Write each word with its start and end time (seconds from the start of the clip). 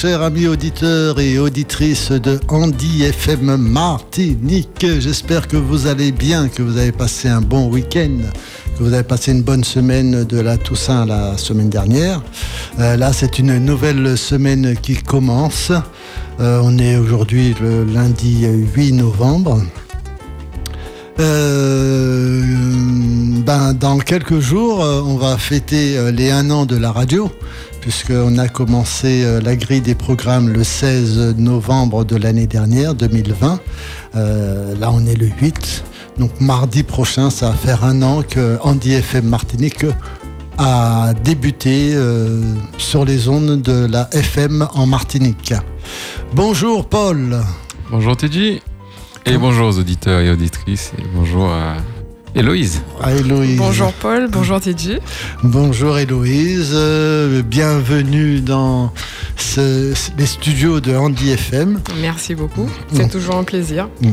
chers 0.00 0.22
amis 0.22 0.46
auditeurs 0.46 1.18
et 1.18 1.40
auditrices 1.40 2.12
de 2.12 2.38
Andy 2.46 3.02
FM 3.02 3.56
Martinique. 3.56 4.86
J'espère 5.00 5.48
que 5.48 5.56
vous 5.56 5.88
allez 5.88 6.12
bien, 6.12 6.46
que 6.46 6.62
vous 6.62 6.76
avez 6.76 6.92
passé 6.92 7.26
un 7.26 7.40
bon 7.40 7.66
week-end, 7.68 8.18
que 8.78 8.84
vous 8.84 8.92
avez 8.92 9.02
passé 9.02 9.32
une 9.32 9.42
bonne 9.42 9.64
semaine 9.64 10.22
de 10.22 10.38
la 10.38 10.56
Toussaint 10.56 11.04
la 11.04 11.36
semaine 11.36 11.68
dernière. 11.68 12.22
Euh, 12.78 12.96
là, 12.96 13.12
c'est 13.12 13.40
une 13.40 13.58
nouvelle 13.58 14.16
semaine 14.16 14.76
qui 14.80 14.94
commence. 14.94 15.72
Euh, 16.38 16.60
on 16.62 16.78
est 16.78 16.96
aujourd'hui 16.96 17.56
le 17.60 17.82
lundi 17.82 18.46
8 18.46 18.92
novembre. 18.92 19.60
Euh, 21.18 22.40
ben, 23.44 23.74
dans 23.74 23.98
quelques 23.98 24.38
jours, 24.38 24.78
on 24.78 25.16
va 25.16 25.36
fêter 25.38 26.12
les 26.12 26.30
un 26.30 26.50
an 26.50 26.66
de 26.66 26.76
la 26.76 26.92
radio, 26.92 27.32
puisqu'on 27.88 28.36
a 28.36 28.48
commencé 28.48 29.24
la 29.42 29.56
grille 29.56 29.80
des 29.80 29.94
programmes 29.94 30.50
le 30.50 30.62
16 30.62 31.36
novembre 31.38 32.04
de 32.04 32.16
l'année 32.16 32.46
dernière, 32.46 32.94
2020. 32.94 33.60
là, 34.12 34.90
on 34.92 35.06
est 35.06 35.14
le 35.14 35.24
8. 35.40 35.84
Donc, 36.18 36.38
mardi 36.38 36.82
prochain, 36.82 37.30
ça 37.30 37.48
va 37.48 37.56
faire 37.56 37.84
un 37.84 38.02
an 38.02 38.22
que 38.22 38.58
Andy 38.60 38.92
FM 38.92 39.24
Martinique 39.24 39.86
a 40.58 41.14
débuté 41.24 41.96
sur 42.76 43.06
les 43.06 43.26
ondes 43.26 43.62
de 43.62 43.86
la 43.86 44.10
FM 44.12 44.68
en 44.74 44.84
Martinique. 44.84 45.54
Bonjour, 46.34 46.90
Paul. 46.90 47.38
Bonjour, 47.90 48.18
Teddy. 48.18 48.60
Et 49.24 49.38
bonjour 49.38 49.68
aux 49.68 49.78
auditeurs 49.78 50.20
et 50.20 50.30
auditrices. 50.30 50.92
Et 50.98 51.04
bonjour 51.14 51.46
à 51.46 51.76
Héloïse. 52.38 52.82
À 53.02 53.12
Héloïse. 53.12 53.58
Bonjour 53.58 53.92
Paul, 53.94 54.28
bonjour 54.30 54.60
Teddy. 54.60 54.98
Bonjour 55.42 55.98
Héloïse, 55.98 56.70
euh, 56.72 57.42
bienvenue 57.42 58.40
dans 58.40 58.92
les 59.56 60.26
studios 60.26 60.78
de 60.80 60.94
Andy 60.94 61.30
FM. 61.30 61.80
Merci 62.00 62.36
beaucoup, 62.36 62.68
c'est 62.92 63.06
mm. 63.06 63.10
toujours 63.10 63.38
un 63.38 63.42
plaisir. 63.42 63.88
Mm. 64.00 64.10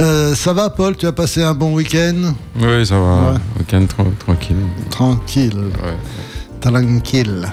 Euh, 0.00 0.34
ça 0.34 0.54
va 0.54 0.70
Paul, 0.70 0.96
tu 0.96 1.06
as 1.06 1.12
passé 1.12 1.42
un 1.42 1.52
bon 1.52 1.74
week-end? 1.74 2.32
Oui, 2.58 2.86
ça 2.86 2.98
va, 2.98 3.34
week-end 3.58 3.84
tranquille. 4.24 4.56
Tranquille. 4.88 5.58
Ouais. 5.84 5.96
Tranquille. 6.62 7.46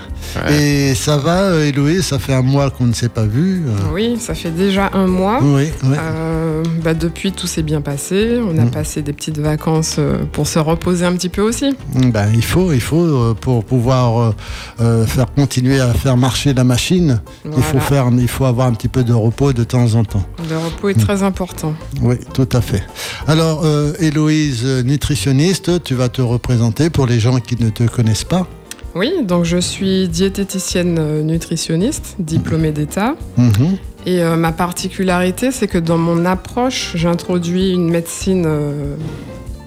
Et 0.50 0.96
ça 0.96 1.18
va, 1.18 1.42
euh, 1.44 1.68
Héloïse 1.68 2.06
Ça 2.06 2.20
fait 2.20 2.34
un 2.34 2.42
mois 2.42 2.70
qu'on 2.70 2.86
ne 2.86 2.94
s'est 2.94 3.10
pas 3.10 3.26
vu. 3.26 3.64
Euh. 3.66 3.94
Oui, 3.94 4.18
ça 4.20 4.34
fait 4.34 4.52
déjà 4.52 4.90
un 4.94 5.08
mois. 5.08 5.40
Oui, 5.42 5.70
euh, 5.86 6.64
bah, 6.84 6.94
depuis, 6.94 7.32
tout 7.32 7.48
s'est 7.48 7.62
bien 7.62 7.82
passé. 7.82 8.40
On 8.40 8.58
a 8.58 8.66
mm. 8.66 8.72
passé 8.72 9.02
des 9.02 9.14
petites 9.14 9.40
vacances 9.40 10.00
pour 10.32 10.48
se 10.48 10.60
reposer 10.60 11.06
un 11.06 11.14
petit 11.14 11.30
peu 11.30 11.42
aussi. 11.42 11.76
Mm, 11.94 12.12
ben, 12.12 12.28
il 12.34 12.44
faut, 12.44 12.74
il 12.74 12.82
faut 12.82 13.34
pour 13.36 13.64
pouvoir 13.64 14.34
faire 14.78 15.28
continuer 15.36 15.80
à 15.80 15.94
faire 15.94 16.18
marcher 16.18 16.54
la 16.54 16.64
machine. 16.64 17.22
Il 17.46 17.64
faut 17.64 17.80
faire, 17.80 18.10
il 18.12 18.28
faut 18.28 18.46
avoir 18.46 18.68
un 18.68 18.74
petit 18.74 18.88
peu 18.88 19.04
de 19.04 19.14
repos 19.14 19.54
de 19.54 19.64
temps 19.64 19.96
en 19.96 20.04
temps. 20.04 20.26
Le 20.50 20.58
repos 20.58 20.90
est 20.90 21.00
très 21.00 21.24
important. 21.24 21.74
Oui, 22.02 22.16
tout 22.34 22.50
à 22.52 22.62
fait. 22.62 22.84
Alors, 23.28 23.66
Héloïse, 24.00 24.66
nutritionniste, 24.86 25.84
tu 25.84 25.96
vas 25.96 26.10
te 26.10 26.22
représenter 26.22 26.90
pour 26.90 27.06
les 27.06 27.20
gens 27.20 27.40
qui 27.40 27.62
ne 27.62 27.70
te 27.70 27.84
connaissent 27.84 28.24
pas. 28.24 28.48
Oui, 28.96 29.12
donc 29.24 29.44
je 29.44 29.58
suis 29.58 30.08
diététicienne 30.08 30.98
euh, 31.00 31.24
nutritionniste, 31.24 32.16
diplômée 32.20 32.72
d'État. 32.72 33.16
Mhm. 33.38 33.78
Et 34.06 34.22
euh, 34.22 34.36
ma 34.36 34.52
particularité, 34.52 35.52
c'est 35.52 35.68
que 35.68 35.78
dans 35.78 35.98
mon 35.98 36.26
approche, 36.26 36.92
j'introduis 36.96 37.72
une 37.72 37.90
médecine 37.90 38.46
euh, 38.46 38.96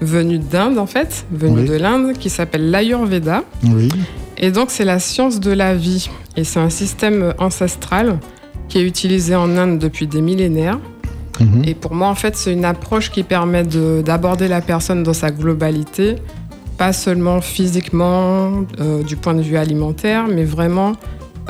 venue 0.01 0.39
d'Inde, 0.39 0.79
en 0.79 0.87
fait, 0.87 1.27
venue 1.33 1.65
de 1.65 1.75
l'Inde, 1.75 2.13
qui 2.19 2.31
s'appelle 2.31 2.71
l'Ayurveda. 2.71 3.43
Oui. 3.65 3.89
Et 4.39 4.51
donc, 4.51 4.71
c'est 4.71 4.85
la 4.85 4.99
science 4.99 5.41
de 5.41 5.51
la 5.51 5.75
vie. 5.75 6.11
Et 6.37 6.45
c'est 6.45 6.61
un 6.61 6.71
système 6.71 7.33
ancestral 7.39 8.19
qui 8.69 8.79
est 8.79 8.85
utilisé 8.85 9.35
en 9.35 9.57
Inde 9.57 9.79
depuis 9.79 10.07
des 10.07 10.21
millénaires. 10.21 10.79
Mhm. 11.41 11.65
Et 11.65 11.75
pour 11.75 11.95
moi, 11.95 12.09
en 12.09 12.15
fait, 12.15 12.37
c'est 12.37 12.53
une 12.53 12.65
approche 12.65 13.11
qui 13.11 13.23
permet 13.23 13.65
d'aborder 13.65 14.49
la 14.49 14.61
personne 14.61 15.03
dans 15.03 15.15
sa 15.15 15.31
globalité 15.31 16.17
pas 16.77 16.93
seulement 16.93 17.41
physiquement, 17.41 18.65
euh, 18.81 19.03
du 19.03 19.17
point 19.17 19.35
de 19.35 19.43
vue 19.43 19.57
alimentaire, 19.57 20.27
mais 20.29 20.45
vraiment 20.45 20.93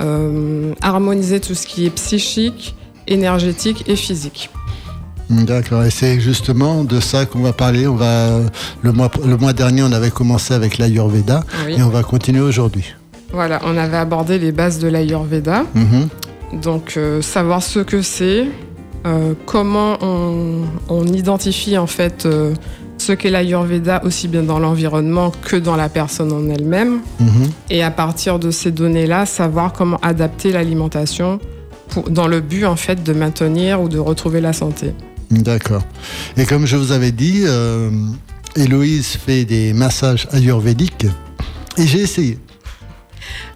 euh, 0.00 0.72
harmoniser 0.82 1.40
tout 1.40 1.54
ce 1.54 1.66
qui 1.66 1.86
est 1.86 1.90
psychique, 1.90 2.76
énergétique 3.06 3.84
et 3.88 3.96
physique. 3.96 4.50
D'accord, 5.28 5.82
et 5.82 5.90
c'est 5.90 6.20
justement 6.20 6.84
de 6.84 7.00
ça 7.00 7.26
qu'on 7.26 7.40
va 7.40 7.52
parler. 7.52 7.88
On 7.88 7.96
va, 7.96 8.40
le, 8.82 8.92
mois, 8.92 9.10
le 9.26 9.36
mois 9.36 9.52
dernier, 9.52 9.82
on 9.82 9.90
avait 9.90 10.12
commencé 10.12 10.54
avec 10.54 10.78
l'Ayurveda 10.78 11.42
et 11.68 11.82
on 11.82 11.88
va 11.88 12.04
continuer 12.04 12.40
aujourd'hui. 12.40 12.94
Voilà, 13.32 13.60
on 13.64 13.76
avait 13.76 13.96
abordé 13.96 14.38
les 14.38 14.52
bases 14.52 14.78
de 14.78 14.86
l'Ayurveda. 14.86 15.64
Mhm. 15.74 16.08
Donc, 16.62 16.94
euh, 16.96 17.20
savoir 17.22 17.62
ce 17.62 17.80
que 17.80 18.02
c'est, 18.02 18.46
comment 19.46 19.98
on, 20.00 20.62
on, 20.88 21.06
identifie 21.06 21.78
en 21.78 21.86
fait 21.86 22.26
ce 23.06 23.12
qu'est 23.12 23.30
l'Ayurveda 23.30 24.02
aussi 24.04 24.26
bien 24.26 24.42
dans 24.42 24.58
l'environnement 24.58 25.30
que 25.42 25.54
dans 25.54 25.76
la 25.76 25.88
personne 25.88 26.32
en 26.32 26.48
elle-même. 26.50 27.00
Mhm. 27.20 27.50
Et 27.70 27.84
à 27.84 27.92
partir 27.92 28.40
de 28.40 28.50
ces 28.50 28.72
données-là, 28.72 29.26
savoir 29.26 29.72
comment 29.72 29.98
adapter 30.02 30.50
l'alimentation 30.50 31.38
dans 32.10 32.26
le 32.26 32.40
but 32.40 32.64
en 32.66 32.74
fait 32.74 33.04
de 33.04 33.12
maintenir 33.12 33.80
ou 33.80 33.88
de 33.88 33.98
retrouver 33.98 34.40
la 34.40 34.52
santé. 34.52 34.92
D'accord. 35.30 35.82
Et 36.36 36.46
comme 36.46 36.66
je 36.66 36.76
vous 36.76 36.90
avais 36.90 37.12
dit, 37.12 37.42
euh, 37.44 37.90
Héloïse 38.56 39.16
fait 39.24 39.44
des 39.44 39.72
massages 39.72 40.26
ayurvédiques 40.32 41.06
et 41.78 41.86
j'ai 41.86 42.00
essayé. 42.00 42.38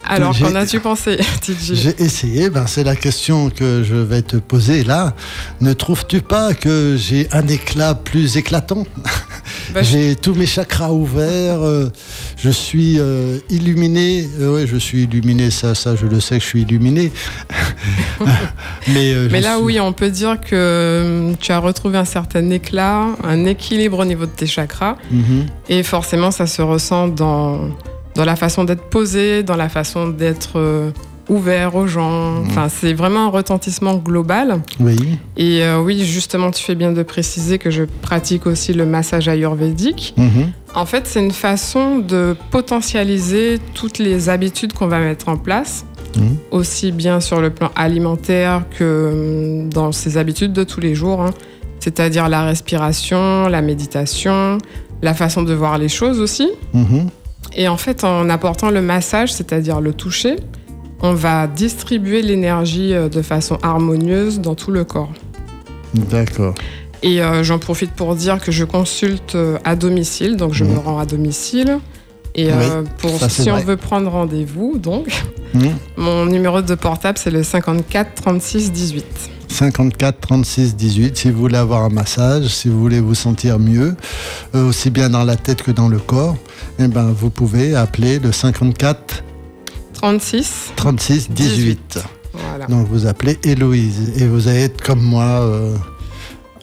Alors, 0.06 0.36
qu'en 0.38 0.54
as-tu 0.54 0.81
pensé, 0.81 1.19
J'ai 1.72 2.03
essayé, 2.03 2.50
ben, 2.50 2.66
c'est 2.66 2.84
la 2.84 2.97
question 2.97 3.50
que 3.50 3.82
je 3.82 3.94
vais 3.94 4.22
te 4.22 4.36
poser 4.36 4.82
là. 4.82 5.14
Ne 5.60 5.72
trouves-tu 5.72 6.22
pas 6.22 6.54
que 6.54 6.97
j'ai 6.98 7.28
un 7.32 7.47
éclat 7.47 7.94
plus 7.94 8.36
éclatant? 8.36 8.84
Bah, 9.75 9.82
J'ai 9.82 10.16
tous 10.16 10.34
mes 10.34 10.47
chakras 10.47 10.92
ouverts, 10.92 11.62
euh, 11.62 11.91
je 12.36 12.50
suis 12.50 12.98
euh, 12.98 13.38
illuminé. 13.50 14.28
Euh, 14.41 14.56
oui, 14.56 14.66
je 14.66 14.76
suis 14.76 15.04
illuminé, 15.04 15.50
ça, 15.50 15.76
ça, 15.76 15.94
je 15.94 16.06
le 16.06 16.19
sais 16.19 16.38
que 16.38 16.42
je 16.42 16.48
suis 16.48 16.62
illuminé. 16.62 17.12
Mais, 18.88 19.14
Mais 19.31 19.41
là, 19.41 19.60
oui, 19.60 19.78
on 19.78 19.92
peut 19.92 20.10
dire 20.10 20.41
que 20.41 21.32
tu 21.41 21.52
as 21.52 21.58
retrouvé 21.58 21.98
un 21.98 22.04
certain 22.04 22.50
éclat, 22.50 23.06
un 23.22 23.44
équilibre 23.44 24.00
au 24.00 24.04
niveau 24.04 24.26
de 24.26 24.31
tes 24.31 24.47
chakras. 24.47 24.97
Mhm. 25.10 25.47
Et 25.69 25.82
forcément, 25.84 26.32
ça 26.32 26.47
se 26.47 26.62
ressent 26.62 27.08
dans 27.08 27.70
dans 28.15 28.25
la 28.25 28.37
façon 28.37 28.65
d'être 28.65 28.88
posé, 28.91 29.43
dans 29.43 29.56
la 29.56 29.69
façon 29.69 30.09
d'être 30.09 30.59
euh, 30.59 30.91
ouvert 31.31 31.76
aux 31.76 31.87
gens. 31.87 32.32
Mhm. 32.32 32.47
Enfin, 32.48 32.69
c'est 32.69 32.93
vraiment 32.93 33.26
un 33.26 33.31
retentissement 33.31 33.97
global. 33.97 34.60
Oui. 34.81 34.97
Et 35.37 35.62
euh, 35.62 35.81
oui, 35.81 36.04
justement, 36.04 36.50
tu 36.50 36.62
fais 36.62 36.75
bien 36.75 36.93
de 36.93 37.03
préciser 37.03 37.59
que 37.59 37.70
je 37.70 37.84
pratique 37.84 38.47
aussi 38.47 38.72
le 38.72 38.84
massage 38.84 39.28
ayurvédique. 39.28 40.15
Mhm. 40.16 40.53
En 40.75 40.87
fait, 40.87 41.06
c'est 41.06 41.20
une 41.20 41.32
façon 41.32 41.99
de 41.99 42.37
potentialiser 42.50 43.59
toutes 43.75 43.99
les 43.99 44.28
habitudes 44.28 44.72
qu'on 44.72 44.88
va 44.88 44.99
mettre 44.99 45.28
en 45.28 45.37
place, 45.37 45.84
mhm. 46.16 46.37
aussi 46.50 46.93
bien 46.93 47.20
sur 47.20 47.41
le 47.41 47.50
plan 47.50 47.70
alimentaire 47.76 48.65
que 48.76 49.62
hum, 49.65 49.72
dans 49.72 49.93
ses 49.93 50.19
habitudes 50.19 50.53
de 50.53 50.65
tous 50.65 50.81
les 50.81 50.94
jours. 50.94 51.22
Hein. 51.22 51.31
C'est-à-dire 51.78 52.28
la 52.28 52.44
respiration, 52.44 53.49
la 53.49 53.62
méditation, 53.62 54.59
la 55.00 55.15
façon 55.15 55.43
de 55.43 55.54
voir 55.54 55.78
les 55.78 55.88
choses 55.88 56.20
aussi. 56.20 56.49
Et 57.54 57.68
en 57.68 57.76
fait, 57.76 58.04
en 58.04 58.28
apportant 58.28 58.70
le 58.70 58.80
massage, 58.80 59.32
c'est-à-dire 59.32 59.80
le 59.80 59.92
toucher, 59.92 60.36
on 61.02 61.14
va 61.14 61.46
distribuer 61.46 62.22
l'énergie 62.22 62.94
euh, 62.94 63.08
de 63.08 63.22
façon 63.22 63.58
harmonieuse 63.62 64.40
dans 64.40 64.54
tout 64.54 64.70
le 64.70 64.84
corps. 64.84 65.12
D'accord. 65.94 66.54
Et 67.02 67.22
euh, 67.22 67.42
j'en 67.42 67.58
profite 67.58 67.92
pour 67.92 68.14
dire 68.14 68.40
que 68.40 68.52
je 68.52 68.64
consulte 68.64 69.34
euh, 69.34 69.58
à 69.64 69.75
domicile, 69.75 70.37
donc 70.37 70.52
je 70.52 70.64
me 70.64 70.78
rends 70.78 70.98
à 70.98 71.06
domicile. 71.06 71.78
Et 72.37 72.48
pour 72.98 73.10
si 73.28 73.50
on 73.50 73.56
veut 73.56 73.76
prendre 73.76 74.08
rendez-vous, 74.08 74.78
donc, 74.78 75.08
mon 75.96 76.26
numéro 76.26 76.62
de 76.62 76.76
portable 76.76 77.19
c'est 77.19 77.32
le 77.32 77.43
54 77.43 78.14
36 78.14 78.70
18. 78.70 79.04
54 79.48 80.20
36 80.20 80.76
18 80.76 81.16
si 81.16 81.31
vous 81.32 81.40
voulez 81.40 81.56
avoir 81.56 81.82
un 81.82 81.88
massage, 81.88 82.46
si 82.46 82.69
vous 82.69 82.78
voulez 82.78 83.00
vous 83.00 83.16
sentir 83.16 83.58
mieux, 83.58 83.96
aussi 84.54 84.90
bien 84.90 85.10
dans 85.10 85.25
la 85.25 85.34
tête 85.34 85.64
que 85.64 85.72
dans 85.72 85.88
le 85.88 85.98
corps 85.98 86.36
eh 86.81 86.88
ben, 86.88 87.12
vous 87.12 87.31
pouvez 87.31 87.75
appeler 87.75 88.19
le 88.19 88.32
54 88.32 89.25
36 89.93 90.73
36 90.77 91.31
18. 91.31 91.99
Donc 92.69 92.88
vous 92.88 93.06
appelez 93.06 93.38
Héloïse 93.44 94.12
et 94.17 94.27
vous 94.27 94.49
allez 94.49 94.62
être 94.62 94.82
comme 94.82 95.03
moi 95.03 95.25
euh, 95.25 95.75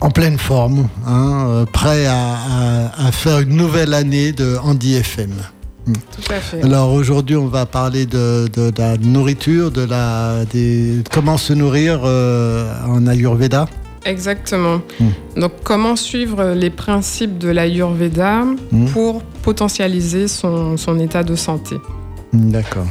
en 0.00 0.10
pleine 0.10 0.38
forme, 0.38 0.88
hein, 1.06 1.46
euh, 1.48 1.64
prêt 1.66 2.06
à, 2.06 3.10
faire 3.12 3.40
une 3.40 3.56
nouvelle 3.56 3.94
année 3.94 4.32
de 4.32 4.56
Andy 4.62 4.94
FM. 4.94 5.30
Hmm. 5.86 5.92
Tout 5.92 6.32
à 6.32 6.40
fait. 6.40 6.62
Alors 6.62 6.92
aujourd'hui, 6.92 7.36
on 7.36 7.46
va 7.46 7.66
parler 7.66 8.06
de, 8.06 8.48
la 8.76 8.96
nourriture, 8.96 9.70
de 9.70 9.82
la, 9.82 10.44
des, 10.52 11.02
comment 11.12 11.36
se 11.36 11.52
nourrir 11.52 12.00
euh, 12.04 12.72
en 12.86 13.06
Ayurveda. 13.06 13.66
Exactement. 14.04 14.80
Hmm. 15.00 15.40
Donc, 15.40 15.52
comment 15.64 15.96
suivre 15.96 16.54
les 16.54 16.70
principes 16.70 17.38
de 17.38 17.48
l'Ayurveda 17.48 18.44
hmm. 18.72 18.86
pour 18.88 19.22
potentialiser 19.42 20.28
son, 20.28 20.76
état 21.00 21.22
de 21.22 21.34
santé? 21.34 21.76
Hmm, 22.32 22.50
D'accord. 22.50 22.86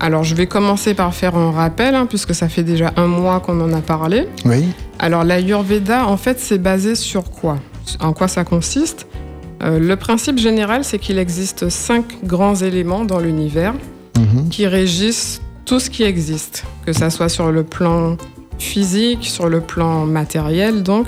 Alors, 0.00 0.24
je 0.24 0.34
vais 0.34 0.46
commencer 0.46 0.94
par 0.94 1.14
faire 1.14 1.36
un 1.36 1.52
rappel, 1.52 1.94
hein, 1.94 2.06
puisque 2.06 2.34
ça 2.34 2.48
fait 2.48 2.64
déjà 2.64 2.92
un 2.96 3.06
mois 3.06 3.40
qu'on 3.40 3.60
en 3.60 3.72
a 3.72 3.80
parlé. 3.80 4.26
Oui. 4.44 4.64
Alors, 4.98 5.22
l'Ayurveda, 5.24 6.06
en 6.06 6.16
fait, 6.16 6.40
c'est 6.40 6.58
basé 6.58 6.94
sur 6.94 7.30
quoi? 7.30 7.58
En 8.00 8.12
quoi 8.12 8.28
ça 8.28 8.44
consiste? 8.44 9.06
Euh, 9.62 9.78
Le 9.78 9.96
principe 9.96 10.38
général, 10.38 10.82
c'est 10.84 10.98
qu'il 10.98 11.18
existe 11.18 11.68
cinq 11.68 12.24
grands 12.24 12.56
éléments 12.56 13.04
dans 13.04 13.20
l'univers 13.20 13.74
Mhm. 14.18 14.48
qui 14.48 14.66
régissent 14.66 15.40
tout 15.64 15.80
ce 15.80 15.90
qui 15.90 16.02
existe, 16.02 16.64
que 16.84 16.92
ça 16.92 17.10
soit 17.10 17.28
sur 17.28 17.50
le 17.50 17.62
plan 17.62 18.16
physique, 18.62 19.24
sur 19.26 19.48
le 19.48 19.60
plan 19.60 20.06
matériel, 20.06 20.82
donc, 20.82 21.06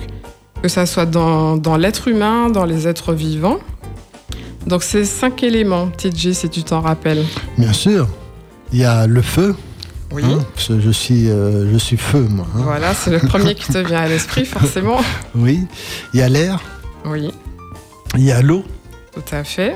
que 0.62 0.68
ça 0.68 0.86
soit 0.86 1.06
dans, 1.06 1.56
dans 1.56 1.76
l'être 1.76 2.08
humain, 2.08 2.50
dans 2.50 2.64
les 2.64 2.86
êtres 2.88 3.12
vivants. 3.14 3.58
Donc, 4.66 4.82
ces 4.82 5.04
cinq 5.04 5.42
éléments, 5.42 5.88
TJ, 5.88 6.32
si 6.32 6.48
tu 6.48 6.62
t'en 6.62 6.80
rappelles. 6.80 7.24
Bien 7.58 7.72
sûr. 7.72 8.08
Il 8.72 8.78
y 8.80 8.84
a 8.84 9.06
le 9.06 9.20
feu. 9.22 9.54
Oui. 10.10 10.22
hein, 10.24 10.38
parce 10.54 10.68
que 10.68 10.80
je 10.80 10.90
suis, 10.90 11.28
euh, 11.28 11.70
je 11.72 11.76
suis 11.78 11.96
feu, 11.96 12.26
moi. 12.30 12.46
hein. 12.54 12.60
Voilà, 12.62 12.94
c'est 12.94 13.10
le 13.10 13.18
premier 13.18 13.54
qui 13.54 13.66
te 13.72 13.78
vient 13.78 13.98
à 14.00 14.08
l'esprit, 14.08 14.44
forcément. 14.44 15.00
Oui. 15.34 15.60
Il 16.12 16.20
y 16.20 16.22
a 16.22 16.28
l'air. 16.28 16.60
Oui, 17.04 17.30
Il 18.16 18.22
y 18.24 18.30
a 18.32 18.40
l'eau. 18.40 18.64
tout 19.12 19.22
à 19.34 19.42
fait. 19.44 19.74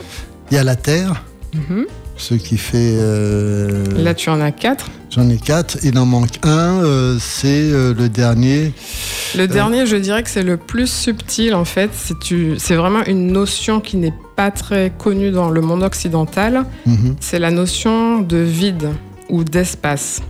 Il 0.50 0.54
y 0.54 0.58
a 0.58 0.64
la 0.64 0.76
terre. 0.76 1.22
Mhm. 1.54 1.86
Ce 2.18 2.34
qui 2.34 2.58
fait. 2.58 2.96
euh, 2.98 3.84
Là, 3.96 4.12
tu 4.12 4.28
en 4.28 4.40
as 4.40 4.50
quatre. 4.52 4.90
J'en 5.10 5.28
ai 5.30 5.38
quatre. 5.38 5.78
Il 5.84 5.96
en 5.98 6.04
manque 6.04 6.38
un. 6.42 6.82
euh, 6.84 7.16
c'est 7.20 7.46
euh, 7.72 7.94
le 7.94 8.08
dernier. 8.08 8.72
Le 9.36 9.46
dernier, 9.46 9.86
je 9.86 9.96
dirais 9.96 10.22
que 10.22 10.28
c'est 10.30 10.42
le 10.42 10.56
plus 10.56 10.90
subtil, 10.90 11.54
en 11.54 11.64
fait. 11.64 11.90
C'est 12.58 12.74
vraiment 12.74 13.04
une 13.06 13.28
notion 13.32 13.80
qui 13.80 13.96
n'est 13.96 14.12
pas 14.36 14.50
très 14.50 14.92
connue 14.98 15.30
dans 15.30 15.48
le 15.48 15.60
monde 15.60 15.82
occidental. 15.82 16.64
Mhm. 16.86 17.16
C'est 17.20 17.38
la 17.38 17.50
notion 17.50 18.20
de 18.20 18.38
vide 18.38 18.88
ou 19.30 19.44
d'espace. 19.44 20.20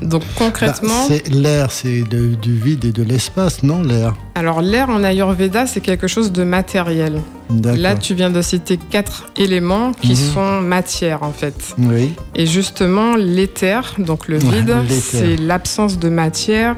Donc 0.00 0.22
Bah, 0.22 0.26
concrètement, 0.38 1.04
c'est 1.08 1.28
l'air, 1.28 1.70
c'est 1.70 2.02
du 2.02 2.54
vide 2.56 2.84
et 2.86 2.92
de 2.92 3.02
l'espace, 3.02 3.62
non 3.62 3.82
l'air 3.82 4.14
alors 4.34 4.60
l'air 4.60 4.90
en 4.90 5.02
Ayurveda, 5.02 5.66
c'est 5.66 5.80
quelque 5.80 6.06
chose 6.08 6.30
de 6.30 6.44
matériel. 6.44 7.22
Là, 7.64 7.94
tu 7.94 8.12
viens 8.14 8.28
de 8.30 8.42
citer 8.42 8.76
quatre 8.76 9.28
éléments 9.36 9.92
qui 9.92 10.10
Mhm. 10.10 10.16
sont 10.34 10.60
matière, 10.60 11.22
en 11.22 11.32
fait. 11.32 11.74
Oui. 11.78 12.12
Et 12.34 12.46
justement, 12.46 13.16
l'éther, 13.16 13.94
donc 13.98 14.28
le 14.28 14.36
vide, 14.38 14.74
c'est 14.90 15.36
l'absence 15.36 15.98
de 15.98 16.08
matière. 16.10 16.76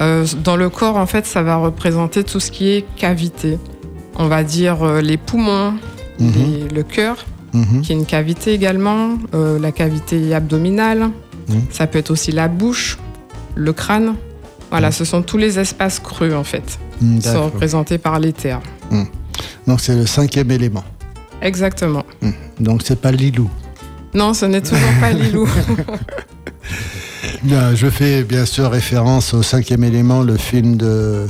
Euh, 0.00 0.24
dans 0.44 0.56
le 0.56 0.68
corps, 0.68 0.96
en 0.96 1.06
fait, 1.06 1.26
ça 1.26 1.42
va 1.42 1.56
représenter 1.56 2.22
tout 2.22 2.38
ce 2.40 2.50
qui 2.52 2.68
est 2.70 2.84
cavité. 2.96 3.58
On 4.16 4.28
va 4.28 4.44
dire 4.44 4.82
euh, 4.84 5.00
les 5.00 5.16
poumons, 5.16 5.74
les- 6.20 6.68
le 6.72 6.82
cœur, 6.84 7.24
Mhm. 7.54 7.82
qui 7.82 7.90
est 7.92 7.96
une 7.96 8.06
cavité 8.06 8.52
également, 8.52 9.18
euh, 9.34 9.58
la 9.58 9.72
cavité 9.72 10.32
abdominale. 10.34 11.08
Mhm. 11.48 11.62
Ça 11.70 11.86
peut 11.86 11.98
être 11.98 12.10
aussi 12.10 12.32
la 12.32 12.48
bouche, 12.48 12.98
le 13.54 13.72
crâne. 13.72 14.14
Voilà, 14.70 14.90
ce 14.92 15.04
sont 15.04 15.22
tous 15.22 15.36
les 15.38 15.58
espaces 15.58 16.00
creux, 16.00 16.34
en 16.34 16.44
fait, 16.44 16.78
Mm, 17.00 17.18
qui 17.18 17.28
sont 17.28 17.44
représentés 17.44 17.98
par 17.98 18.18
l'éther. 18.18 18.60
Donc 19.66 19.80
c'est 19.80 19.94
le 19.96 20.06
cinquième 20.06 20.50
élément. 20.50 20.84
Exactement. 21.42 22.04
Donc 22.60 22.82
c'est 22.84 23.00
pas 23.00 23.10
Lilou. 23.12 23.48
Non, 24.14 24.32
ce 24.34 24.46
n'est 24.46 24.60
toujours 24.60 24.92
pas 25.00 25.12
Lilou. 25.12 25.48
Je 27.74 27.90
fais 27.90 28.22
bien 28.24 28.46
sûr 28.46 28.70
référence 28.70 29.34
au 29.34 29.42
cinquième 29.42 29.84
élément, 29.84 30.22
le 30.22 30.36
film 30.36 30.76
de. 30.76 31.26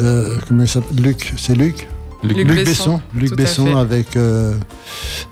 euh, 0.00 0.36
comment 0.48 0.66
s'appelle? 0.66 1.02
Luc, 1.02 1.34
c'est 1.36 1.54
Luc? 1.54 1.88
Luc 2.22 2.36
Luc 2.36 2.64
Besson. 2.64 3.00
Luc 3.14 3.32
avec 3.76 4.16
euh, 4.16 4.54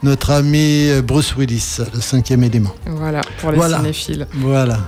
notre 0.02 0.30
ami 0.30 0.88
Bruce 1.06 1.34
Willis, 1.36 1.78
le 1.94 2.00
cinquième 2.00 2.44
élément. 2.44 2.74
voilà, 2.86 3.20
pour 3.40 3.50
les 3.50 3.56
Voilà. 3.58 3.76
cinéphiles. 3.78 4.26
Voilà. 4.34 4.78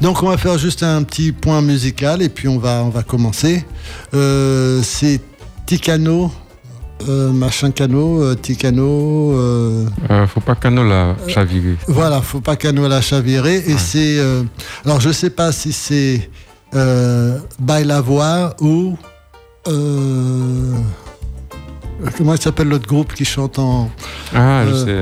Donc 0.00 0.22
on 0.22 0.28
va 0.28 0.36
faire 0.36 0.58
juste 0.58 0.82
un 0.82 1.02
petit 1.02 1.32
point 1.32 1.62
musical 1.62 2.20
et 2.22 2.28
puis 2.28 2.48
on 2.48 2.58
va, 2.58 2.82
on 2.84 2.90
va 2.90 3.02
commencer. 3.02 3.64
Euh, 4.14 4.80
c'est 4.82 5.20
Ticano, 5.66 6.30
euh, 7.08 7.30
machin 7.32 7.70
cano, 7.70 8.22
euh, 8.22 8.34
Ticano. 8.34 9.32
euh, 9.38 9.86
Euh, 10.10 10.26
faut 10.26 10.40
pas 10.40 10.54
cano 10.54 10.84
la 10.86 11.16
chavirer. 11.28 11.76
voilà, 11.88 12.20
faut 12.20 12.40
pas 12.40 12.56
cano 12.56 12.86
la 12.88 13.00
chavirer. 13.00 13.62
Et 13.66 13.72
Ouais. 13.72 13.78
c'est. 13.78 14.18
euh, 14.18 14.42
alors 14.84 15.00
je 15.00 15.10
sais 15.10 15.30
pas 15.30 15.50
si 15.50 15.72
c'est 15.72 16.28
euh, 16.74 17.38
Bail 17.58 17.84
la 17.86 18.00
voix 18.02 18.54
ou. 18.60 18.96
Euh, 22.02 22.10
comment 22.16 22.34
il 22.34 22.40
s'appelle 22.40 22.68
l'autre 22.68 22.86
groupe 22.86 23.12
qui 23.14 23.24
chante 23.24 23.58
en. 23.58 23.90
Ah, 24.34 24.64
je 24.66 24.74
sais. 24.74 24.96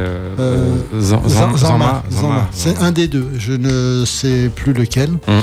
C'est 2.52 2.78
un 2.78 2.92
des 2.92 3.08
deux. 3.08 3.28
Je 3.38 3.52
ne 3.52 4.04
sais 4.04 4.50
plus 4.54 4.72
lequel. 4.72 5.10
Mm. 5.10 5.40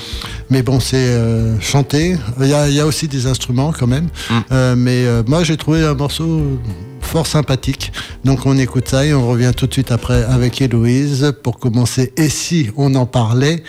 Mais 0.50 0.64
bon, 0.64 0.80
c'est 0.80 0.98
euh, 0.98 1.60
chanté. 1.60 2.18
Il 2.40 2.48
y, 2.48 2.54
a, 2.54 2.68
il 2.68 2.76
y 2.76 2.80
a 2.80 2.86
aussi 2.86 3.08
des 3.08 3.28
instruments 3.28 3.72
quand 3.72 3.88
même. 3.88 4.10
Mm. 4.30 4.34
Euh, 4.52 4.76
mais 4.78 5.06
moi, 5.28 5.44
j'ai 5.44 5.58
trouvé 5.58 5.84
un 5.84 5.94
morceau 5.94 6.60
fort 7.06 7.28
sympathique. 7.28 7.94
Donc 8.26 8.46
on 8.46 8.58
écoute 8.58 8.90
ça 8.90 9.06
et 9.06 9.14
on 9.14 9.28
revient 9.28 9.52
tout 9.56 9.68
de 9.68 9.74
suite 9.74 9.92
après 9.92 10.24
avec 10.24 10.62
Héloïse 10.62 11.34
pour 11.44 11.60
commencer. 11.60 12.12
Et 12.18 12.30
si 12.30 12.72
on 12.76 12.94
en 12.96 13.06
parlait, 13.06 13.64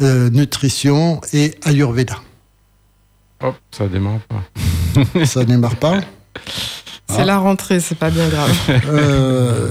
euh, 0.00 0.30
nutrition 0.30 1.20
et 1.32 1.54
Ayurveda. 1.64 2.16
Hop, 3.42 3.56
ça 3.70 3.86
démarre 3.88 4.20
pas. 4.28 5.24
Ça 5.26 5.44
démarre 5.44 5.76
pas 5.76 6.00
C'est 7.08 7.22
Ah. 7.22 7.24
la 7.24 7.38
rentrée, 7.38 7.80
c'est 7.80 7.94
pas 7.94 8.10
bien 8.10 8.28
grave. 8.28 8.50
Euh, 8.88 9.70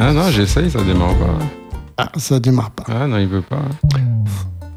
Ah 0.00 0.12
non, 0.12 0.30
j'essaye, 0.30 0.70
ça 0.70 0.80
démarre 0.82 1.14
pas. 1.16 1.38
ah, 1.98 2.08
Ça 2.16 2.38
démarre 2.38 2.70
pas. 2.70 2.84
Ah 2.88 3.06
non, 3.06 3.18
il 3.18 3.26
veut 3.26 3.42
pas. 3.42 3.62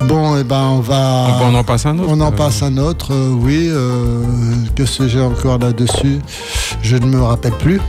Bon, 0.07 0.35
et 0.35 0.43
ben 0.43 0.63
on 0.63 0.79
va. 0.79 1.37
On, 1.43 1.53
en 1.53 1.63
passe 1.63 1.85
un 1.85 1.97
autre. 1.99 2.09
On 2.11 2.19
en 2.21 2.31
euh, 2.33 2.35
passe 2.35 2.63
un 2.63 2.75
autre, 2.77 3.13
euh, 3.13 3.29
oui. 3.29 3.67
euh, 3.69 4.23
Qu'est-ce 4.75 4.97
que 4.99 5.07
j'ai 5.07 5.21
encore 5.21 5.59
là-dessus 5.59 6.17
Je 6.81 6.97
ne 6.97 7.05
me 7.05 7.21
rappelle 7.21 7.53
plus. 7.53 7.79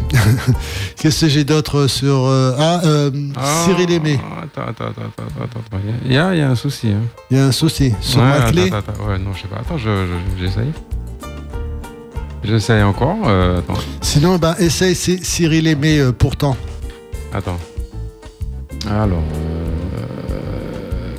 Qu'est-ce 0.99 1.21
que 1.25 1.29
j'ai 1.31 1.45
d'autre 1.45 1.87
sur... 1.87 2.27
euh, 2.27 2.55
ah, 2.59 2.81
euh, 2.85 3.11
ah, 3.37 3.65
Cyril 3.65 3.91
Aimé. 3.93 4.21
Attends, 4.43 4.69
attends, 4.69 4.85
attends, 4.91 5.43
attends. 5.43 5.79
Il 6.05 6.13
y 6.13 6.19
a, 6.19 6.35
il 6.35 6.39
y 6.41 6.43
a 6.43 6.51
un 6.51 6.55
souci. 6.55 6.89
Hein. 6.89 7.01
Il 7.31 7.39
y 7.39 7.41
a 7.41 7.47
un 7.47 7.53
souci. 7.53 7.95
Sur 8.03 8.21
Ouais, 8.21 8.27
ma 8.29 8.35
attends, 8.35 8.51
clé, 8.53 8.67
attends, 8.67 8.77
attends. 8.77 9.05
Ouais, 9.09 9.19
non, 9.19 9.33
je 9.35 9.41
sais 9.43 9.49
pas. 9.49 9.57
Attends, 9.61 9.79
je- 9.79 10.07
je- 10.07 10.47
j'essaye. 12.43 12.51
J'essaye 12.61 12.83
encore. 12.83 13.17
euh, 13.27 13.59
attends. 13.59 13.75
sinon, 14.01 14.37
ben, 14.37 14.55
essaye 14.59 14.95
Cy- 14.95 15.21
Cyril 15.25 15.67
Aimé 15.67 15.99
euh, 15.99 16.13
pourtant. 16.13 16.57
Attends. 17.33 17.59
Alors. 18.91 19.19
euh, 19.19 21.17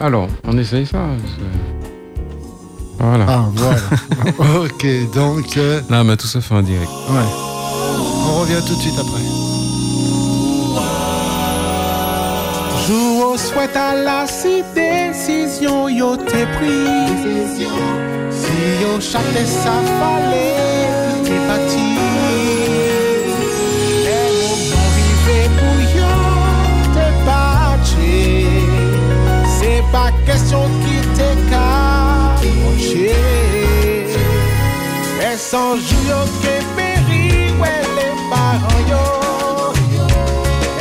Alors, 0.00 0.28
on 0.44 0.56
essaye 0.58 0.86
ça. 0.86 0.98
c'est- 1.26 2.98
Voilà. 2.98 3.26
Ah, 3.28 3.44
voilà. 3.54 3.78
ok, 4.64 4.86
donc, 5.14 5.56
euh, 5.56 5.80
Non, 5.90 6.04
mais 6.04 6.16
tout 6.16 6.26
ça 6.26 6.40
fait 6.40 6.54
en 6.54 6.62
direct. 6.62 6.88
ouais. 7.10 7.28
On 8.28 8.40
revient 8.40 8.60
tout 8.66 8.74
de 8.74 8.80
suite 8.80 8.94
après. 8.98 9.20
Jour 13.32 13.38
au 13.38 13.38
souhait 13.38 13.76
à 13.76 13.94
la 13.94 14.26
si 14.26 14.62
décision 14.74 15.88
yo 15.88 16.16
te 16.16 16.44
pris 16.56 17.06
Si 18.30 18.82
yo 18.82 19.00
chate 19.00 19.46
sa 19.46 19.76
fallait 19.98 21.22
te 21.24 21.36
bâti 21.48 21.88
Les 24.04 24.28
moments 24.40 24.90
rivés 24.98 25.48
pour 25.58 25.78
yo 25.96 26.12
te 26.96 27.06
battre 27.24 28.04
C'est 29.56 29.84
pas 29.90 30.12
question 30.26 30.64
qui 30.82 30.96
te 31.16 31.30
cache 31.50 32.44
Et 35.22 35.36
sans 35.38 35.76
jour 35.76 36.04
yo 36.10 36.20
que 36.42 36.54
péri 36.76 37.24
ouais 37.60 37.80
les 37.96 38.14
parents 38.30 38.82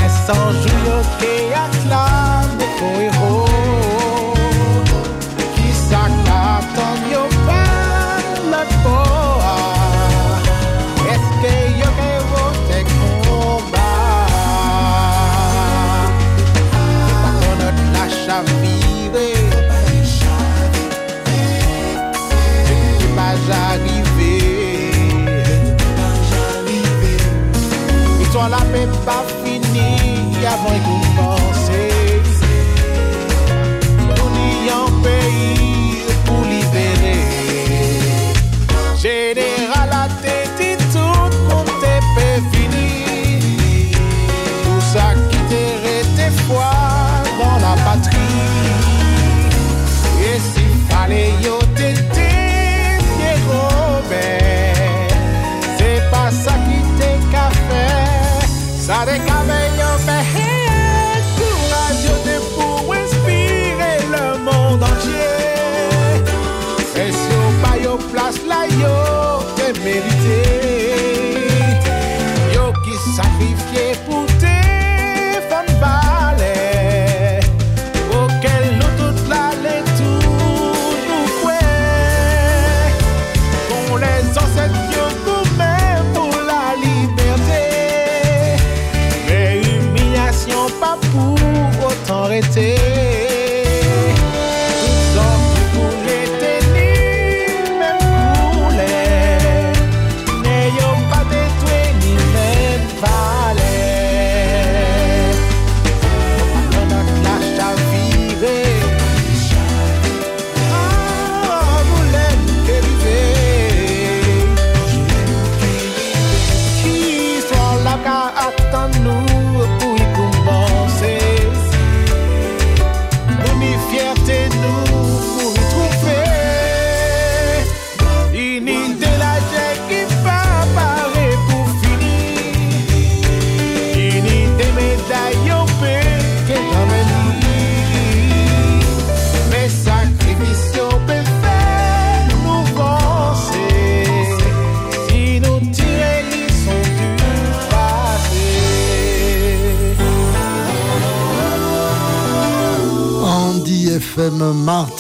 et 0.04 0.10
sans 0.28 0.52
jouer 0.52 1.02
qui 1.20 1.34
acclame 1.54 2.11
ton 2.82 2.94
héros 3.00 3.46
Qui 5.56 5.70
s'accapte 5.88 6.80
yo 7.12 7.24
pas 7.48 8.22
le 8.54 8.64
poa 8.84 9.58
Est-ce 11.12 11.30
que 11.42 11.54
yo 11.82 11.90
héros 12.12 12.54
te 12.70 12.80
combat 12.94 13.98
C'est 17.06 17.20
pas 17.24 17.34
qu'on 17.40 17.58
a 17.68 17.72
de 17.80 17.86
la 17.96 18.06
chavirée 18.22 19.44
Tu 23.00 23.08
pas 23.18 23.36
arriver 23.66 24.42
Histoire 28.22 28.50
la 28.50 28.62
paix 28.72 28.90
pas 29.06 29.24
finie 29.44 30.46
avant 30.54 30.78
de 30.78 31.18
commencer. 31.18 31.41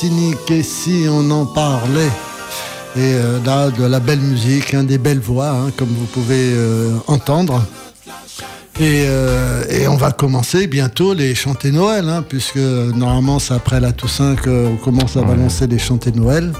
Et 0.03 0.63
si 0.63 1.05
on 1.07 1.29
en 1.29 1.45
parlait 1.45 2.09
Et 2.95 3.13
euh, 3.13 3.37
là, 3.45 3.69
de 3.69 3.83
la 3.83 3.99
belle 3.99 4.19
musique, 4.19 4.73
hein, 4.73 4.83
des 4.83 4.97
belles 4.97 5.19
voix, 5.19 5.49
hein, 5.49 5.71
comme 5.77 5.89
vous 5.89 6.07
pouvez 6.07 6.53
euh, 6.55 6.89
entendre. 7.05 7.63
Et, 8.79 9.03
euh, 9.05 9.63
et, 9.69 9.87
on 9.87 9.97
va 9.97 10.11
commencer 10.11 10.65
bientôt 10.65 11.13
les 11.13 11.35
chanter 11.35 11.71
Noël, 11.71 12.09
hein, 12.09 12.23
puisque 12.27 12.57
normalement 12.57 13.37
c'est 13.37 13.53
après 13.53 13.79
la 13.79 13.91
Toussaint 13.91 14.35
qu'on 14.35 14.75
commence 14.83 15.17
à 15.17 15.21
balancer 15.21 15.67
les 15.67 15.77
chanter 15.77 16.11
Noël. 16.11 16.51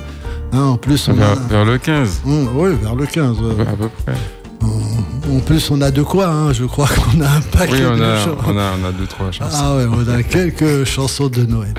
En 0.54 0.78
plus, 0.78 1.08
on 1.08 1.14
vers, 1.14 1.32
a... 1.32 1.36
vers 1.50 1.66
le 1.66 1.80
15. 1.80 2.22
Mmh, 2.24 2.48
oui, 2.56 2.70
vers 2.80 2.94
le 2.94 3.08
15. 3.08 3.38
Ouais, 3.40 3.62
à 3.62 3.76
peu 3.76 3.90
près. 4.06 4.14
En 4.62 5.40
plus, 5.40 5.72
on 5.72 5.82
a 5.82 5.90
de 5.90 6.04
quoi, 6.04 6.28
hein, 6.28 6.54
je 6.54 6.66
crois 6.66 6.88
qu'on 6.96 7.22
a 7.22 7.28
un 7.28 7.42
paquet 7.42 7.74
oui, 7.74 7.82
on 7.92 7.98
de 7.98 8.04
a, 8.04 8.18
chansons. 8.24 8.38
on 8.46 8.58
a, 8.58 8.72
on 8.80 8.88
a 8.88 8.92
deux, 8.92 9.08
trois 9.08 9.32
chansons. 9.32 9.58
Ah 9.58 9.76
ouais, 9.78 9.86
on 9.90 10.08
a 10.08 10.22
quelques 10.22 10.84
chansons 10.84 11.28
de 11.28 11.44
Noël. 11.44 11.74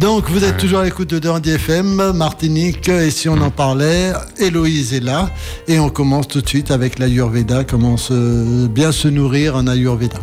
Donc, 0.00 0.28
vous 0.28 0.44
êtes 0.44 0.58
toujours 0.58 0.80
à 0.80 0.84
l'écoute 0.84 1.08
de 1.10 1.18
Dandy 1.18 1.50
FM, 1.52 2.12
Martinique, 2.12 2.88
et 2.90 3.10
si 3.10 3.30
on 3.30 3.40
en 3.40 3.50
parlait, 3.50 4.12
Héloïse 4.38 4.92
est 4.92 5.00
là, 5.00 5.30
et 5.68 5.78
on 5.78 5.88
commence 5.88 6.28
tout 6.28 6.42
de 6.42 6.48
suite 6.48 6.70
avec 6.70 6.98
l'Ayurveda, 6.98 7.64
comment 7.64 7.96
se, 7.96 8.66
bien 8.66 8.92
se 8.92 9.08
nourrir 9.08 9.56
en 9.56 9.66
Ayurveda? 9.66 10.18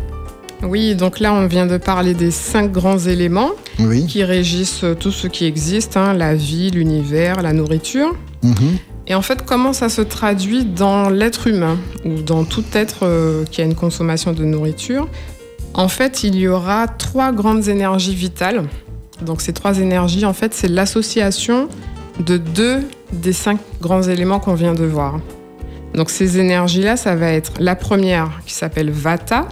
Oui, 0.62 0.94
donc 0.94 1.18
là, 1.18 1.34
on 1.34 1.46
vient 1.48 1.66
de 1.66 1.76
parler 1.76 2.14
des 2.14 2.30
cinq 2.30 2.70
grands 2.70 2.98
éléments 3.00 3.50
Oui. 3.80 4.06
qui 4.06 4.22
régissent 4.22 4.84
tout 5.00 5.10
ce 5.10 5.26
qui 5.26 5.44
existe, 5.44 5.96
hein, 5.96 6.14
la 6.14 6.36
vie, 6.36 6.70
l'univers, 6.70 7.42
la 7.42 7.52
nourriture. 7.52 8.14
Mhm. 8.44 8.78
Et 9.08 9.14
en 9.16 9.22
fait, 9.22 9.44
comment 9.44 9.72
ça 9.72 9.88
se 9.88 10.00
traduit 10.02 10.64
dans 10.64 11.10
l'être 11.10 11.48
humain 11.48 11.76
ou 12.04 12.22
dans 12.22 12.44
tout 12.44 12.64
être 12.72 13.00
euh, 13.02 13.44
qui 13.50 13.60
a 13.60 13.64
une 13.64 13.74
consommation 13.74 14.32
de 14.32 14.44
nourriture? 14.44 15.08
En 15.74 15.88
fait, 15.88 16.22
il 16.22 16.36
y 16.36 16.46
aura 16.46 16.86
trois 16.86 17.32
grandes 17.32 17.66
énergies 17.68 18.14
vitales. 18.14 18.62
Donc 19.22 19.40
ces 19.40 19.52
trois 19.52 19.78
énergies, 19.78 20.24
en 20.24 20.32
fait, 20.32 20.54
c'est 20.54 20.68
l'association 20.68 21.68
de 22.20 22.36
deux 22.36 22.80
des 23.12 23.32
cinq 23.32 23.58
grands 23.80 24.02
éléments 24.02 24.40
qu'on 24.40 24.54
vient 24.54 24.74
de 24.74 24.84
voir. 24.84 25.20
Donc 25.94 26.10
ces 26.10 26.38
énergies-là, 26.38 26.96
ça 26.96 27.14
va 27.14 27.30
être 27.30 27.52
la 27.58 27.76
première 27.76 28.40
qui 28.46 28.54
s'appelle 28.54 28.90
Vata. 28.90 29.48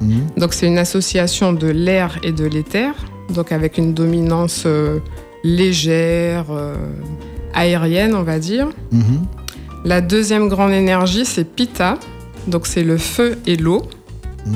Mhm. 0.00 0.26
Donc 0.36 0.54
c'est 0.54 0.66
une 0.66 0.78
association 0.78 1.52
de 1.52 1.68
l'air 1.68 2.18
et 2.22 2.32
de 2.32 2.44
l'éther, 2.44 2.94
donc 3.34 3.52
avec 3.52 3.78
une 3.78 3.94
dominance 3.94 4.64
euh, 4.66 4.98
légère, 5.44 6.46
euh, 6.50 6.74
aérienne, 7.54 8.14
on 8.14 8.22
va 8.22 8.38
dire. 8.38 8.68
Mhm. 8.92 9.24
La 9.84 10.00
deuxième 10.00 10.48
grande 10.48 10.72
énergie, 10.72 11.24
c'est 11.24 11.44
Pitta, 11.44 11.98
donc 12.46 12.66
c'est 12.66 12.84
le 12.84 12.98
feu 12.98 13.38
et 13.46 13.56
l'eau. 13.56 13.82
Mhm. 14.46 14.54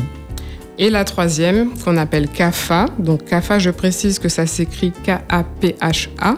Et 0.78 0.90
la 0.90 1.04
troisième, 1.04 1.70
qu'on 1.78 1.96
appelle 1.96 2.28
Kapha, 2.28 2.86
donc 2.98 3.24
Kapha, 3.24 3.58
je 3.58 3.70
précise 3.70 4.18
que 4.18 4.28
ça 4.28 4.46
s'écrit 4.46 4.92
K-A-P-H-A. 5.04 6.34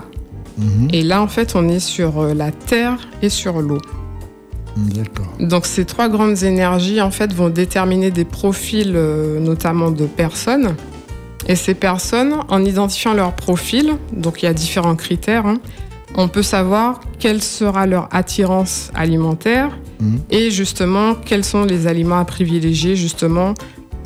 Mhm. 0.59 0.89
Et 0.93 1.03
là, 1.03 1.23
en 1.23 1.29
fait, 1.29 1.55
on 1.57 1.69
est 1.69 1.81
sur 1.81 2.21
euh, 2.21 2.35
la 2.35 2.53
terre 2.53 3.09
et 3.23 3.29
sur 3.29 3.61
l'eau. 3.61 3.81
D'accord. 4.77 5.27
Donc 5.41 5.67
ces 5.67 5.85
trois 5.85 6.09
grandes 6.09 6.43
énergies, 6.45 7.01
en 7.01 7.11
fait, 7.11 7.33
vont 7.33 7.49
déterminer 7.49 8.11
des 8.13 8.25
profils, 8.25 8.93
euh, 8.95 9.41
notamment 9.41 9.91
de 9.91 10.07
personnes. 10.07 10.75
Et 11.49 11.57
ces 11.57 11.75
personnes, 11.75 12.35
en 12.49 12.65
identifiant 12.65 13.15
leur 13.15 13.35
profil, 13.35 13.95
donc 14.13 14.43
il 14.43 14.47
y 14.47 14.49
a 14.49 14.53
différents 14.55 14.97
critères, 14.97 15.47
hein, 15.47 15.59
on 16.15 16.29
peut 16.29 16.43
savoir 16.43 17.01
quelle 17.19 17.43
sera 17.43 17.87
leur 17.87 18.09
attirance 18.13 18.91
alimentaire 18.95 19.71
Mhm. 20.01 20.21
et 20.31 20.51
justement 20.51 21.15
quels 21.15 21.45
sont 21.45 21.65
les 21.65 21.87
aliments 21.87 22.19
à 22.19 22.25
privilégier 22.25 22.95
justement 22.95 23.55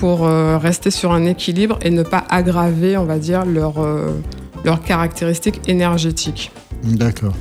pour 0.03 0.27
euh, 0.27 0.59
rester 0.59 0.91
sur 0.91 1.13
un 1.13 1.25
équilibre 1.27 1.79
et 1.81 1.89
ne 1.91 2.03
pas 2.03 2.25
aggraver, 2.29 2.97
on 2.97 3.05
va 3.05 3.19
dire, 3.21 3.45
leurs 3.45 3.79
euh, 3.81 4.11
leurs 4.65 4.83
caractéristiques 4.83 5.61
énergétiques. 5.69 6.51
D'accord. 6.83 7.35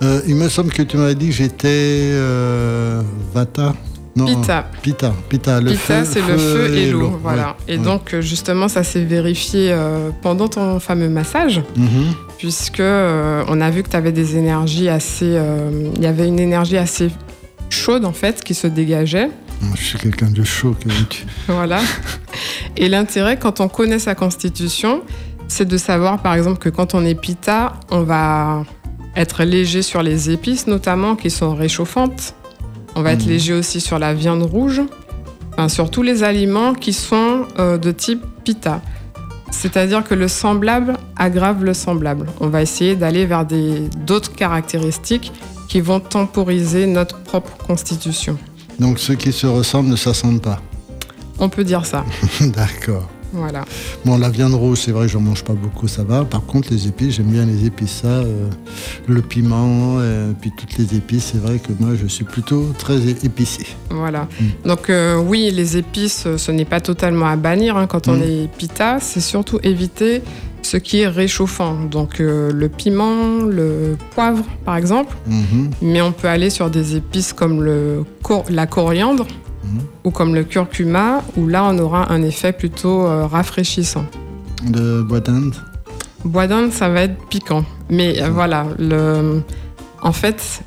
Euh, 0.00 0.20
il 0.28 0.36
me 0.36 0.48
semble 0.48 0.70
que 0.70 0.82
tu 0.82 0.96
m'avais 0.96 1.16
dit 1.16 1.26
que 1.30 1.34
j'étais 1.34 1.66
euh, 2.12 3.02
Vata. 3.34 3.74
Non, 4.14 4.26
Pitta. 4.26 4.64
Pitta. 4.80 5.12
Pitta, 5.28 5.60
le 5.60 5.72
Pitta, 5.72 6.04
feu, 6.04 6.08
c'est 6.08 6.20
le 6.24 6.38
feu 6.38 6.72
et 6.76 6.88
l'eau. 6.92 7.18
Voilà. 7.20 7.56
Ouais, 7.66 7.74
Et 7.74 7.78
ouais. 7.78 7.84
donc, 7.84 8.14
justement, 8.20 8.68
ça 8.68 8.84
s'est 8.84 9.02
vérifié 9.02 9.72
euh, 9.72 10.10
pendant 10.22 10.46
ton 10.46 10.78
fameux 10.78 11.08
massage, 11.08 11.62
Mhm. 11.76 12.14
puisque 12.38 12.78
on 12.80 13.60
a 13.60 13.70
vu 13.70 13.82
que 13.82 13.88
tu 13.88 13.96
avais 13.96 14.12
des 14.12 14.36
énergies 14.36 14.88
assez. 14.88 15.36
Il 15.96 16.00
y 16.00 16.06
avait 16.06 16.28
une 16.28 16.38
énergie 16.38 16.76
assez 16.76 17.10
chaude, 17.70 18.04
en 18.04 18.12
fait, 18.12 18.44
qui 18.44 18.54
se 18.54 18.68
dégageait. 18.68 19.30
Je 19.74 19.82
suis 19.82 19.98
quelqu'un 19.98 20.30
de 20.30 20.44
chaud, 20.44 20.76
Voilà. 21.48 21.80
Et 22.76 22.88
l'intérêt, 22.88 23.38
quand 23.38 23.60
on 23.60 23.68
connaît 23.68 23.98
sa 23.98 24.14
constitution, 24.14 25.02
c'est 25.48 25.66
de 25.66 25.76
savoir, 25.76 26.20
par 26.22 26.34
exemple, 26.34 26.58
que 26.58 26.68
quand 26.68 26.94
on 26.94 27.04
est 27.04 27.14
Pitta, 27.14 27.74
on 27.90 28.02
va 28.02 28.64
être 29.16 29.44
léger 29.44 29.82
sur 29.82 30.02
les 30.02 30.30
épices, 30.30 30.66
notamment, 30.66 31.14
qui 31.16 31.30
sont 31.30 31.54
réchauffantes. 31.54 32.34
On 32.96 33.02
va 33.02 33.12
être 33.12 33.24
Mhm. 33.24 33.30
léger 33.30 33.52
aussi 33.54 33.80
sur 33.80 33.98
la 33.98 34.14
viande 34.14 34.42
rouge, 34.42 34.82
enfin, 35.52 35.68
sur 35.68 35.90
tous 35.90 36.02
les 36.02 36.22
aliments 36.22 36.74
qui 36.74 36.92
sont 36.92 37.46
euh, 37.58 37.78
de 37.78 37.90
type 37.92 38.22
Pitta. 38.44 38.80
C'est-à-dire 39.50 40.02
que 40.02 40.14
le 40.14 40.26
semblable 40.26 40.94
aggrave 41.16 41.62
le 41.64 41.74
semblable. 41.74 42.26
On 42.40 42.48
va 42.48 42.60
essayer 42.62 42.96
d'aller 42.96 43.24
vers 43.24 43.46
d'autres 44.06 44.32
caractéristiques 44.34 45.32
qui 45.68 45.80
vont 45.80 46.00
temporiser 46.00 46.86
notre 46.86 47.20
propre 47.20 47.56
constitution. 47.64 48.36
Donc 48.78 48.98
ceux 48.98 49.14
qui 49.14 49.32
se 49.32 49.46
ressemblent 49.46 49.88
ne 49.90 49.96
s'assemblent 49.96 50.40
pas. 50.40 50.60
On 51.38 51.48
peut 51.48 51.64
dire 51.64 51.84
ça. 51.86 52.04
D'accord. 52.40 53.08
Voilà. 53.36 53.64
Bon, 54.04 54.16
la 54.16 54.30
viande 54.30 54.54
rouge, 54.54 54.78
c'est 54.84 54.92
vrai 54.92 55.06
que 55.06 55.12
j'en 55.12 55.20
mange 55.20 55.42
pas 55.42 55.54
beaucoup, 55.54 55.88
ça 55.88 56.04
va. 56.04 56.24
Par 56.24 56.44
contre, 56.46 56.68
les 56.70 56.86
épices, 56.86 57.14
j'aime 57.16 57.26
bien 57.32 57.44
les 57.44 57.66
épices, 57.66 58.02
ça. 58.02 58.06
euh, 58.06 58.48
le 59.08 59.22
piment, 59.22 59.96
euh, 59.98 60.30
puis 60.40 60.52
toutes 60.56 60.78
les 60.78 60.94
épices, 60.94 61.32
c'est 61.32 61.42
vrai 61.42 61.58
que 61.58 61.72
moi, 61.80 61.96
je 62.00 62.06
suis 62.06 62.24
plutôt 62.24 62.72
très 62.78 63.08
épicé. 63.24 63.66
Voilà. 63.90 64.28
Mm. 64.40 64.68
Donc 64.68 64.88
euh, 64.88 65.16
oui, 65.18 65.50
les 65.52 65.76
épices, 65.76 66.28
ce 66.36 66.50
n'est 66.52 66.64
pas 66.64 66.80
totalement 66.80 67.26
à 67.26 67.34
bannir 67.34 67.76
hein, 67.76 67.88
quand 67.88 68.06
on 68.06 68.18
Mm. 68.18 68.22
est 68.22 68.48
pita. 68.56 68.98
C'est 69.00 69.20
surtout 69.20 69.58
éviter 69.64 70.22
ce 70.64 70.76
qui 70.76 71.00
est 71.00 71.08
réchauffant. 71.08 71.76
Donc 71.90 72.20
euh, 72.20 72.52
le 72.52 72.68
piment, 72.68 73.42
le 73.44 73.96
poivre, 74.14 74.44
par 74.64 74.76
exemple. 74.76 75.16
Mhm, 75.26 75.70
Mais 75.82 76.02
on 76.02 76.12
peut 76.12 76.28
aller 76.28 76.50
sur 76.50 76.70
des 76.70 76.96
épices 76.96 77.32
comme 77.32 77.62
le 77.62 78.04
la 78.48 78.66
coriandre 78.66 79.26
mhm. 79.64 79.80
ou 80.04 80.10
comme 80.10 80.34
le 80.34 80.44
curcuma, 80.44 81.22
où 81.36 81.46
là 81.46 81.64
on 81.64 81.78
aura 81.78 82.12
un 82.12 82.22
effet 82.22 82.52
plutôt 82.52 83.06
euh, 83.06 83.26
rafraîchissant. 83.26 84.06
De 84.66 85.02
bois 85.02 85.20
d'Inde? 85.20 85.54
Bois 86.24 86.46
d'Inde, 86.46 86.72
ça 86.72 86.88
va 86.88 87.02
être 87.02 87.16
piquant. 87.28 87.64
Mais 87.90 88.22
euh, 88.22 88.30
voilà, 88.30 88.66
le... 88.78 89.42
en 90.00 90.12
fait, 90.12 90.62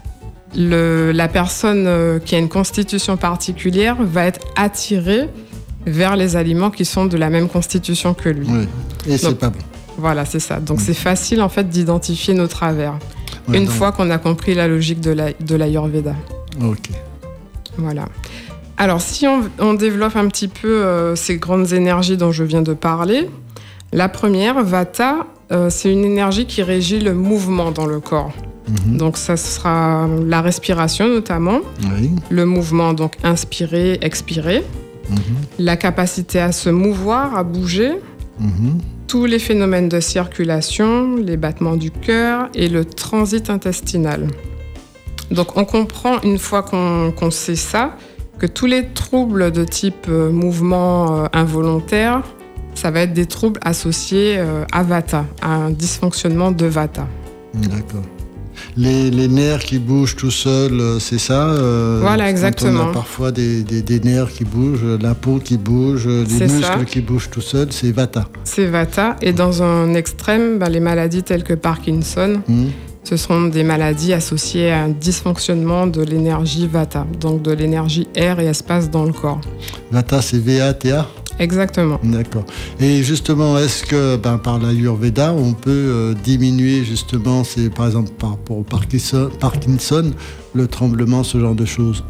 le... 0.55 1.11
la 1.11 1.27
personne 1.27 2.19
qui 2.25 2.35
a 2.35 2.37
une 2.37 2.49
constitution 2.49 3.17
particulière 3.17 3.97
va 3.99 4.25
être 4.25 4.41
attirée 4.55 5.29
vers 5.87 6.15
les 6.15 6.35
aliments 6.35 6.69
qui 6.69 6.85
sont 6.85 7.05
de 7.05 7.17
la 7.17 7.29
même 7.29 7.47
constitution 7.47 8.13
que 8.13 8.29
lui. 8.29 8.47
Oui. 8.47 8.67
Et 9.07 9.17
c'est 9.17 9.39
pas 9.39 9.49
bon. 9.49 9.59
Voilà, 9.97 10.25
c'est 10.25 10.39
ça. 10.39 10.59
Donc 10.59 10.77
Mm. 10.77 10.83
c'est 10.85 10.93
facile 10.93 11.41
en 11.41 11.49
fait 11.49 11.67
d'identifier 11.69 12.33
nos 12.33 12.47
travers 12.47 12.93
Ouais, 13.47 13.57
une 13.57 13.65
donc- 13.65 13.73
fois 13.73 13.91
qu'on 13.91 14.09
a 14.09 14.17
compris 14.17 14.53
la 14.55 14.67
logique 14.67 14.99
de 15.01 15.11
la- 15.11 15.33
de 15.33 15.55
l'Ayurveda. 15.55 16.13
Ok. 16.63 16.89
Voilà. 17.77 18.05
Alors, 18.77 19.01
si 19.01 19.25
on, 19.27 19.41
on 19.59 19.73
développe 19.73 20.15
un 20.15 20.27
petit 20.27 20.47
peu 20.47 20.67
euh, 20.85 21.15
ces 21.15 21.37
grandes 21.37 21.71
énergies 21.73 22.17
dont 22.17 22.31
je 22.31 22.43
viens 22.43 22.61
de 22.61 22.73
parler, 22.73 23.29
la 23.93 24.09
première, 24.09 24.63
Vata, 24.63 25.25
euh, 25.51 25.69
c'est 25.71 25.91
une 25.91 26.03
énergie 26.05 26.45
qui 26.45 26.61
régit 26.61 26.99
le 26.99 27.13
mouvement 27.13 27.71
dans 27.71 27.85
le 27.85 27.99
corps. 27.99 28.33
Mhm. 28.67 28.97
Donc, 28.97 29.17
ça 29.17 29.37
sera 29.37 30.07
la 30.27 30.41
respiration 30.41 31.07
notamment, 31.07 31.59
Oui. 31.95 32.11
le 32.29 32.45
mouvement, 32.45 32.93
donc 32.93 33.13
inspirer, 33.23 33.97
expirer, 34.01 34.63
Mhm. 35.09 35.17
la 35.59 35.77
capacité 35.77 36.39
à 36.39 36.51
se 36.51 36.69
mouvoir, 36.69 37.35
à 37.37 37.43
bouger, 37.43 37.93
Mhm. 38.39 38.79
Tous 39.07 39.25
les 39.25 39.39
phénomènes 39.39 39.89
de 39.89 39.99
circulation, 39.99 41.15
les 41.15 41.37
battements 41.37 41.77
du 41.77 41.91
cœur 41.91 42.49
et 42.53 42.67
le 42.67 42.83
transit 42.83 43.49
intestinal. 43.49 44.27
Donc 45.31 45.57
on 45.57 45.65
comprend 45.65 46.21
une 46.21 46.37
fois 46.37 46.63
qu'on 46.63 47.31
sait 47.31 47.55
ça 47.55 47.95
que 48.37 48.45
tous 48.45 48.65
les 48.65 48.87
troubles 48.89 49.51
de 49.51 49.63
type 49.63 50.07
euh, 50.09 50.31
mouvement 50.31 51.23
euh, 51.23 51.25
involontaire, 51.33 52.21
ça 52.75 52.91
va 52.91 53.01
être 53.01 53.13
des 53.13 53.25
troubles 53.25 53.59
associés 53.63 54.35
euh, 54.37 54.63
à 54.71 54.83
Vata, 54.83 55.25
à 55.41 55.55
un 55.55 55.71
dysfonctionnement 55.71 56.51
de 56.51 56.67
Vata. 56.67 57.07
D'accord. 57.55 58.03
Les, 58.79 59.09
les 59.09 59.27
nerfs 59.27 59.63
qui 59.63 59.79
bougent 59.79 60.15
tout 60.15 60.29
seuls, 60.29 60.79
euh, 60.79 60.99
c'est 60.99 61.17
ça 61.17 61.47
euh, 61.49 61.97
Voilà, 62.01 62.29
exactement. 62.29 62.83
on 62.85 62.89
a 62.91 62.93
parfois 62.93 63.31
des, 63.31 63.63
des- 63.63 63.81
des 63.81 63.99
nerfs 63.99 64.31
qui 64.31 64.43
bougent, 64.45 64.81
euh, 64.83 64.97
la 65.01 65.15
peau 65.15 65.39
qui 65.43 65.57
bouge, 65.57 66.07
les 66.07 66.23
muscles 66.47 66.61
ça. 66.63 66.85
qui 66.85 67.01
bougent 67.01 67.29
tout 67.31 67.41
seuls, 67.41 67.69
c'est 67.71 67.91
Vata. 67.91 68.27
C'est 68.43 68.67
Vata. 68.67 69.15
Et 69.23 69.33
dans 69.33 69.63
un 69.63 69.95
extrême, 69.95 70.59
bah, 70.59 70.69
les 70.69 70.79
maladies 70.79 71.23
telles 71.23 71.43
que 71.43 71.55
Parkinson, 71.55 72.41
Mhm. 72.47 72.69
ce 73.03 73.17
sont 73.17 73.45
des 73.47 73.63
maladies 73.63 74.13
associées 74.13 74.71
à 74.71 74.83
un 74.83 74.89
dysfonctionnement 74.89 75.87
de 75.87 76.03
l'énergie 76.03 76.67
Vata, 76.67 77.07
donc 77.19 77.41
de 77.41 77.51
l'énergie 77.53 78.07
air 78.13 78.39
et 78.39 78.45
espace 78.45 78.91
dans 78.91 79.05
le 79.05 79.13
corps. 79.13 79.41
Vata, 79.91 80.21
c'est 80.21 80.37
V-A-T-A 80.37 81.07
Exactement. 81.39 81.99
D'accord. 82.03 82.45
Et 82.79 83.03
justement, 83.03 83.57
est-ce 83.57 83.85
que 83.85 84.15
ben, 84.17 84.37
par 84.37 84.59
l'Ayurveda, 84.59 85.33
on 85.33 85.53
peut 85.53 85.71
euh, 85.71 86.13
diminuer 86.13 86.83
justement, 86.83 87.43
c'est 87.43 87.69
par 87.69 87.87
exemple 87.87 88.11
par, 88.17 88.37
pour 88.37 88.65
Parkinson, 88.65 89.29
Parkinson, 89.39 90.11
le 90.53 90.67
tremblement, 90.67 91.23
ce 91.23 91.39
genre 91.39 91.55
de 91.55 91.65
choses? 91.65 92.03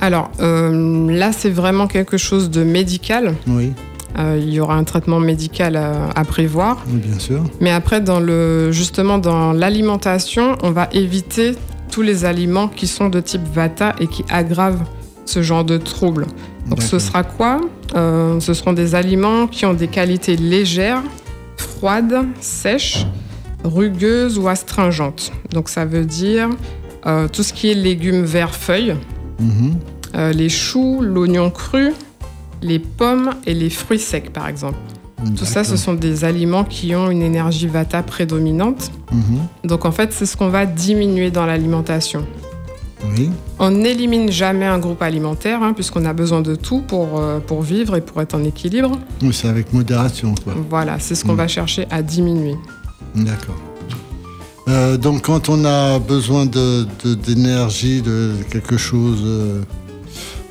Alors 0.00 0.30
euh, 0.40 1.10
là, 1.10 1.32
c'est 1.32 1.50
vraiment 1.50 1.86
quelque 1.86 2.16
chose 2.16 2.50
de 2.50 2.62
médical. 2.62 3.34
Oui. 3.46 3.72
Euh, 4.18 4.38
il 4.38 4.52
y 4.52 4.60
aura 4.60 4.74
un 4.74 4.84
traitement 4.84 5.20
médical 5.20 5.76
à, 5.76 6.10
à 6.10 6.24
prévoir. 6.24 6.84
Oui, 6.88 7.00
bien 7.00 7.18
sûr. 7.18 7.42
Mais 7.60 7.70
après, 7.70 8.02
dans 8.02 8.20
le, 8.20 8.70
justement, 8.70 9.16
dans 9.16 9.52
l'alimentation, 9.52 10.58
on 10.62 10.70
va 10.70 10.88
éviter 10.92 11.54
tous 11.90 12.02
les 12.02 12.24
aliments 12.26 12.68
qui 12.68 12.86
sont 12.86 13.08
de 13.08 13.20
type 13.20 13.46
Vata 13.54 13.94
et 14.00 14.06
qui 14.06 14.24
aggravent 14.28 14.82
ce 15.32 15.42
genre 15.42 15.64
de 15.64 15.78
troubles. 15.78 16.26
Donc 16.68 16.82
ce 16.82 16.98
sera 16.98 17.22
quoi? 17.24 17.60
Euh, 17.94 18.38
Ce 18.40 18.52
seront 18.54 18.72
des 18.72 18.94
aliments 18.94 19.46
qui 19.46 19.66
ont 19.66 19.74
des 19.74 19.88
qualités 19.88 20.36
légères, 20.36 21.02
froides, 21.56 22.24
sèches, 22.40 23.06
rugueuses 23.64 24.38
ou 24.38 24.48
astringentes. 24.48 25.32
Donc 25.52 25.68
ça 25.68 25.84
veut 25.84 26.04
dire 26.04 26.48
euh, 27.06 27.28
tout 27.28 27.42
ce 27.42 27.52
qui 27.52 27.70
est 27.70 27.74
légumes 27.74 28.24
verts 28.24 28.54
feuilles, 28.54 28.94
Mhm. 29.40 29.74
euh, 30.14 30.32
les 30.32 30.48
choux, 30.48 31.00
l'oignon 31.02 31.50
cru, 31.50 31.92
les 32.62 32.78
pommes 32.78 33.30
et 33.46 33.54
les 33.54 33.70
fruits 33.70 33.98
secs 33.98 34.30
par 34.32 34.46
exemple. 34.48 34.78
Tout 35.38 35.44
ça, 35.44 35.62
ce 35.62 35.76
sont 35.76 35.94
des 35.94 36.24
aliments 36.24 36.64
qui 36.64 36.96
ont 36.96 37.08
une 37.08 37.22
énergie 37.22 37.68
Vata 37.68 38.02
prédominante. 38.02 38.90
Mhm. 39.12 39.38
Donc 39.70 39.84
en 39.84 39.92
fait, 39.92 40.12
c'est 40.12 40.26
ce 40.26 40.36
qu'on 40.36 40.48
va 40.48 40.66
diminuer 40.66 41.30
dans 41.30 41.46
l'alimentation. 41.46 42.26
Oui. 43.04 43.30
On 43.58 43.70
n'élimine 43.70 44.30
jamais 44.30 44.64
un 44.66 44.78
groupe 44.78 45.02
alimentaire, 45.02 45.62
hein, 45.62 45.72
puisqu'on 45.72 46.04
a 46.04 46.12
besoin 46.12 46.40
de 46.40 46.54
tout 46.54 46.80
pour, 46.82 47.18
euh, 47.20 47.40
pour 47.40 47.62
vivre 47.62 47.96
et 47.96 48.00
pour 48.00 48.20
être 48.22 48.34
en 48.34 48.44
équilibre. 48.44 48.98
Oui, 49.22 49.32
c'est 49.32 49.48
avec 49.48 49.72
modération, 49.72 50.34
quoi. 50.44 50.54
Voilà, 50.70 50.98
c'est 51.00 51.14
ce 51.14 51.24
qu'on 51.24 51.34
Mm. 51.34 51.36
va 51.36 51.48
chercher 51.48 51.86
à 51.90 52.02
diminuer. 52.02 52.54
D'accord. 53.14 53.56
Euh, 54.68 54.96
donc, 54.96 55.22
quand 55.22 55.48
on 55.48 55.64
a 55.64 55.98
besoin 55.98 56.46
de- 56.46 56.86
de- 57.04 57.14
d'énergie, 57.14 58.00
de, 58.02 58.32
quelque 58.50 58.76
chose 58.76 59.20
euh, 59.24 59.62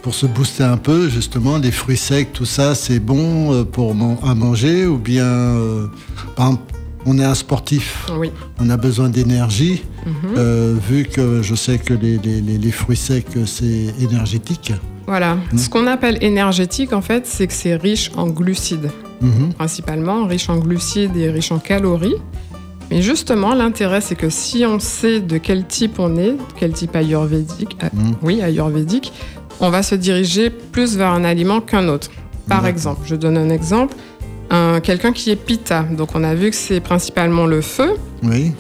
pour 0.01 0.13
se 0.13 0.25
booster 0.25 0.63
un 0.63 0.77
peu, 0.77 1.07
justement, 1.07 1.57
les 1.57 1.71
fruits 1.71 1.95
secs, 1.97 2.33
tout 2.33 2.45
ça, 2.45 2.75
c'est 2.75 2.99
bon 2.99 3.63
pour 3.71 3.95
man- 3.95 4.17
à 4.23 4.35
manger 4.35 4.85
ou 4.87 4.97
bien, 4.97 5.53
par 6.35 6.47
exemple, 6.47 6.63
on 7.05 7.17
est 7.17 7.23
un 7.23 7.35
sportif, 7.35 8.07
Oui. 8.17 8.31
on 8.59 8.69
a 8.69 8.77
besoin 8.77 9.09
d'énergie, 9.09 9.83
Mhm. 10.05 10.13
euh, 10.37 10.75
vu 10.89 11.05
que 11.05 11.41
je 11.41 11.55
sais 11.55 11.77
que 11.77 11.93
les, 11.93 12.17
les- 12.19 12.41
les- 12.41 12.57
les 12.57 12.71
fruits 12.71 12.97
secs, 12.97 13.25
c'est 13.45 13.93
énergétique. 13.99 14.73
Voilà. 15.07 15.35
Mm. 15.35 15.57
Ce 15.57 15.69
qu'on 15.69 15.87
appelle 15.87 16.17
énergétique, 16.23 16.93
en 16.93 17.01
fait, 17.01 17.25
c'est 17.25 17.47
que 17.47 17.53
c'est 17.53 17.75
riche 17.75 18.11
en 18.15 18.27
glucides, 18.27 18.89
Mhm. 19.21 19.53
principalement, 19.53 20.25
riche 20.25 20.49
en 20.49 20.57
glucides 20.57 21.15
et 21.17 21.29
riche 21.29 21.51
en 21.51 21.59
calories. 21.59 22.15
Mais 22.89 23.01
justement, 23.01 23.53
l'intérêt, 23.55 24.01
c'est 24.01 24.15
que 24.15 24.29
si 24.29 24.65
on 24.65 24.79
sait 24.79 25.21
de 25.21 25.37
quel 25.37 25.65
type 25.65 25.97
on 25.99 26.17
est, 26.17 26.35
quel 26.57 26.73
type 26.73 26.95
ayurvédique, 26.95 27.77
euh, 27.83 27.87
Mhm. 27.93 28.15
oui, 28.21 28.41
ayurvédique, 28.41 29.11
on 29.59 29.69
va 29.69 29.81
se 29.83 29.95
diriger 29.95 30.49
plus 30.49 30.97
vers 30.97 31.11
un 31.11 31.23
aliment 31.23 31.61
qu'un 31.61 31.87
autre. 31.87 32.09
Par 32.47 32.65
exemple, 32.67 33.01
je 33.05 33.15
donne 33.15 33.37
un 33.37 33.49
exemple, 33.49 33.95
quelqu'un 34.83 35.11
qui 35.13 35.31
est 35.31 35.35
pita. 35.35 35.83
Donc 35.83 36.09
on 36.15 36.23
a 36.23 36.33
vu 36.35 36.49
que 36.49 36.55
c'est 36.55 36.79
principalement 36.79 37.45
le 37.45 37.61
feu. 37.61 37.93
Oui. 38.23 38.51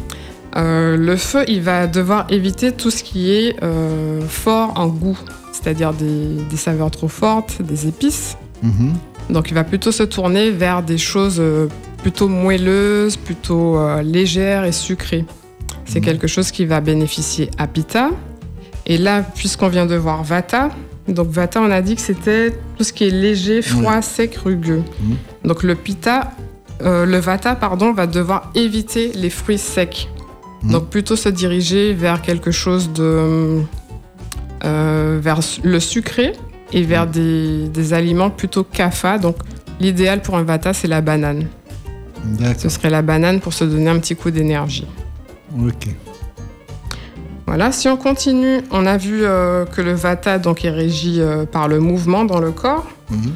Euh, 0.57 0.97
le 0.97 1.15
feu, 1.15 1.43
il 1.47 1.61
va 1.61 1.87
devoir 1.87 2.25
éviter 2.29 2.71
tout 2.73 2.91
ce 2.91 3.03
qui 3.03 3.31
est 3.31 3.55
euh, 3.63 4.19
fort 4.27 4.73
en 4.75 4.87
goût, 4.87 5.17
c'est-à-dire 5.53 5.93
des, 5.93 6.35
des 6.49 6.57
saveurs 6.57 6.91
trop 6.91 7.07
fortes, 7.07 7.61
des 7.61 7.87
épices. 7.87 8.37
Mhm. 8.63 8.93
Donc 9.29 9.49
il 9.49 9.53
va 9.53 9.63
plutôt 9.63 9.91
se 9.93 10.03
tourner 10.03 10.51
vers 10.51 10.83
des 10.83 10.97
choses 10.97 11.37
euh, 11.39 11.67
plutôt 12.01 12.27
moelleuses, 12.27 13.15
plutôt 13.15 13.77
euh, 13.77 14.01
légères 14.01 14.65
et 14.65 14.73
sucrées. 14.73 15.25
C'est 15.85 15.99
Mhm. 15.99 16.05
quelque 16.05 16.27
chose 16.27 16.51
qui 16.51 16.65
va 16.65 16.81
bénéficier 16.81 17.49
à 17.57 17.67
Pitta. 17.67 18.09
Et 18.87 18.97
là, 18.97 19.21
puisqu'on 19.35 19.67
vient 19.69 19.85
de 19.85 19.95
voir 19.95 20.23
Vata, 20.23 20.69
donc 21.07 21.29
Vata, 21.29 21.61
on 21.61 21.71
a 21.71 21.81
dit 21.81 21.95
que 21.95 22.01
c'était 22.01 22.51
tout 22.77 22.83
ce 22.83 22.93
qui 22.93 23.05
est 23.05 23.11
léger, 23.11 23.61
froid, 23.61 24.01
sec, 24.01 24.35
rugueux. 24.35 24.83
Mhm. 25.01 25.15
Donc 25.45 25.63
le 25.63 25.75
Pitta, 25.75 26.31
euh, 26.81 27.05
le 27.05 27.17
Vata, 27.17 27.55
pardon, 27.55 27.93
va 27.93 28.07
devoir 28.07 28.51
éviter 28.55 29.11
les 29.13 29.29
fruits 29.29 29.57
secs. 29.57 30.09
Mhm. 30.63 30.71
Donc 30.71 30.89
plutôt 30.89 31.15
se 31.15 31.29
diriger 31.29 31.93
vers 31.93 32.21
quelque 32.21 32.51
chose 32.51 32.91
de 32.93 33.61
euh, 34.63 35.19
vers 35.21 35.39
le 35.63 35.79
sucré 35.79 36.33
et 36.71 36.83
vers 36.83 37.07
des, 37.07 37.67
des 37.67 37.93
aliments 37.93 38.29
plutôt 38.29 38.63
kapha. 38.63 39.17
Donc 39.17 39.37
l'idéal 39.79 40.21
pour 40.21 40.37
un 40.37 40.43
Vata, 40.43 40.73
c'est 40.73 40.87
la 40.87 41.01
banane. 41.01 41.47
Ce 42.59 42.69
serait 42.69 42.91
la 42.91 43.01
banane 43.01 43.39
pour 43.39 43.53
se 43.53 43.63
donner 43.63 43.89
un 43.89 43.97
petit 43.97 44.15
coup 44.15 44.29
d'énergie. 44.29 44.85
Ok. 45.59 45.87
Voilà, 47.53 47.73
si 47.73 47.89
on 47.89 47.97
continue, 47.97 48.61
on 48.71 48.85
a 48.85 48.95
vu 48.95 49.25
euh, 49.25 49.65
que 49.65 49.81
le 49.81 49.91
Vata 49.91 50.39
donc, 50.39 50.63
est 50.63 50.69
régi 50.69 51.19
euh, 51.19 51.45
par 51.45 51.67
le 51.67 51.81
mouvement 51.81 52.23
dans 52.23 52.39
le 52.39 52.51
corps. 52.51 52.87
Mhm. 53.09 53.33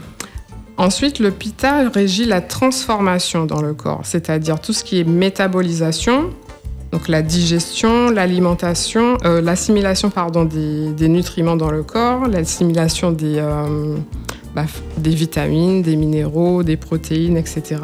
Ensuite, 0.77 1.19
le 1.19 1.31
Pitta 1.31 1.89
régit 1.89 2.23
la 2.23 2.39
transformation 2.39 3.45
dans 3.45 3.61
le 3.61 3.73
corps, 3.73 3.99
c'est-à-dire 4.05 4.61
tout 4.61 4.71
ce 4.71 4.85
qui 4.85 5.01
est 5.01 5.03
métabolisation, 5.03 6.29
donc 6.93 7.09
la 7.09 7.21
digestion, 7.21 8.09
l'alimentation, 8.09 9.17
euh, 9.25 9.41
l'assimilation 9.41 10.09
pardon 10.09 10.45
des, 10.45 10.93
des 10.93 11.09
nutriments 11.09 11.57
dans 11.57 11.69
le 11.69 11.83
corps, 11.83 12.25
l'assimilation 12.25 13.11
des, 13.11 13.43
bah, 14.55 14.63
des 14.97 15.13
vitamines, 15.13 15.81
des 15.81 15.97
minéraux, 15.97 16.63
des 16.63 16.77
protéines, 16.77 17.35
etc. 17.35 17.81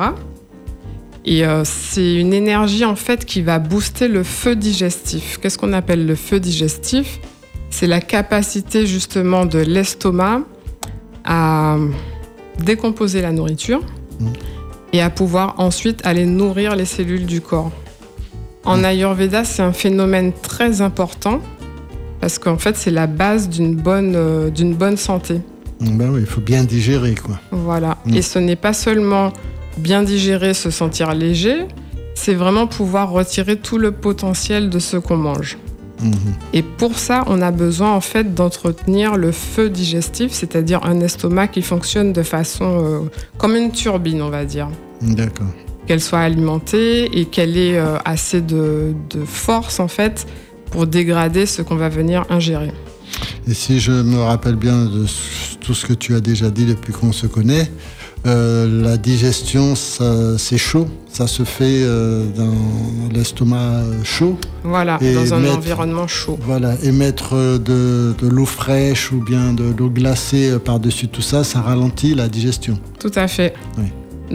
Et 1.26 1.46
euh, 1.46 1.64
c'est 1.64 2.16
une 2.16 2.34
énergie 2.34 2.84
en 2.86 2.96
fait 2.96 3.26
qui 3.26 3.42
va 3.42 3.60
booster 3.60 4.08
le 4.08 4.24
feu 4.24 4.56
digestif. 4.56 5.38
Qu'est-ce 5.42 5.58
qu'on 5.58 5.74
appelle 5.74 6.06
le 6.06 6.16
feu 6.16 6.40
digestif? 6.40 7.20
C'est 7.70 7.88
la 7.88 8.02
capacité 8.02 8.86
justement 8.88 9.46
de 9.46 9.60
l'estomac 9.60 10.42
à 11.24 11.78
décomposer 12.60 13.22
la 13.22 13.32
nourriture 13.32 13.82
Mm. 14.20 14.28
et 14.94 15.02
à 15.02 15.10
pouvoir 15.10 15.56
ensuite 15.60 16.02
aller 16.06 16.26
nourrir 16.26 16.76
les 16.76 16.86
cellules 16.86 17.26
du 17.26 17.42
corps. 17.42 17.72
En 18.66 18.78
Mm. 18.78 18.86
Ayurveda, 18.86 19.44
c'est 19.46 19.62
un 19.64 19.74
phénomène 19.74 20.32
très 20.42 20.82
important 20.82 21.42
parce 22.20 22.38
qu'en 22.38 22.58
fait, 22.58 22.76
c'est 22.78 22.92
la 22.92 23.08
base 23.08 23.50
d'une 23.50 23.76
bonne, 23.76 24.14
euh, 24.16 24.50
d'une 24.52 24.76
bonne 24.76 24.98
santé. 24.98 25.42
Ben 25.80 26.12
oui, 26.12 26.20
il 26.22 26.28
faut 26.28 26.42
bien 26.42 26.64
digérer, 26.64 27.16
quoi. 27.16 27.40
Voilà. 27.52 27.98
Mm. 28.06 28.14
Et 28.16 28.22
ce 28.22 28.38
n'est 28.38 28.56
pas 28.56 28.74
seulement 28.74 29.34
bien 29.78 30.04
digérer, 30.04 30.54
se 30.54 30.70
sentir 30.70 31.14
léger, 31.14 31.68
c'est 32.16 32.34
vraiment 32.34 32.68
pouvoir 32.68 33.12
retirer 33.12 33.56
tout 33.56 33.78
le 33.78 33.92
potentiel 33.92 34.70
de 34.70 34.80
ce 34.80 34.98
qu'on 34.98 35.18
mange. 35.18 35.58
Mhm. 36.02 36.14
Et 36.54 36.64
pour 36.64 36.98
ça, 36.98 37.24
on 37.28 37.42
a 37.42 37.52
besoin 37.52 37.92
en 37.94 38.02
fait 38.02 38.34
d'entretenir 38.34 39.16
le 39.18 39.32
feu 39.32 39.70
digestif, 39.70 40.32
c'est-à-dire 40.32 40.84
un 40.84 41.00
estomac 41.00 41.48
qui 41.48 41.62
fonctionne 41.62 42.12
de 42.14 42.24
façon 42.24 42.66
euh, 42.66 43.00
comme 43.38 43.56
une 43.56 43.72
turbine, 43.72 44.22
on 44.22 44.30
va 44.30 44.46
dire. 44.46 44.70
D'accord. 45.02 45.48
Qu'elle 45.88 46.02
soit 46.02 46.20
alimentée 46.20 47.20
et 47.20 47.26
qu'elle 47.26 47.58
ait 47.58 47.78
euh, 47.78 47.98
assez 48.06 48.42
de, 48.42 48.94
de 49.10 49.26
force 49.26 49.80
en 49.80 49.88
fait 49.88 50.28
pour 50.72 50.88
dégrader 50.88 51.46
ce 51.46 51.62
qu'on 51.62 51.76
va 51.76 51.90
venir 51.90 52.26
ingérer. 52.30 52.72
Et 53.48 53.54
si 53.54 53.80
je 53.80 53.92
me 53.92 54.20
rappelle 54.22 54.56
bien 54.56 54.86
de 54.86 55.06
tout 55.60 55.74
ce 55.74 55.86
que 55.86 55.94
tu 55.94 56.16
as 56.16 56.22
déjà 56.22 56.50
dit 56.50 56.66
depuis 56.66 56.94
qu'on 56.94 57.12
se 57.12 57.28
connaît, 57.28 57.70
euh, 58.28 58.82
la 58.84 58.98
digestion, 58.98 59.74
c'est 59.76 60.58
chaud. 60.58 60.88
Ça 61.12 61.28
se 61.28 61.44
fait 61.44 61.82
euh, 61.84 62.26
dans 62.38 62.54
l'estomac 63.14 63.82
chaud. 64.04 64.38
Voilà, 64.64 64.98
Et 65.02 65.14
dans 65.14 65.34
un 65.34 65.40
mettre- 65.40 65.58
environnement 65.58 66.08
chaud. 66.08 66.38
Voilà. 66.42 66.76
Et 66.84 66.92
mettre 66.92 67.34
euh, 67.36 67.58
de, 67.58 68.14
de 68.24 68.28
l'eau 68.30 68.46
fraîche 68.46 69.12
ou 69.12 69.22
bien 69.22 69.54
de 69.54 69.66
l'eau 69.78 69.90
glacée 69.90 70.52
euh, 70.52 70.60
par-dessus 70.60 71.10
tout 71.10 71.22
ça, 71.22 71.44
ça 71.44 71.60
ralentit 71.62 72.16
la 72.16 72.30
digestion. 72.30 72.80
Tout 73.00 73.12
à 73.16 73.28
fait. 73.28 73.54
Oui. 73.78 73.86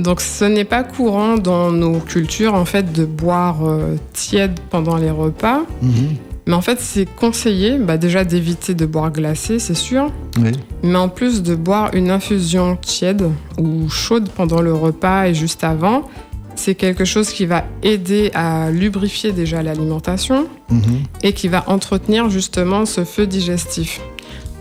Donc 0.02 0.20
ce 0.20 0.44
n'est 0.44 0.66
pas 0.66 0.82
courant 0.84 1.38
dans 1.38 1.72
nos 1.72 2.00
cultures 2.00 2.52
en 2.52 2.66
fait 2.66 2.92
de 2.92 3.06
boire 3.06 3.64
euh, 3.66 3.94
tiède 4.12 4.60
pendant 4.68 4.96
les 4.96 5.10
repas, 5.10 5.62
Mhm. 5.80 6.16
Mais 6.46 6.54
en 6.54 6.60
fait 6.60 6.80
c'est 6.80 7.06
conseillé 7.06 7.78
bah, 7.78 7.96
déjà 7.98 8.24
d'éviter 8.24 8.74
de 8.74 8.86
boire 8.86 9.10
glacé, 9.12 9.58
c'est 9.58 9.74
sûr, 9.74 10.12
Oui. 10.38 10.52
mais 10.82 10.96
en 10.96 11.08
plus 11.08 11.42
de 11.42 11.54
boire 11.54 11.90
une 11.94 12.10
infusion 12.10 12.76
tiède 12.76 13.28
ou 13.58 13.88
chaude 13.88 14.28
pendant 14.30 14.60
le 14.60 14.72
repas 14.72 15.26
et 15.28 15.34
juste 15.34 15.64
avant, 15.64 16.08
c'est 16.54 16.74
quelque 16.74 17.04
chose 17.04 17.30
qui 17.30 17.44
va 17.44 17.64
aider 17.82 18.30
à 18.34 18.70
lubrifier 18.70 19.32
déjà 19.32 19.62
l'alimentation 19.62 20.46
Mhm. 20.70 21.02
et 21.22 21.32
qui 21.32 21.48
va 21.48 21.64
entretenir 21.68 22.30
justement 22.30 22.86
ce 22.86 23.04
feu 23.04 23.26
digestif. 23.26 24.00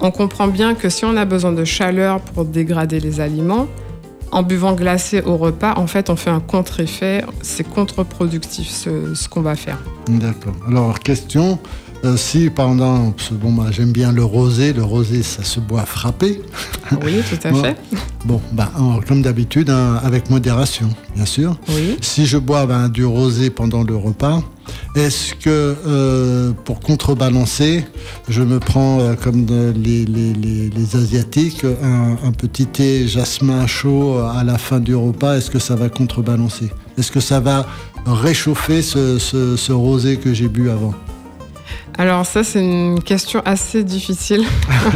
On 0.02 0.12
comprend 0.12 0.48
bien 0.48 0.76
que 0.76 0.90
si 0.90 1.06
on 1.06 1.16
a 1.16 1.24
besoin 1.24 1.54
de 1.54 1.64
chaleur 1.64 2.20
pour 2.20 2.44
dégrader 2.44 3.00
les 3.00 3.22
aliments, 3.22 3.68
en 4.36 4.44
buvant 4.44 4.74
glacé 4.74 5.22
au 5.22 5.38
repas, 5.38 5.76
en 5.78 5.88
fait, 5.88 6.10
on 6.10 6.18
fait 6.18 6.30
un 6.30 6.42
contre-effet. 6.42 7.24
C'est 7.42 7.64
contre-productif 7.64 8.68
ce, 8.70 9.30
qu'on 9.30 9.42
va 9.42 9.56
faire. 9.56 9.80
D'accord. 10.10 10.54
Alors, 10.68 11.00
question. 11.00 11.58
Euh, 12.06 12.18
si 12.18 12.52
pendant, 12.52 13.16
bon, 13.32 13.52
bah, 13.52 13.72
j'aime 13.72 13.92
bien 13.92 14.12
le 14.12 14.24
rosé, 14.24 14.74
le 14.74 14.84
rosé 14.84 15.24
ça 15.24 15.44
se 15.44 15.60
boit 15.60 15.86
frappé. 15.86 16.40
Oui, 17.04 17.16
tout 17.28 17.48
à 17.48 17.54
fait. 17.62 17.78
Bon, 18.26 18.40
bah, 18.52 18.72
comme 19.08 19.24
d'habitude, 19.24 19.72
hein, 19.72 20.00
avec 20.04 20.30
modération, 20.30 20.88
bien 21.16 21.26
sûr. 21.26 21.58
Oui. 21.70 21.98
Si 22.02 22.28
je 22.28 22.38
bois 22.38 22.68
ben, 22.68 22.90
du 22.90 23.06
rosé 23.06 23.50
pendant 23.50 23.82
le 23.82 23.96
repas, 23.96 24.44
est-ce 24.96 25.34
que 25.34 25.76
euh, 25.88 26.52
pour 26.64 26.80
contrebalancer, 26.80 27.86
je 28.30 28.44
me 28.44 28.60
prends 28.60 29.00
euh, 29.00 29.16
comme 29.16 29.48
les, 29.76 30.06
les, 30.06 30.34
les, 30.34 30.96
Asiatiques 30.96 31.66
un, 31.66 32.18
un, 32.24 32.32
petit 32.32 32.68
thé 32.68 33.08
jasmin 33.08 33.66
chaud 33.66 34.20
à 34.20 34.44
la 34.44 34.60
fin 34.60 34.80
du 34.80 34.94
repas 34.96 35.38
Est-ce 35.38 35.50
que 35.50 35.60
ça 35.60 35.76
va 35.76 35.90
contrebalancer? 35.90 36.72
Est-ce 37.00 37.12
que 37.12 37.20
ça 37.20 37.40
va 37.40 37.66
réchauffer 38.06 38.84
ce, 38.84 39.18
ce, 39.18 39.56
ce 39.56 39.72
rosé 39.72 40.18
que 40.18 40.34
j'ai 40.34 40.48
bu 40.48 40.70
avant? 40.70 40.94
Alors 41.98 42.26
ça, 42.26 42.44
c'est 42.44 42.60
une 42.62 43.02
question 43.02 43.42
assez 43.46 43.84
difficile. 43.84 44.44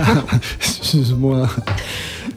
Excuse-moi. 0.59 1.47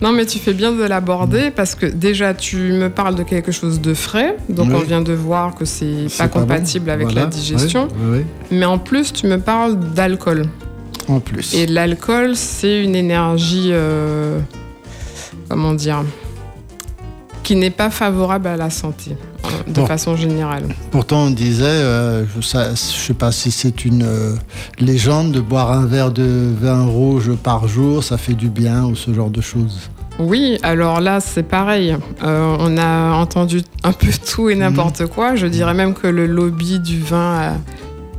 Non, 0.00 0.12
mais 0.12 0.26
tu 0.26 0.38
fais 0.38 0.52
bien 0.52 0.72
de 0.72 0.82
l'aborder 0.82 1.50
parce 1.50 1.74
que 1.74 1.86
déjà, 1.86 2.34
tu 2.34 2.56
me 2.56 2.88
parles 2.88 3.14
de 3.14 3.22
quelque 3.22 3.52
chose 3.52 3.80
de 3.80 3.94
frais. 3.94 4.36
Donc, 4.48 4.70
on 4.72 4.80
vient 4.80 5.02
de 5.02 5.12
voir 5.12 5.54
que 5.54 5.64
c'est 5.64 6.06
pas, 6.18 6.28
pas 6.28 6.40
compatible 6.40 6.90
avec 6.90 7.12
la 7.12 7.26
digestion. 7.26 7.88
Mais 8.50 8.64
en 8.64 8.78
plus, 8.78 9.12
tu 9.12 9.26
me 9.26 9.38
parles 9.38 9.78
d'alcool. 9.94 10.46
En 11.08 11.20
plus. 11.20 11.54
Et 11.54 11.66
l'alcool, 11.66 12.36
c'est 12.36 12.82
une 12.82 12.94
énergie. 12.94 13.70
Euh, 13.72 14.38
comment 15.48 15.74
dire 15.74 16.04
qui 17.42 17.56
n'est 17.56 17.70
pas 17.70 17.90
favorable 17.90 18.48
à 18.48 18.56
la 18.56 18.70
santé 18.70 19.16
de 19.66 19.82
façon 19.82 20.16
générale. 20.16 20.64
Pourtant, 20.90 21.24
on 21.24 21.30
disait, 21.30 21.64
euh, 21.64 22.24
je 22.26 22.38
ne 22.38 22.74
sais 22.76 23.14
pas 23.14 23.32
si 23.32 23.50
c'est 23.50 23.84
une 23.84 24.02
euh, 24.02 24.34
légende, 24.78 25.32
de 25.32 25.40
boire 25.40 25.72
un 25.72 25.86
verre 25.86 26.12
de 26.12 26.50
vin 26.60 26.84
rouge 26.84 27.32
par 27.42 27.68
jour, 27.68 28.04
ça 28.04 28.18
fait 28.18 28.34
du 28.34 28.48
bien 28.48 28.84
ou 28.84 28.94
ce 28.94 29.12
genre 29.12 29.30
de 29.30 29.40
choses. 29.40 29.90
Oui, 30.18 30.58
alors 30.62 31.00
là, 31.00 31.20
c'est 31.20 31.42
pareil. 31.42 31.96
Euh, 32.22 32.56
on 32.58 32.76
a 32.76 33.14
entendu 33.14 33.62
un 33.82 33.92
peu 33.92 34.08
tout 34.32 34.50
et 34.50 34.54
n'importe 34.54 35.00
mhm. 35.00 35.08
quoi. 35.08 35.36
Je 35.36 35.46
dirais 35.46 35.74
même 35.74 35.94
que 35.94 36.06
le 36.06 36.26
lobby 36.26 36.78
du 36.78 37.00
vin 37.00 37.56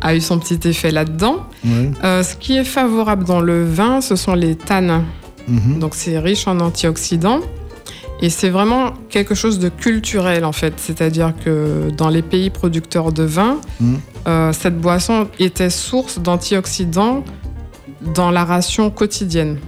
a, 0.02 0.15
eu 0.15 0.22
son 0.22 0.39
petit 0.39 0.67
effet 0.67 0.91
là-dedans. 0.91 1.38
ce 1.63 2.36
qui 2.36 2.58
est 2.58 2.63
favorable 2.63 3.24
dans 3.26 3.39
le 3.39 3.63
vin, 3.63 4.02
ce 4.02 4.15
sont 4.15 4.34
les 4.34 4.56
tanins. 4.56 5.06
Mhm. 5.48 5.80
Donc, 5.80 5.93
c'est 5.96 6.17
riche 6.19 6.48
en 6.48 6.60
antioxydants. 6.60 7.41
Et 8.24 8.30
c'est 8.30 8.50
vraiment 8.50 8.94
quelque 9.10 9.36
chose 9.36 9.60
de 9.60 9.68
culturel 9.68 10.46
en 10.46 10.54
fait, 10.54 10.76
c'est-à-dire 10.78 11.34
que 11.44 11.90
dans 11.92 12.08
les 12.08 12.22
pays 12.22 12.50
producteurs 12.50 13.12
de 13.12 13.24
vin, 13.24 13.60
mmh. 13.82 13.96
euh, 14.28 14.54
cette 14.54 14.80
boisson 14.80 15.28
était 15.40 15.70
source 15.70 16.20
d'antioxydants 16.20 17.26
dans 18.16 18.32
la 18.32 18.46
ration 18.46 18.90
quotidienne. 18.90 19.60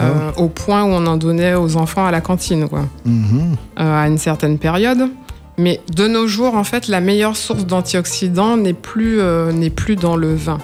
Euh, 0.00 0.30
au 0.36 0.48
point 0.48 0.84
où 0.84 0.88
on 0.88 1.06
en 1.06 1.16
donnait 1.16 1.54
aux 1.54 1.76
enfants 1.76 2.06
à 2.06 2.10
la 2.10 2.20
cantine, 2.20 2.68
quoi, 2.68 2.84
mmh. 3.06 3.54
euh, 3.80 4.02
à 4.02 4.06
une 4.06 4.18
certaine 4.18 4.58
période. 4.58 5.08
Mais 5.56 5.80
de 5.92 6.06
nos 6.06 6.28
jours, 6.28 6.54
en 6.54 6.64
fait, 6.64 6.88
la 6.88 7.00
meilleure 7.00 7.34
source 7.34 7.64
d'antioxydants 7.64 8.58
n'est 8.58 8.74
plus, 8.74 9.20
n'est 9.54 9.70
plus 9.70 9.96
dans 9.96 10.16
le 10.16 10.34
vin. 10.34 10.58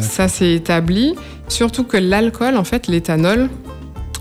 Ça, 0.00 0.28
c'est 0.28 0.54
établi. 0.54 1.14
Surtout 1.48 1.84
que 1.84 1.98
l'alcool, 1.98 2.56
en 2.56 2.64
fait, 2.64 2.86
l'éthanol, 2.86 3.50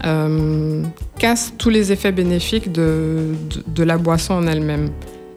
euh, 0.06 0.84
casse 1.18 1.54
tous 1.58 1.70
les 1.70 1.92
effets 1.92 2.12
bénéfiques 2.12 2.72
de, 2.72 3.34
de, 3.68 3.84
la 3.84 3.98
boisson 3.98 4.34
en 4.36 4.48
elle-même. 4.48 4.90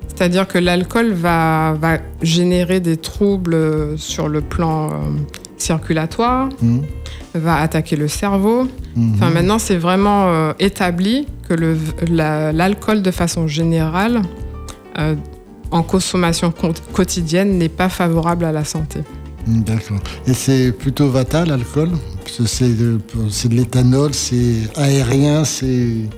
C'est-à-dire 0.09 0.47
que 0.47 0.59
l'alcool 0.59 1.13
va, 1.13 1.75
va, 1.81 1.99
générer 2.23 2.81
des 2.81 2.97
troubles 2.97 3.99
sur 3.99 4.29
le 4.29 4.41
plan 4.41 4.91
euh, 4.91 4.95
circulatoire, 5.59 6.49
mmh. 6.63 6.79
va 7.35 7.57
attaquer 7.57 7.97
le 7.97 8.09
cerveau. 8.09 8.65
Mmh. 8.95 9.15
Enfin, 9.15 9.31
maintenant, 9.31 9.59
c'est 9.59 9.77
vraiment 9.77 10.29
euh, 10.29 10.53
établi 10.59 11.27
que 11.49 11.55
l'alcool, 12.11 13.03
de 13.03 13.11
façon 13.11 13.47
générale, 13.47 14.23
en 15.71 15.83
consommation 15.83 16.53
quotidienne, 16.93 17.59
n'est 17.59 17.69
pas 17.69 17.89
favorable 17.89 18.45
à 18.47 18.53
la 18.53 18.65
santé. 18.65 19.01
D'accord. 19.47 19.99
Et 20.27 20.35
c'est 20.35 20.73
plutôt 20.73 21.09
Vata, 21.09 21.45
l'alcool 21.45 21.91
C'est 22.27 22.77
de, 22.77 22.99
de 23.15 23.55
l'éthanol, 23.55 24.13
c'est 24.13 24.69
aérien, 24.77 25.45
c'est. 25.45 26.09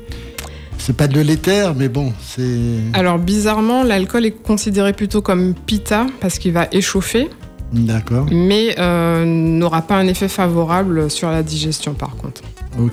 C'est 0.80 0.96
pas 0.96 1.08
de 1.08 1.20
l'éther, 1.20 1.74
mais 1.74 1.88
bon, 1.88 2.12
c'est. 2.24 2.78
Alors 2.94 3.18
bizarrement, 3.18 3.82
l'alcool 3.82 4.24
est 4.24 4.42
considéré 4.42 4.92
plutôt 4.92 5.20
comme 5.20 5.54
pita 5.54 6.06
parce 6.20 6.38
qu'il 6.38 6.52
va 6.52 6.68
échauffer. 6.72 7.28
D'accord. 7.72 8.26
Mais 8.30 8.74
euh, 8.78 9.24
n'aura 9.26 9.82
pas 9.82 9.96
un 9.96 10.06
effet 10.06 10.28
favorable 10.28 11.10
sur 11.10 11.30
la 11.30 11.42
digestion 11.42 11.92
par 11.92 12.16
contre. 12.16 12.40
Ok. 12.78 12.92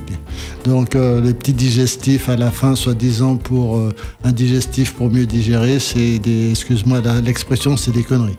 Donc 0.65 0.95
euh, 0.95 1.21
les 1.21 1.33
petits 1.33 1.53
digestifs 1.53 2.27
à 2.27 2.35
la 2.35 2.51
fin, 2.51 2.75
soi-disant 2.75 3.37
pour 3.37 3.77
euh, 3.77 3.93
un 4.25 4.31
digestif 4.31 4.93
pour 4.93 5.09
mieux 5.09 5.25
digérer, 5.25 5.79
c'est 5.79 6.19
des. 6.19 6.49
Excuse-moi 6.49 6.99
l'expression, 7.23 7.77
c'est 7.77 7.91
des 7.91 8.03
conneries. 8.03 8.37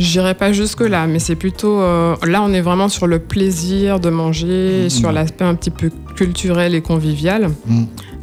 J'irai 0.00 0.32
pas 0.32 0.50
jusque-là, 0.54 1.06
mais 1.06 1.18
c'est 1.18 1.34
plutôt. 1.34 1.78
Euh, 1.82 2.16
là, 2.26 2.42
on 2.42 2.54
est 2.54 2.62
vraiment 2.62 2.88
sur 2.88 3.06
le 3.06 3.18
plaisir 3.18 4.00
de 4.00 4.08
manger, 4.08 4.86
mmh. 4.86 4.90
sur 4.90 5.12
l'aspect 5.12 5.44
un 5.44 5.54
petit 5.54 5.70
peu 5.70 5.90
culturel 6.16 6.74
et 6.74 6.80
convivial. 6.80 7.50
Mmh. 7.66 7.82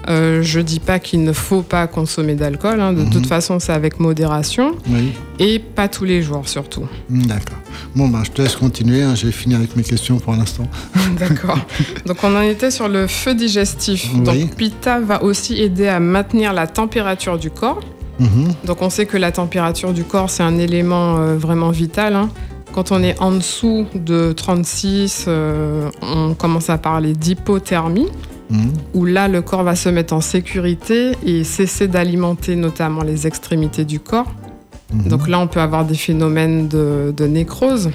Euh, 0.09 0.41
je 0.41 0.59
dis 0.59 0.79
pas 0.79 0.97
qu'il 0.97 1.23
ne 1.23 1.33
faut 1.33 1.61
pas 1.61 1.85
consommer 1.85 2.33
d'alcool. 2.33 2.81
Hein. 2.81 2.93
De 2.93 3.03
mmh. 3.03 3.09
toute 3.11 3.27
façon, 3.27 3.59
c'est 3.59 3.73
avec 3.73 3.99
modération. 3.99 4.75
Et 5.37 5.59
pas 5.59 5.87
tous 5.87 6.03
les 6.05 6.23
jours, 6.23 6.49
surtout. 6.49 6.87
D'accord. 7.09 7.59
Bon, 7.95 8.07
ben, 8.07 8.23
je 8.23 8.31
te 8.31 8.41
laisse 8.41 8.55
continuer. 8.55 9.03
Hein. 9.03 9.13
J'ai 9.13 9.31
fini 9.31 9.53
avec 9.53 9.75
mes 9.75 9.83
questions 9.83 10.17
pour 10.17 10.33
l'instant. 10.33 10.67
D'accord. 11.19 11.59
Donc, 12.07 12.17
on 12.23 12.35
en 12.35 12.41
était 12.41 12.71
sur 12.71 12.87
le 12.87 13.05
feu 13.05 13.35
digestif. 13.35 14.11
Donc, 14.15 14.55
Pita 14.55 14.99
va 14.99 15.21
aussi 15.21 15.61
aider 15.61 15.87
à 15.87 15.99
maintenir 15.99 16.53
la 16.53 16.65
température 16.65 17.37
du 17.37 17.51
corps. 17.51 17.81
Mhm. 18.19 18.53
Donc 18.65 18.81
on 18.81 18.89
sait 18.89 19.05
que 19.05 19.17
la 19.17 19.31
température 19.31 19.93
du 19.93 20.03
corps, 20.03 20.29
c'est 20.29 20.43
un 20.43 20.57
élément 20.57 21.17
euh, 21.17 21.37
vraiment 21.37 21.69
vital. 21.69 22.15
Hein. 22.15 22.29
Quand 22.73 22.91
on 22.91 23.01
est 23.01 23.19
en 23.19 23.31
dessous 23.31 23.85
de 23.95 24.33
36, 24.33 25.25
euh, 25.27 25.89
on 26.01 26.33
commence 26.33 26.69
à 26.69 26.77
parler 26.77 27.13
d'hypothermie, 27.13 28.07
mhm. 28.49 28.73
où 28.93 29.05
là, 29.05 29.27
le 29.27 29.41
corps 29.41 29.63
va 29.63 29.75
se 29.75 29.89
mettre 29.89 30.13
en 30.13 30.21
sécurité 30.21 31.13
et 31.25 31.43
cesser 31.43 31.87
d'alimenter 31.87 32.55
notamment 32.55 33.03
les 33.03 33.25
extrémités 33.25 33.85
du 33.85 33.99
corps. 33.99 34.31
Mhm. 34.93 35.07
Donc 35.07 35.27
là, 35.27 35.39
on 35.39 35.47
peut 35.47 35.61
avoir 35.61 35.85
des 35.85 35.95
phénomènes 35.95 36.67
de, 36.67 37.27
nécrose. 37.27 37.91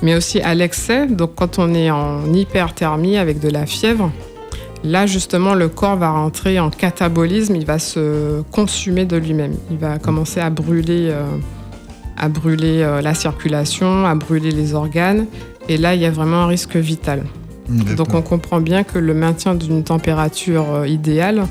Mais 0.00 0.14
aussi 0.14 0.40
à 0.40 0.54
l'excès, 0.54 1.08
donc 1.08 1.32
quand 1.34 1.58
on 1.58 1.74
est 1.74 1.90
en 1.90 2.32
hyperthermie 2.32 3.16
avec 3.16 3.40
de 3.40 3.48
la 3.48 3.66
fièvre, 3.66 4.12
Là, 4.84 5.06
justement, 5.06 5.54
le 5.54 5.68
corps 5.68 5.96
va 5.96 6.10
rentrer 6.10 6.60
en 6.60 6.70
catabolisme, 6.70 7.56
il 7.56 7.66
va 7.66 7.78
se 7.78 8.42
consumer 8.52 9.04
de 9.04 9.16
lui-même. 9.16 9.54
Il 9.70 9.78
va 9.78 9.98
commencer 9.98 10.40
à 10.40 10.50
brûler, 10.50 11.08
euh, 11.10 11.24
à 12.16 12.28
brûler 12.28 12.82
euh, 12.82 13.00
la 13.00 13.14
circulation, 13.14 14.06
à 14.06 14.14
brûler 14.14 14.52
les 14.52 14.74
organes. 14.74 15.26
Et 15.68 15.78
là, 15.78 15.94
il 15.94 16.00
y 16.00 16.06
a 16.06 16.10
vraiment 16.10 16.42
un 16.42 16.46
risque 16.46 16.76
vital. 16.76 17.24
Donc, 17.68 18.14
on 18.14 18.22
comprend 18.22 18.62
bien 18.62 18.82
que 18.82 18.98
le 18.98 19.12
maintien 19.12 19.54
d'une 19.54 19.84
température 19.84 20.72
euh, 20.72 20.88
idéale 20.88 21.46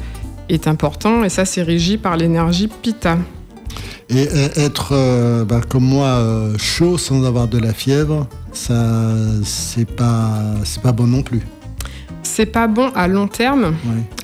est 0.49 0.67
important. 0.67 1.23
Et 1.23 1.29
ça, 1.29 1.45
c'est 1.45 1.61
régi 1.61 1.97
par 1.97 2.17
l'énergie 2.17 2.69
Pitta. 2.69 3.17
Et 4.09 4.23
être, 4.55 5.43
bah, 5.43 5.59
comme 5.67 5.83
moi, 5.83 6.23
chaud 6.57 6.97
sans 6.97 7.25
avoir 7.25 7.49
de 7.49 7.57
la 7.57 7.73
fièvre, 7.73 8.25
ça, 8.53 8.95
c'est 9.43 9.85
pas, 9.85 10.39
c'est 10.63 10.81
pas 10.81 10.93
bon 10.93 11.07
non 11.07 11.23
plus 11.23 11.41
c'est 12.37 12.45
pas 12.45 12.67
bon 12.67 12.91
à 12.93 13.07
long 13.07 13.27
terme. 13.27 13.73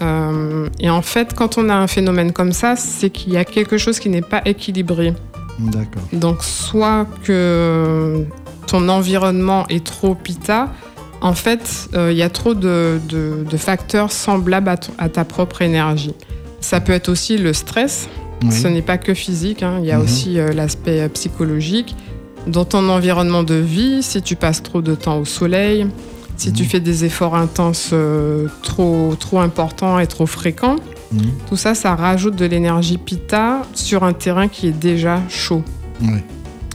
Euh, 0.03 0.69
et 0.79 0.91
en 0.91 1.01
fait, 1.01 1.33
quand 1.33 1.57
on 1.57 1.67
a 1.67 1.73
un 1.73 1.87
phénomène 1.87 2.31
comme 2.31 2.51
ça, 2.51 2.75
c'est 2.75 3.09
qu'il 3.09 3.33
y 3.33 3.37
a 3.37 3.43
quelque 3.43 3.79
chose 3.79 3.97
qui 3.97 4.07
n'est 4.07 4.21
pas 4.21 4.43
équilibré. 4.45 5.15
D'accord. 5.57 6.03
Donc, 6.13 6.43
soit 6.43 7.07
que 7.23 8.23
ton 8.67 8.87
environnement 8.87 9.67
est 9.69 9.83
trop 9.83 10.13
pita, 10.13 10.69
en 11.21 11.33
fait, 11.33 11.89
euh, 11.95 12.11
il 12.11 12.17
y 12.19 12.21
a 12.21 12.29
trop 12.29 12.53
de, 12.53 12.99
facteurs 13.57 14.11
semblables 14.11 14.69
à, 14.99 15.09
ta 15.09 15.25
propre 15.25 15.63
énergie. 15.63 16.13
Ça 16.59 16.81
peut 16.81 16.93
être 16.93 17.09
aussi 17.09 17.39
le 17.39 17.51
stress. 17.51 18.09
Ce 18.51 18.67
n'est 18.67 18.83
pas 18.83 18.99
que 18.99 19.15
physique, 19.15 19.63
hein. 19.63 19.79
il 19.79 19.85
y 19.87 19.91
a 19.91 19.97
mhm. 19.97 20.03
aussi 20.03 20.37
euh, 20.37 20.53
l'aspect 20.53 21.09
psychologique. 21.09 21.95
Dans 22.45 22.65
ton 22.65 22.89
environnement 22.89 23.41
de 23.41 23.55
vie, 23.55 24.03
si 24.03 24.21
tu 24.21 24.35
passes 24.35 24.61
trop 24.61 24.83
de 24.83 24.93
temps 24.93 25.17
au 25.17 25.25
soleil, 25.25 25.87
si 26.37 26.51
tu 26.51 26.63
mhm. 26.63 26.69
fais 26.69 26.79
des 26.79 27.05
efforts 27.05 27.35
intenses 27.35 27.91
euh, 27.93 28.47
trop, 28.61 29.15
trop 29.19 29.39
importants 29.39 29.99
et 29.99 30.07
trop 30.07 30.25
fréquents, 30.25 30.77
mhm. 31.11 31.21
tout 31.47 31.55
ça, 31.55 31.75
ça 31.75 31.95
rajoute 31.95 32.35
de 32.35 32.45
l'énergie 32.45 32.97
pita 32.97 33.61
sur 33.73 34.03
un 34.03 34.13
terrain 34.13 34.47
qui 34.47 34.67
est 34.67 34.79
déjà 34.79 35.21
chaud. 35.29 35.63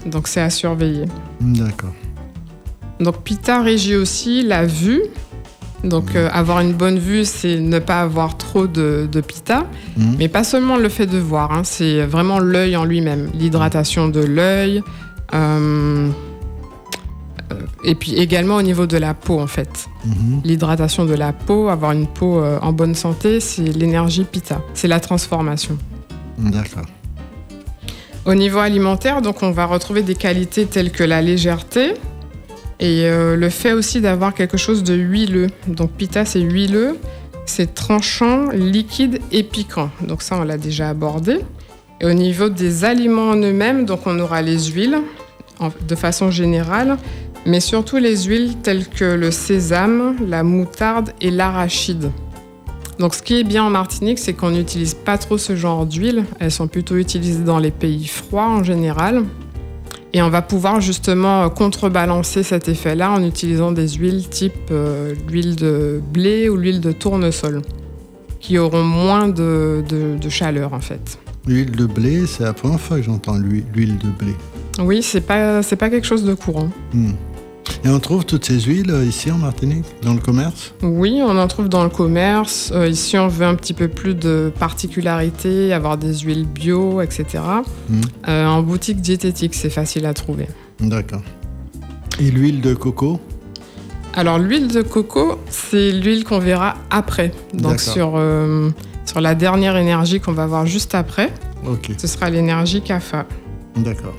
Donc 0.06 0.28
c'est 0.28 0.40
à 0.40 0.48
surveiller. 0.48 1.04
D'accord. 1.40 1.92
Donc 3.00 3.22
pita 3.22 3.62
régit 3.62 3.96
aussi 3.96 4.42
la 4.42 4.64
vue. 4.64 5.02
Donc 5.84 6.16
euh, 6.16 6.28
avoir 6.32 6.60
une 6.60 6.72
bonne 6.72 6.98
vue, 6.98 7.24
c'est 7.24 7.60
ne 7.60 7.78
pas 7.78 8.00
avoir 8.00 8.36
trop 8.36 8.66
de, 8.66 9.08
de 9.10 9.20
pita, 9.20 9.64
mhm. 9.96 10.16
mais 10.18 10.28
pas 10.28 10.42
seulement 10.42 10.76
le 10.76 10.88
fait 10.88 11.06
de 11.06 11.18
voir, 11.18 11.52
hein, 11.52 11.62
c'est 11.62 12.04
vraiment 12.04 12.40
l'œil 12.40 12.76
en 12.76 12.84
lui-même, 12.84 13.30
l'hydratation 13.32 14.08
de 14.08 14.20
l'œil. 14.20 14.82
Euh, 15.34 16.08
et 17.88 17.94
puis 17.94 18.14
également 18.14 18.56
au 18.56 18.62
niveau 18.62 18.86
de 18.86 18.96
la 18.98 19.14
peau 19.14 19.40
en 19.40 19.46
fait. 19.46 19.88
Mhm. 20.04 20.40
L'hydratation 20.44 21.04
de 21.04 21.14
la 21.14 21.32
peau, 21.32 21.68
avoir 21.68 21.92
une 21.92 22.06
peau 22.06 22.38
euh, 22.38 22.58
en 22.60 22.72
bonne 22.72 22.94
santé, 22.94 23.40
c'est 23.40 23.62
l'énergie 23.62 24.24
Pitta, 24.24 24.60
c'est 24.74 24.88
la 24.88 25.00
transformation. 25.00 25.76
D'accord. 26.38 26.84
Au 28.26 28.34
niveau 28.34 28.58
alimentaire, 28.58 29.22
donc 29.22 29.42
on 29.42 29.50
va 29.52 29.64
retrouver 29.64 30.02
des 30.02 30.14
qualités 30.14 30.66
telles 30.66 30.90
que 30.92 31.02
la 31.04 31.22
légèreté 31.22 31.94
et 32.80 33.04
euh, 33.06 33.36
le 33.36 33.48
fait 33.48 33.72
aussi 33.72 34.00
d'avoir 34.00 34.34
quelque 34.34 34.56
chose 34.58 34.82
de 34.82 34.94
huileux. 34.94 35.46
Donc 35.66 35.90
Pitta 35.92 36.24
c'est 36.24 36.40
huileux, 36.40 36.98
c'est 37.46 37.74
tranchant, 37.74 38.50
liquide 38.50 39.20
et 39.32 39.42
piquant. 39.42 39.90
Donc 40.06 40.20
ça 40.22 40.36
on 40.36 40.44
l'a 40.44 40.58
déjà 40.58 40.90
abordé. 40.90 41.38
Et 42.00 42.06
au 42.06 42.12
niveau 42.12 42.48
des 42.48 42.84
aliments 42.84 43.30
en 43.30 43.36
eux-mêmes, 43.36 43.84
donc 43.86 44.06
on 44.06 44.18
aura 44.20 44.42
les 44.42 44.58
huiles 44.66 44.98
en- 45.58 45.70
de 45.88 45.94
façon 45.96 46.30
générale, 46.30 46.96
mais 47.46 47.60
surtout 47.60 47.96
les 47.96 48.24
huiles 48.24 48.56
telles 48.62 48.86
que 48.88 49.04
le 49.04 49.30
sésame, 49.30 50.16
la 50.26 50.42
moutarde 50.42 51.12
et 51.20 51.30
l'arachide. 51.30 52.10
Donc 52.98 53.14
ce 53.14 53.22
qui 53.22 53.38
est 53.38 53.44
bien 53.44 53.62
en 53.64 53.70
Martinique, 53.70 54.18
c'est 54.18 54.32
qu'on 54.34 54.50
n'utilise 54.50 54.94
pas 54.94 55.18
trop 55.18 55.38
ce 55.38 55.54
genre 55.54 55.86
d'huile. 55.86 56.24
Elles 56.40 56.50
sont 56.50 56.66
plutôt 56.66 56.96
utilisées 56.96 57.44
dans 57.44 57.58
les 57.60 57.70
pays 57.70 58.06
froids 58.08 58.48
en 58.48 58.64
général. 58.64 59.22
Et 60.14 60.22
on 60.22 60.30
va 60.30 60.42
pouvoir 60.42 60.80
justement 60.80 61.48
contrebalancer 61.50 62.42
cet 62.42 62.68
effet-là 62.68 63.10
en 63.12 63.22
utilisant 63.22 63.72
des 63.72 63.88
huiles 63.88 64.26
type 64.28 64.54
euh, 64.70 65.14
l'huile 65.30 65.54
de 65.54 66.00
blé 66.12 66.48
ou 66.48 66.56
l'huile 66.56 66.80
de 66.80 66.92
tournesol, 66.92 67.60
qui 68.40 68.56
auront 68.58 68.82
moins 68.82 69.28
de, 69.28 69.84
de- 69.86 70.16
de 70.18 70.28
chaleur 70.30 70.72
en 70.72 70.80
fait. 70.80 71.18
L'huile 71.46 71.70
de 71.72 71.86
blé, 71.86 72.26
c'est 72.26 72.42
la 72.42 72.52
première 72.54 72.80
fois 72.80 72.96
que 72.96 73.02
j'entends 73.02 73.36
l'huile 73.36 73.98
de 73.98 74.08
blé. 74.18 74.34
Oui, 74.80 75.02
c'est 75.02 75.20
pas 75.20 75.60
pas 75.62 75.90
quelque 75.90 76.06
chose 76.06 76.24
de 76.24 76.34
courant. 76.34 76.70
Hmm. 76.94 77.12
Et 77.84 77.88
on 77.88 78.00
trouve 78.00 78.24
toutes 78.24 78.44
ces 78.44 78.60
huiles 78.60 78.90
euh, 78.90 79.04
ici 79.04 79.30
en 79.30 79.38
Martinique, 79.38 79.84
dans 80.02 80.14
le 80.14 80.20
commerce 80.20 80.74
Oui, 80.82 81.20
on 81.22 81.36
en 81.38 81.46
trouve 81.48 81.68
dans 81.68 81.84
le 81.84 81.90
commerce. 81.90 82.70
Euh, 82.74 82.88
ici, 82.88 83.16
on 83.18 83.28
veut 83.28 83.46
un 83.46 83.54
petit 83.54 83.74
peu 83.74 83.88
plus 83.88 84.14
de 84.14 84.52
particularité, 84.58 85.72
avoir 85.72 85.96
des 85.96 86.18
huiles 86.18 86.46
bio, 86.46 87.00
etc. 87.00 87.26
Mhm. 87.88 88.00
Euh, 88.28 88.46
en 88.46 88.62
boutique 88.62 89.00
diététique, 89.00 89.54
c'est 89.54 89.70
facile 89.70 90.06
à 90.06 90.14
trouver. 90.14 90.46
D'accord. 90.80 91.22
Et 92.20 92.30
l'huile 92.30 92.60
de 92.60 92.74
coco 92.74 93.20
Alors, 94.14 94.38
l'huile 94.38 94.68
de 94.68 94.82
coco, 94.82 95.38
c'est 95.48 95.92
l'huile 95.92 96.24
qu'on 96.24 96.40
verra 96.40 96.74
après. 96.90 97.32
Donc, 97.54 97.80
sur, 97.80 98.14
euh, 98.16 98.70
sur 99.04 99.20
la 99.20 99.34
dernière 99.34 99.76
énergie 99.76 100.18
qu'on 100.20 100.32
va 100.32 100.46
voir 100.46 100.66
juste 100.66 100.94
après, 100.94 101.32
Ok, 101.66 101.90
ce 101.98 102.06
sera 102.06 102.30
l'énergie 102.30 102.82
CAFA. 102.82 103.26
d'accord. 103.76 104.14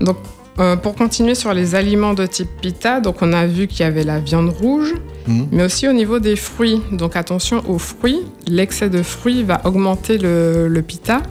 Donc, 0.00 0.16
euh, 0.60 0.76
pour 0.76 0.94
continuer 0.94 1.34
sur 1.34 1.52
les 1.54 1.74
aliments 1.74 2.14
de 2.14 2.26
type 2.26 2.48
pita, 2.60 3.00
donc 3.00 3.16
on 3.22 3.32
a 3.32 3.46
vu 3.46 3.66
qu'il 3.66 3.80
y 3.80 3.82
avait 3.84 4.04
la 4.04 4.20
viande 4.20 4.50
rouge, 4.50 4.94
Hmm. 5.26 5.44
mais 5.52 5.64
aussi 5.64 5.88
au 5.88 5.94
niveau 5.94 6.18
des 6.18 6.36
fruits. 6.36 6.82
Donc 6.92 7.16
attention 7.16 7.62
aux 7.66 7.78
fruits, 7.78 8.20
l'excès 8.46 8.90
de 8.90 9.02
fruits 9.02 9.42
va 9.42 9.62
augmenter 9.64 10.18
le, 10.18 10.68
le 10.68 10.82
pita, 10.82 11.22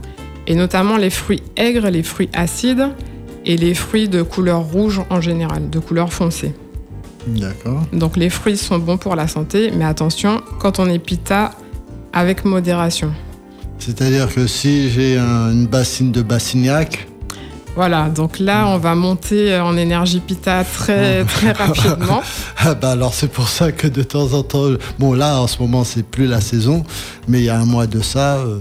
et 0.48 0.56
notamment 0.56 0.98
les 0.98 1.12
fruits 1.12 1.44
aigres, 1.58 1.88
les 1.90 2.02
fruits 2.02 2.30
acides 2.34 2.88
et 3.46 3.56
les 3.56 3.76
fruits 3.76 4.10
de 4.10 4.24
couleur 4.24 4.62
rouge 4.62 5.00
en 5.12 5.22
général, 5.22 5.70
de 5.70 5.78
couleur 5.78 6.12
foncée. 6.12 6.54
D'accord. 7.28 7.84
Donc 7.94 8.18
les 8.18 8.32
fruits 8.32 8.58
sont 8.58 8.80
bons 8.80 8.98
pour 8.98 9.16
la 9.16 9.28
santé, 9.28 9.72
mais 9.78 9.86
attention, 9.86 10.42
quand 10.60 10.80
on 10.80 10.88
est 10.90 10.98
pita, 11.00 11.52
avec 12.14 12.46
modération. 12.46 13.14
C'est-à-dire 13.80 14.34
que 14.34 14.48
si 14.48 14.90
j'ai 14.90 15.18
un- 15.20 15.52
une 15.52 15.68
bassine 15.68 16.12
de 16.12 16.22
Bassignac, 16.24 17.08
Voilà, 17.76 18.10
donc 18.10 18.40
là, 18.40 18.68
on 18.68 18.78
va 18.78 18.94
monter 18.94 19.60
en 19.60 19.76
énergie 19.78 20.20
pita 20.20 20.64
très, 20.64 21.26
très 21.26 21.52
rapidement. 21.52 22.22
ah 22.58 22.76
bah 22.76 22.92
alors 22.92 23.14
c'est 23.14 23.32
pour 23.32 23.48
ça 23.48 23.72
que 23.72 23.88
de 23.88 24.04
temps 24.04 24.34
en 24.34 24.44
temps, 24.44 24.70
bon 25.00 25.14
là 25.14 25.42
en 25.42 25.48
ce 25.48 25.60
moment 25.60 25.84
c'est 25.84 26.04
plus 26.04 26.28
la 26.28 26.40
saison, 26.42 26.84
mais 27.28 27.40
il 27.40 27.46
y 27.46 27.50
a 27.50 27.58
un 27.58 27.66
mois 27.66 27.88
de 27.88 28.02
ça, 28.02 28.36
euh, 28.36 28.60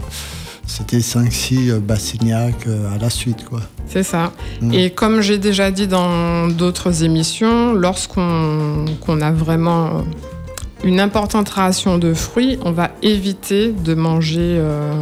c'était 0.67 0.99
5-6 0.99 1.71
euh, 1.71 1.81
Bassignac 1.81 2.67
euh, 2.67 2.95
à 2.95 2.99
la 2.99 3.11
suite 3.11 3.45
quoi. 3.45 3.61
C'est 3.87 4.03
ça. 4.03 4.33
Mm. 4.61 4.73
Et 4.73 4.91
comme 4.91 5.21
j'ai 5.21 5.39
déjà 5.39 5.71
dit 5.71 5.87
dans 5.87 6.49
d'autres 6.49 7.05
émissions, 7.05 7.75
lorsqu'on 7.75 8.87
qu'on 9.05 9.21
a 9.21 9.31
vraiment 9.31 10.05
une 10.85 11.01
importante 11.01 11.49
ration 11.51 11.99
de 11.99 12.15
fruits, 12.15 12.59
on 12.65 12.73
va 12.73 12.91
éviter 13.03 13.73
de 13.73 13.95
manger 13.95 14.57
euh, 14.59 14.93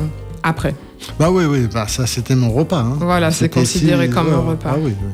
après. 0.42 0.74
Bah 1.18 1.30
oui, 1.30 1.44
oui, 1.44 1.66
bah 1.72 1.86
ça 1.88 2.06
c'était 2.06 2.34
mon 2.36 2.50
repas. 2.50 2.80
hein. 2.80 2.96
Voilà, 3.00 3.30
c'est 3.30 3.48
considéré 3.48 4.06
si- 4.06 4.12
comme 4.12 4.26
ouais, 4.28 4.34
un 4.34 4.40
repas. 4.40 4.70
Ah 4.74 4.78
oui, 4.78 4.92
oui. 5.00 5.08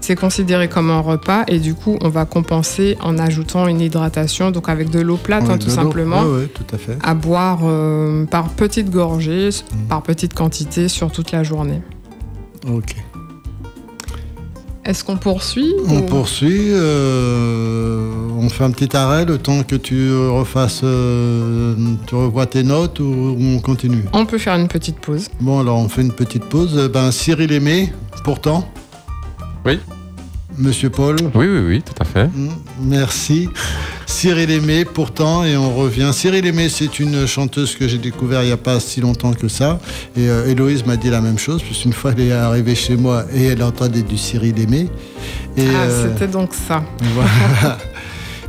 C'est 0.00 0.16
considéré 0.16 0.68
comme 0.68 0.90
un 0.90 1.00
repas 1.00 1.44
et 1.48 1.58
du 1.58 1.74
coup, 1.74 1.98
on 2.00 2.08
va 2.08 2.24
compenser 2.24 2.96
en 3.02 3.18
ajoutant 3.18 3.66
une 3.66 3.80
hydratation, 3.80 4.50
donc 4.50 4.68
avec 4.70 4.88
de 4.90 5.00
l'eau 5.00 5.16
plate, 5.16 5.50
hein, 5.50 5.58
tout 5.58 5.68
simplement, 5.68 6.22
Ouais, 6.22 6.40
ouais, 6.42 6.46
tout 6.46 6.64
à 6.74 6.78
fait. 6.78 6.96
à 7.02 7.14
boire 7.14 7.60
euh, 7.64 8.24
par 8.24 8.48
petites 8.50 8.90
gorgées, 8.90 9.50
Mm. 9.50 9.88
par 9.88 10.02
petites 10.02 10.32
quantités 10.34 10.88
sur 10.88 11.10
toute 11.10 11.30
la 11.32 11.42
journée. 11.42 11.82
Ok. 12.72 12.96
Est-ce 14.88 15.04
qu'on 15.04 15.18
poursuit 15.18 15.74
On 15.86 15.98
ou- 15.98 16.02
poursuit, 16.06 16.68
euh, 16.70 18.10
on 18.40 18.48
fait 18.48 18.64
un 18.64 18.70
petit 18.70 18.96
arrêt 18.96 19.26
le 19.26 19.36
temps 19.36 19.62
que 19.62 19.76
tu 19.76 20.10
refasses, 20.16 20.80
euh, 20.82 21.74
tu 22.06 22.14
revois 22.14 22.46
tes 22.46 22.62
notes 22.62 22.98
ou 23.00 23.36
on 23.38 23.58
continue? 23.60 24.04
On 24.14 24.24
peut 24.24 24.38
faire 24.38 24.54
une 24.56 24.66
petite 24.66 24.98
pause. 24.98 25.28
Bon, 25.40 25.60
alors 25.60 25.76
on 25.76 25.90
fait 25.90 26.00
une 26.00 26.12
petite 26.12 26.44
pause. 26.44 26.72
Euh, 26.78 26.88
Ben, 26.88 27.12
Cyril 27.12 27.52
Aimé, 27.52 27.92
pourtant. 28.24 28.66
Oui. 29.66 29.78
Monsieur 30.56 30.88
Paul. 30.88 31.16
Oui, 31.34 31.46
oui, 31.46 31.60
oui, 31.68 31.82
tout 31.82 31.94
à 32.00 32.06
fait. 32.06 32.24
Mm, 32.34 32.48
Merci. 32.80 33.48
Cyril 34.08 34.50
Aimé, 34.50 34.86
pourtant, 34.86 35.44
et 35.44 35.56
on 35.56 35.76
revient. 35.76 36.10
Cyril 36.12 36.44
Aimé, 36.46 36.70
c'est 36.70 36.98
une 36.98 37.26
chanteuse 37.26 37.76
que 37.76 37.86
j'ai 37.86 37.98
découvert 37.98 38.42
il 38.42 38.46
n'y 38.46 38.52
a 38.52 38.56
pas 38.56 38.80
si 38.80 39.02
longtemps 39.02 39.34
que 39.34 39.48
ça. 39.48 39.78
Et 40.16 40.28
euh, 40.28 40.48
Héloïse 40.48 40.84
m'a 40.86 40.96
dit 40.96 41.10
la 41.10 41.20
même 41.20 41.38
chose, 41.38 41.62
puisqu'une 41.62 41.92
fois 41.92 42.12
elle 42.16 42.22
est 42.22 42.32
arrivée 42.32 42.74
chez 42.74 42.96
moi 42.96 43.24
et 43.34 43.44
elle 43.44 43.62
entendait 43.62 44.02
du 44.02 44.16
Cyril 44.16 44.58
Aimé. 44.58 44.88
Et, 45.56 45.62
ah, 45.68 45.82
euh, 45.82 46.08
c'était 46.10 46.26
donc 46.26 46.54
ça. 46.54 46.82
voilà. 47.14 47.78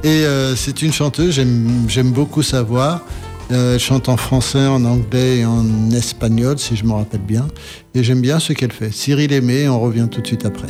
Et 0.04 0.24
euh, 0.26 0.56
c'est 0.56 0.82
une 0.82 0.94
chanteuse, 0.94 1.36
j'aime 1.36 1.86
j'aime 1.90 2.12
beaucoup 2.12 2.42
sa 2.42 2.64
voix. 2.64 3.04
Elle 3.52 3.80
chante 3.80 4.08
en 4.10 4.18
français, 4.18 4.66
en 4.66 4.86
anglais 4.86 5.40
et 5.40 5.46
en 5.46 5.92
espagnol, 5.92 6.58
si 6.58 6.78
je 6.78 6.86
me 6.86 6.94
rappelle 6.94 7.22
bien. 7.22 7.48
Et 7.94 8.04
j'aime 8.04 8.22
bien 8.22 8.40
ce 8.40 8.54
qu'elle 8.54 8.72
fait. 8.72 8.94
Cyril 8.94 9.34
Aimé, 9.34 9.68
on 9.68 9.80
revient 9.80 10.08
tout 10.10 10.22
de 10.22 10.28
suite 10.28 10.46
après. 10.46 10.70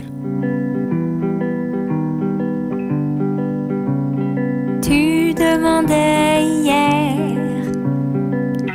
Hier 5.88 7.15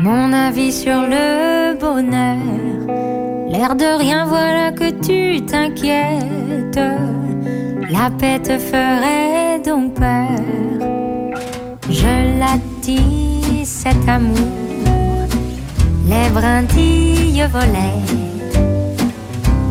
mon 0.00 0.32
avis 0.32 0.72
sur 0.72 1.00
le 1.02 1.78
bonheur. 1.78 2.38
L'air 3.48 3.74
de 3.74 3.98
rien, 3.98 4.26
voilà 4.26 4.70
que 4.72 4.90
tu 4.90 5.44
t'inquiètes. 5.44 6.80
La 7.90 8.10
paix 8.18 8.38
te 8.40 8.58
ferait 8.58 9.60
donc 9.64 9.94
peur. 9.94 10.38
Je 11.88 12.38
l'attise 12.38 13.68
cet 13.68 14.08
amour, 14.08 14.48
les 16.06 16.28
brindilles 16.30 17.46
volaient. 17.52 18.04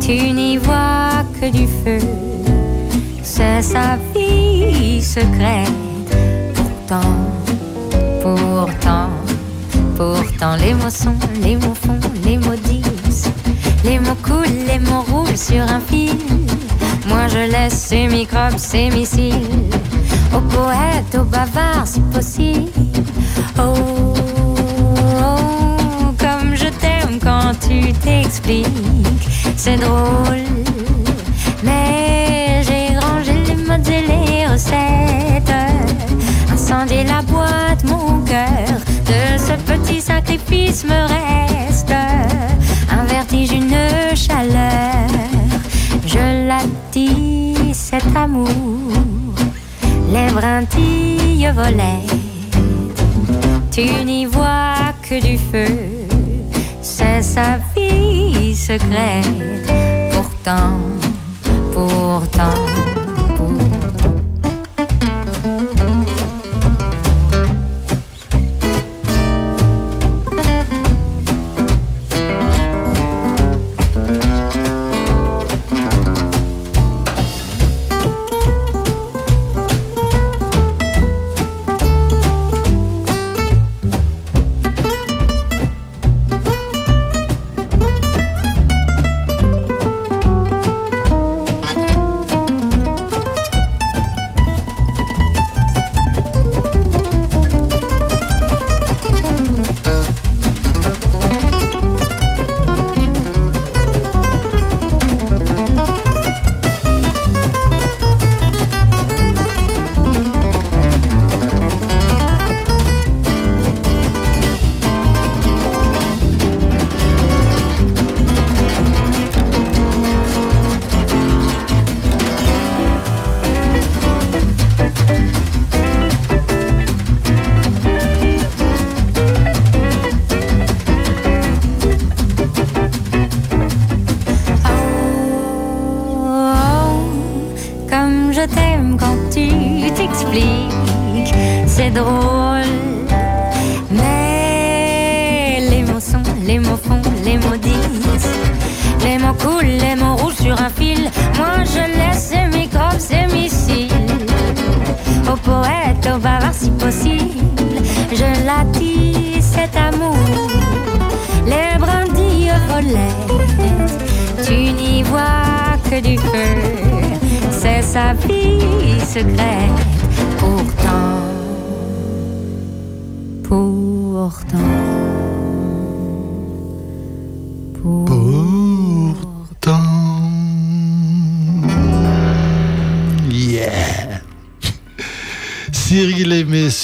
Tu 0.00 0.32
n'y 0.32 0.56
vois 0.56 1.24
que 1.40 1.50
du 1.50 1.66
feu, 1.66 2.06
c'est 3.22 3.62
sa 3.62 3.98
vie 4.14 5.02
secrète. 5.02 5.83
Pourtant, 6.86 7.16
pourtant, 8.20 9.08
pourtant, 9.96 10.56
les 10.56 10.74
mots 10.74 10.90
sont, 10.90 11.14
les 11.40 11.56
mots 11.56 11.74
font, 11.74 11.98
les 12.22 12.36
mots 12.36 12.56
disent. 12.62 13.30
Les 13.84 13.98
mots 13.98 14.14
coulent, 14.22 14.66
les 14.66 14.78
mots 14.80 15.02
roulent 15.08 15.36
sur 15.36 15.62
un 15.62 15.80
fil. 15.80 16.18
Moi 17.08 17.26
je 17.28 17.50
laisse 17.50 17.72
ces 17.72 18.06
microbes, 18.06 18.58
ces 18.58 18.90
missiles. 18.90 19.48
Aux 20.36 20.42
poètes, 20.42 21.14
aux 21.18 21.24
bavards, 21.24 21.86
si 21.86 22.00
possible. 22.00 22.70
Oh, 23.58 24.12
oh, 25.22 26.12
comme 26.18 26.54
je 26.54 26.68
t'aime 26.68 27.18
quand 27.18 27.52
tu 27.66 27.94
t'expliques. 27.94 28.68
C'est 29.56 29.76
drôle, 29.76 30.44
La 36.76 37.22
boîte, 37.22 37.84
mon 37.84 38.24
cœur. 38.24 38.80
De 39.06 39.38
ce 39.38 39.52
petit 39.62 40.00
sacrifice 40.00 40.84
me 40.84 41.06
reste 41.06 41.94
un 42.90 43.04
vertige, 43.04 43.52
une 43.52 44.16
chaleur. 44.16 45.08
Je 46.04 46.48
l'attise 46.48 47.76
cet 47.76 48.04
amour, 48.16 48.48
les 50.12 50.32
brindilles 50.32 51.48
volaient. 51.54 52.06
Tu 53.70 54.04
n'y 54.04 54.26
vois 54.26 54.92
que 55.08 55.20
du 55.22 55.38
feu, 55.38 55.68
c'est 56.82 57.22
sa 57.22 57.60
vie 57.76 58.54
secrète. 58.56 59.70
Pourtant, 60.12 60.80
pourtant. 61.72 62.73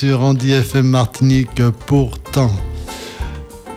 Sur 0.01 0.23
Andy 0.23 0.53
FM 0.53 0.87
Martinique, 0.87 1.61
pourtant. 1.85 2.51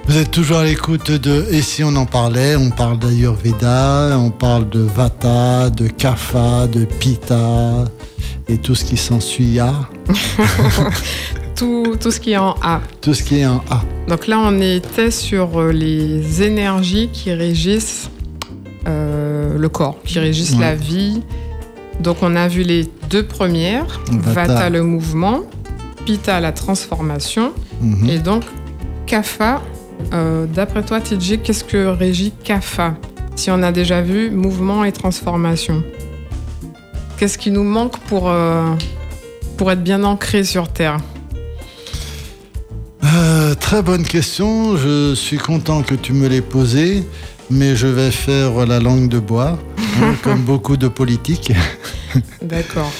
Vous 0.07 0.17
êtes 0.17 0.31
toujours 0.31 0.59
à 0.59 0.63
l'écoute 0.63 1.11
de 1.11 1.45
Et 1.51 1.61
si 1.61 1.83
on 1.83 1.93
en 1.97 2.05
parlait? 2.05 2.55
On 2.55 2.69
parle 2.69 2.97
d'Ayurveda, 2.97 4.17
on 4.17 4.29
parle 4.31 4.69
de 4.69 4.79
Vata, 4.79 5.69
de 5.69 5.87
Kapha, 5.87 6.67
de 6.67 6.85
Pitta 6.85 7.83
et 8.47 8.57
tout 8.57 8.73
ce 8.73 8.85
qui 8.85 8.95
s'ensuit 8.95 9.59
A. 9.59 9.73
Tout, 11.57 11.97
tout 11.99 12.09
ce 12.09 12.21
qui 12.21 12.31
est 12.31 12.37
en 12.37 12.55
A. 12.61 12.79
Tout 13.01 13.13
ce 13.13 13.21
qui 13.21 13.39
est 13.39 13.45
en 13.45 13.61
A. 13.69 13.81
Donc 14.07 14.27
là, 14.27 14.39
on 14.39 14.61
était 14.61 15.11
sur 15.11 15.59
euh, 15.59 15.73
les 15.73 16.41
énergies 16.41 17.09
qui 17.11 17.33
régissent 17.33 18.09
euh, 18.87 19.57
le 19.57 19.67
corps, 19.69 19.97
qui 20.05 20.19
régissent 20.19 20.53
Ouais. 20.53 20.61
la 20.61 20.75
vie. 20.75 21.21
Donc 21.99 22.17
on 22.21 22.37
a 22.37 22.47
vu 22.47 22.63
les 22.63 22.87
deux 23.09 23.23
premières, 23.23 23.99
Vata. 24.09 24.53
Vata, 24.53 24.69
le 24.69 24.83
mouvement, 24.83 25.41
Pitta 26.05 26.39
la 26.39 26.51
transformation, 26.51 27.53
Mhm. 27.81 28.09
et 28.09 28.19
donc 28.19 28.43
Kapha. 29.05 29.61
euh, 30.13 30.45
D'après 30.47 30.83
toi, 30.83 30.99
TJ, 31.01 31.39
qu'est-ce 31.43 31.63
que 31.63 31.87
régit 31.87 32.33
Kapha 32.43 32.95
Si 33.35 33.49
on 33.51 33.61
a 33.63 33.71
déjà 33.71 34.01
vu 34.01 34.29
mouvement 34.31 34.83
et 34.83 34.91
transformation, 34.91 35.83
qu'est-ce 37.17 37.37
qui 37.37 37.51
nous 37.51 37.63
manque 37.63 37.97
pour, 38.07 38.29
euh, 38.29 38.63
pour 39.57 39.71
être 39.71 39.83
bien 39.83 40.03
ancré 40.03 40.43
sur 40.43 40.67
Terre? 40.69 40.97
Euh, 43.03 43.53
très 43.55 43.81
bonne 43.81 44.03
question. 44.03 44.77
Je 44.77 45.13
suis 45.15 45.37
content 45.37 45.83
que 45.83 45.95
tu 45.95 46.13
me 46.13 46.27
l'aies 46.27 46.41
posée, 46.41 47.03
mais 47.49 47.75
je 47.75 47.87
vais 47.87 48.11
faire 48.11 48.65
la 48.65 48.79
langue 48.79 49.09
de 49.09 49.19
bois, 49.19 49.59
hein, 50.01 50.15
comme 50.23 50.41
beaucoup 50.41 50.77
de 50.77 50.87
politiques. 50.87 51.51
D'accord. 52.41 52.91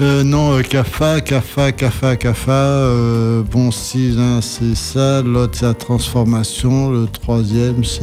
Euh, 0.00 0.22
non, 0.24 0.52
euh, 0.58 0.62
CAFA, 0.62 1.20
CAFA, 1.22 1.72
CAFA, 1.72 2.16
CAFA. 2.16 2.52
euh, 2.52 3.42
bon, 3.50 3.70
si 3.70 4.10
l'un 4.12 4.40
c'est 4.42 4.74
ça, 4.74 5.22
l'autre 5.22 5.56
c'est 5.58 5.66
la 5.66 5.74
transformation, 5.74 6.90
le 6.90 7.06
troisième 7.06 7.82
c'est. 7.82 8.02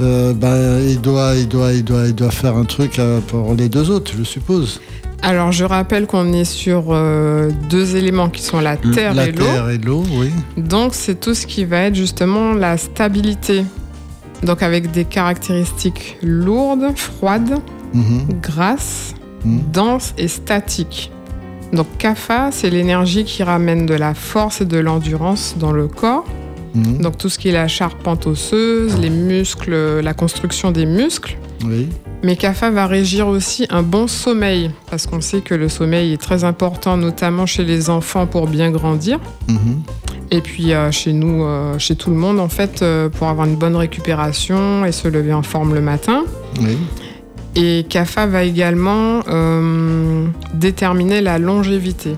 euh, 0.00 0.34
ben, 0.34 0.80
il, 0.86 1.00
doit, 1.00 1.34
il, 1.34 1.48
doit, 1.48 1.72
il, 1.72 1.82
doit, 1.82 2.06
il 2.06 2.14
doit 2.14 2.30
faire 2.30 2.56
un 2.56 2.64
truc 2.64 3.00
pour 3.28 3.54
les 3.54 3.68
deux 3.70 3.90
autres, 3.90 4.12
je 4.18 4.22
suppose. 4.22 4.80
Alors, 5.22 5.50
je 5.50 5.64
rappelle 5.64 6.06
qu'on 6.06 6.32
est 6.32 6.44
sur 6.44 6.88
euh, 6.90 7.50
deux 7.70 7.96
éléments 7.96 8.28
qui 8.28 8.40
sont 8.42 8.60
la 8.60 8.76
terre 8.76 9.14
la 9.14 9.26
et 9.28 9.32
l'eau. 9.32 9.44
terre 9.44 9.68
et 9.70 9.78
l'eau, 9.78 10.04
oui. 10.12 10.30
Donc, 10.56 10.94
c'est 10.94 11.18
tout 11.18 11.34
ce 11.34 11.44
qui 11.46 11.64
va 11.64 11.78
être 11.86 11.96
justement 11.96 12.52
la 12.52 12.76
stabilité. 12.76 13.64
Donc, 14.44 14.62
avec 14.62 14.92
des 14.92 15.04
caractéristiques 15.04 16.18
lourdes, 16.22 16.92
froides, 16.96 17.58
Mhm, 17.94 18.26
grasses, 18.42 19.14
denses 19.44 20.14
et 20.18 20.28
statiques. 20.28 21.10
Donc, 21.72 21.86
Kapha, 21.98 22.50
c'est 22.50 22.70
l'énergie 22.70 23.24
qui 23.24 23.42
ramène 23.42 23.84
de 23.86 23.94
la 23.94 24.14
force 24.14 24.60
et 24.62 24.64
de 24.64 24.78
l'endurance 24.78 25.56
dans 25.58 25.72
le 25.72 25.86
corps. 25.86 26.24
mhm, 26.74 26.98
Donc, 27.02 27.18
tout 27.18 27.28
ce 27.28 27.38
qui 27.38 27.48
est 27.50 27.52
la 27.52 27.68
charpente 27.68 28.26
osseuse, 28.26 28.98
les 28.98 29.10
muscles, 29.10 30.00
la 30.00 30.14
construction 30.14 30.70
des 30.70 30.86
muscles. 30.86 31.36
oui. 31.64 31.88
Mais 32.24 32.34
CAFA 32.34 32.70
va 32.72 32.88
régir 32.88 33.28
aussi 33.28 33.66
un 33.70 33.84
bon 33.84 34.08
sommeil, 34.08 34.72
parce 34.90 35.06
qu'on 35.06 35.20
sait 35.20 35.40
que 35.40 35.54
le 35.54 35.68
sommeil 35.68 36.12
est 36.14 36.20
très 36.20 36.42
important, 36.42 36.96
notamment 36.96 37.46
chez 37.46 37.62
les 37.62 37.90
enfants 37.90 38.26
pour 38.26 38.48
bien 38.48 38.72
grandir, 38.72 39.20
mhm, 39.46 39.82
et 40.32 40.40
puis 40.40 40.72
euh, 40.72 40.90
chez 40.90 41.12
nous, 41.12 41.44
euh, 41.44 41.78
chez 41.78 41.94
tout 41.94 42.10
le 42.10 42.16
monde 42.16 42.40
en 42.40 42.48
fait, 42.48 42.82
euh, 42.82 43.08
pour 43.08 43.28
avoir 43.28 43.46
une 43.46 43.54
bonne 43.54 43.76
récupération 43.76 44.84
et 44.84 44.90
se 44.90 45.06
lever 45.06 45.32
en 45.32 45.42
forme 45.44 45.74
le 45.74 45.80
matin. 45.80 46.24
oui. 46.60 46.76
Et 47.60 47.84
CAFA 47.88 48.26
va 48.26 48.44
également 48.44 49.20
euh, 49.26 50.26
déterminer 50.54 51.20
la 51.20 51.40
longévité, 51.40 52.14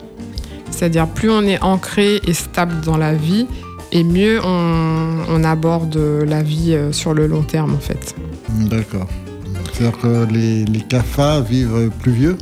c'est-à-dire 0.71 1.07
plus 1.09 1.31
on 1.31 1.41
est 1.43 1.63
ancré 1.63 2.21
et 2.27 2.35
stable 2.35 2.83
dans 2.85 2.99
la 2.99 3.15
vie, 3.15 3.47
et 3.91 4.05
mieux 4.05 4.39
on, 4.45 5.17
on 5.31 5.43
aborde 5.43 5.97
la 5.97 6.43
vie 6.43 6.75
euh, 6.75 6.93
sur 6.93 7.15
le 7.15 7.27
long 7.27 7.41
terme 7.41 7.75
en 7.75 7.79
fait. 7.79 8.15
D'accord. 8.69 9.09
C'est-à-dire 9.73 9.99
que 9.99 10.31
les, 10.31 10.67
les 10.67 10.81
CAFA 10.81 11.41
vivent 11.41 11.91
plus 12.03 12.13
vieux? 12.13 12.37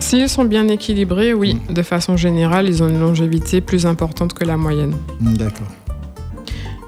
S'ils 0.00 0.28
sont 0.28 0.44
bien 0.44 0.66
équilibrés, 0.66 1.34
oui, 1.34 1.60
de 1.70 1.82
façon 1.82 2.16
générale, 2.16 2.66
ils 2.68 2.82
ont 2.82 2.88
une 2.88 3.00
longévité 3.00 3.60
plus 3.60 3.86
importante 3.86 4.32
que 4.32 4.44
la 4.44 4.56
moyenne. 4.56 4.94
D'accord. 5.20 5.68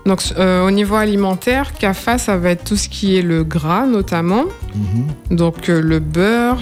Donc, 0.07 0.23
euh, 0.39 0.67
au 0.67 0.71
niveau 0.71 0.97
alimentaire, 0.97 1.75
CAFA, 1.75 2.17
ça 2.19 2.37
va 2.37 2.51
être 2.51 2.65
tout 2.65 2.77
ce 2.77 2.89
qui 2.89 3.17
est 3.17 3.23
le 3.23 3.45
gras, 3.45 3.87
notamment. 3.87 4.45
Mhm, 4.75 5.37
Donc, 5.37 5.69
euh, 5.69 5.81
le 5.81 5.99
beurre, 5.99 6.59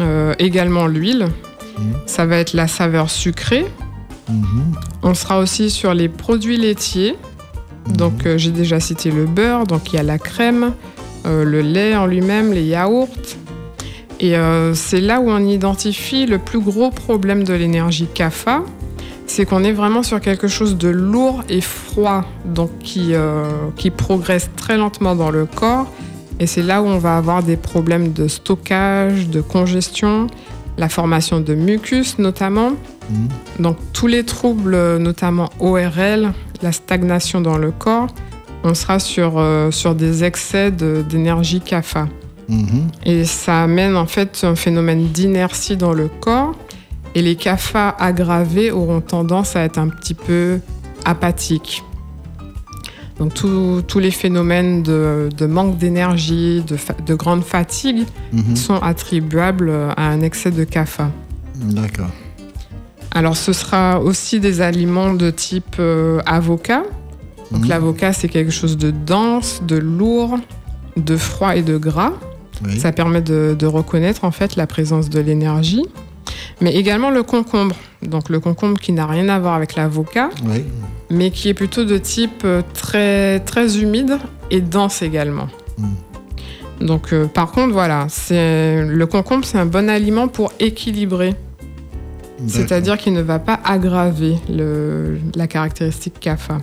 euh, 0.00 0.34
également 0.38 0.86
l'huile. 0.86 1.28
Mhm. 1.78 1.92
Ça 2.06 2.26
va 2.26 2.36
être 2.36 2.52
la 2.52 2.68
saveur 2.68 3.08
sucrée. 3.10 3.66
mhm, 4.28 4.74
On 5.02 5.14
sera 5.14 5.38
aussi 5.38 5.70
sur 5.70 5.94
les 5.94 6.08
produits 6.08 6.58
laitiers. 6.58 7.16
Donc, 7.88 8.26
j'ai 8.36 8.50
déjà 8.52 8.78
cité 8.78 9.10
le 9.10 9.24
beurre. 9.24 9.66
Donc, 9.66 9.92
il 9.92 9.96
y 9.96 9.98
a 9.98 10.04
la 10.04 10.18
crème, 10.18 10.72
le 11.24 11.60
lait 11.62 11.96
en 11.96 12.06
lui-même, 12.06 12.52
les 12.52 12.62
yaourts. 12.62 13.08
Et 14.20 14.34
c'est 14.74 15.00
là 15.00 15.18
où 15.20 15.28
on 15.30 15.44
identifie 15.44 16.26
le 16.26 16.38
plus 16.38 16.60
gros 16.60 16.92
problème 16.92 17.42
de 17.42 17.54
l'énergie 17.54 18.06
CAFA. 18.14 18.62
C'est 19.26 19.46
qu'on 19.46 19.64
est 19.64 19.72
vraiment 19.72 20.02
sur 20.02 20.20
quelque 20.20 20.48
chose 20.48 20.76
de 20.76 20.88
lourd 20.88 21.42
et 21.48 21.60
froid, 21.60 22.24
donc 22.44 22.70
qui, 22.80 23.14
euh, 23.14 23.44
qui 23.76 23.90
progresse 23.90 24.50
très 24.56 24.76
lentement 24.76 25.14
dans 25.14 25.30
le 25.30 25.46
corps. 25.46 25.86
Et 26.38 26.46
c'est 26.46 26.62
là 26.62 26.82
où 26.82 26.86
on 26.86 26.98
va 26.98 27.16
avoir 27.16 27.42
des 27.42 27.56
problèmes 27.56 28.12
de 28.12 28.28
stockage, 28.28 29.28
de 29.28 29.40
congestion, 29.40 30.26
la 30.76 30.88
formation 30.88 31.40
de 31.40 31.54
mucus 31.54 32.18
notamment. 32.18 32.70
Mhm. 33.10 33.28
Donc 33.60 33.76
tous 33.92 34.06
les 34.06 34.24
troubles, 34.24 34.96
notamment 34.98 35.50
ORL, 35.60 36.32
la 36.62 36.72
stagnation 36.72 37.40
dans 37.40 37.58
le 37.58 37.70
corps, 37.70 38.08
on 38.64 38.74
sera 38.74 38.98
sur, 38.98 39.34
euh, 39.38 39.70
sur 39.70 39.94
des 39.94 40.24
excès 40.24 40.70
de- 40.70 41.04
d'énergie 41.08 41.60
CAFA. 41.60 42.08
Mhm. 42.48 42.88
Et 43.06 43.24
ça 43.24 43.62
amène 43.62 43.96
en 43.96 44.06
fait 44.06 44.40
un 44.44 44.54
phénomène 44.56 45.08
d'inertie 45.08 45.76
dans 45.76 45.92
le 45.92 46.08
corps. 46.08 46.52
Et 47.14 47.22
les 47.22 47.36
CAFA 47.36 47.90
aggravés 47.90 48.70
auront 48.70 49.00
tendance 49.00 49.54
à 49.56 49.60
être 49.64 49.78
un 49.78 49.88
petit 49.88 50.14
peu 50.14 50.60
apathiques. 51.04 51.82
Donc 53.18 53.34
tous- 53.34 53.98
les 53.98 54.10
phénomènes 54.10 54.82
de, 54.82 55.28
de 55.36 55.46
manque 55.46 55.76
d'énergie, 55.78 56.62
de, 56.66 56.76
de 57.06 57.14
grande 57.14 57.44
fatigue 57.44 58.04
Mhm. 58.32 58.56
sont 58.56 58.76
attribuables 58.76 59.70
à 59.96 60.08
un 60.08 60.20
excès 60.22 60.50
de 60.50 60.64
CAFA. 60.64 61.10
D'accord. 61.56 62.08
Alors 63.14 63.36
ce 63.36 63.52
sera 63.52 64.00
aussi 64.00 64.40
des 64.40 64.62
aliments 64.62 65.12
de 65.12 65.30
type 65.30 65.76
euh, 65.78 66.20
avocat. 66.24 66.82
Donc 67.50 67.62
Mhm. 67.64 67.68
l'avocat 67.68 68.12
c'est 68.14 68.28
quelque 68.28 68.50
chose 68.50 68.78
de 68.78 68.90
dense, 68.90 69.60
de 69.68 69.76
lourd, 69.76 70.38
de 70.96 71.16
froid 71.18 71.54
et 71.54 71.62
de 71.62 71.76
gras. 71.76 72.12
Oui. 72.64 72.78
Ça 72.80 72.92
permet 72.92 73.20
de, 73.20 73.54
de 73.58 73.66
reconnaître 73.66 74.24
en 74.24 74.30
fait 74.30 74.56
la 74.56 74.66
présence 74.66 75.10
de 75.10 75.20
l'énergie. 75.20 75.84
Mais 76.60 76.74
également 76.74 77.10
le 77.10 77.22
concombre. 77.22 77.74
Donc 78.02 78.28
le 78.28 78.40
concombre 78.40 78.78
qui 78.80 78.92
n'a 78.92 79.06
rien 79.06 79.28
à 79.28 79.38
voir 79.38 79.54
avec 79.54 79.76
l'avocat, 79.76 80.30
Oui. 80.44 80.64
mais 81.10 81.30
qui 81.30 81.48
est 81.48 81.54
plutôt 81.54 81.84
de 81.84 81.98
type 81.98 82.42
euh, 82.44 82.62
très, 82.74 83.40
très 83.40 83.78
humide 83.80 84.18
et 84.50 84.60
dense 84.60 85.02
également. 85.02 85.48
Mm. 85.78 86.86
Donc 86.86 87.12
euh, 87.12 87.26
par 87.26 87.52
contre 87.52 87.72
voilà, 87.72 88.08
le 88.30 89.04
concombre 89.04 89.44
c'est 89.44 89.58
un 89.58 89.66
bon 89.66 89.88
aliment 89.88 90.26
pour 90.28 90.52
équilibrer. 90.58 91.34
C'est-à-dire 92.48 92.98
qu'il 92.98 93.12
ne 93.12 93.22
va 93.22 93.38
pas 93.38 93.60
aggraver 93.64 94.34
le- 94.50 95.18
la 95.36 95.46
caractéristique 95.46 96.14
CAFA. 96.18 96.58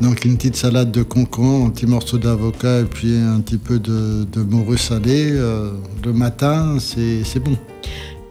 Donc 0.00 0.24
une 0.24 0.36
petite 0.36 0.56
salade 0.56 0.90
de 0.90 1.04
concombre, 1.04 1.66
un 1.66 1.70
petit 1.70 1.86
morceau 1.86 2.18
d'avocat 2.18 2.80
et 2.80 2.84
puis 2.84 3.16
un 3.16 3.40
petit 3.40 3.56
peu 3.58 3.78
de, 3.78 4.24
de 4.24 4.42
morue 4.42 4.78
salée 4.78 5.28
euh, 5.30 5.70
le 6.04 6.12
matin, 6.12 6.78
c'est 6.80 7.38
bon. 7.38 7.56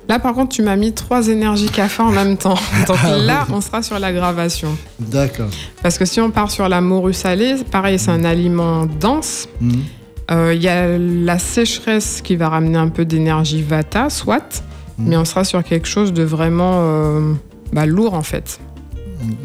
Là, 0.09 0.19
par 0.19 0.33
contre, 0.33 0.49
tu 0.55 0.61
m'as 0.61 0.75
mis 0.75 0.91
trois 0.93 1.27
énergies 1.29 1.69
CAFA 1.69 2.03
en 2.03 2.11
même 2.11 2.35
temps. 2.37 2.55
Donc 2.87 2.97
Ah 3.03 3.17
là, 3.17 3.47
on 3.51 3.61
sera 3.61 3.81
sur 3.81 3.97
l'aggravation. 3.99 4.75
D'accord. 4.99 5.49
Parce 5.81 5.97
que 5.97 6.05
si 6.05 6.19
on 6.19 6.31
part 6.31 6.51
sur 6.51 6.67
la 6.67 6.81
morue 6.81 7.13
salée, 7.13 7.55
pareil, 7.71 7.97
c'est 7.99 8.11
un 8.11 8.23
aliment 8.25 8.85
dense. 8.85 9.47
Mhm. 9.61 9.83
Euh, 10.31 10.53
Il 10.53 10.61
y 10.61 10.67
a 10.67 10.97
la 10.97 11.39
sécheresse 11.39 12.21
qui 12.23 12.35
va 12.35 12.49
ramener 12.49 12.77
un 12.77 12.89
peu 12.89 13.05
d'énergie 13.05 13.61
Vata, 13.61 14.09
soit, 14.09 14.63
Mhm. 14.97 15.05
mais 15.07 15.17
on 15.17 15.25
sera 15.25 15.43
sur 15.43 15.63
quelque 15.63 15.87
chose 15.87 16.11
de 16.13 16.23
vraiment 16.23 16.79
euh, 16.81 17.33
bah, 17.71 17.85
lourd 17.85 18.13
en 18.13 18.21
fait. 18.23 18.59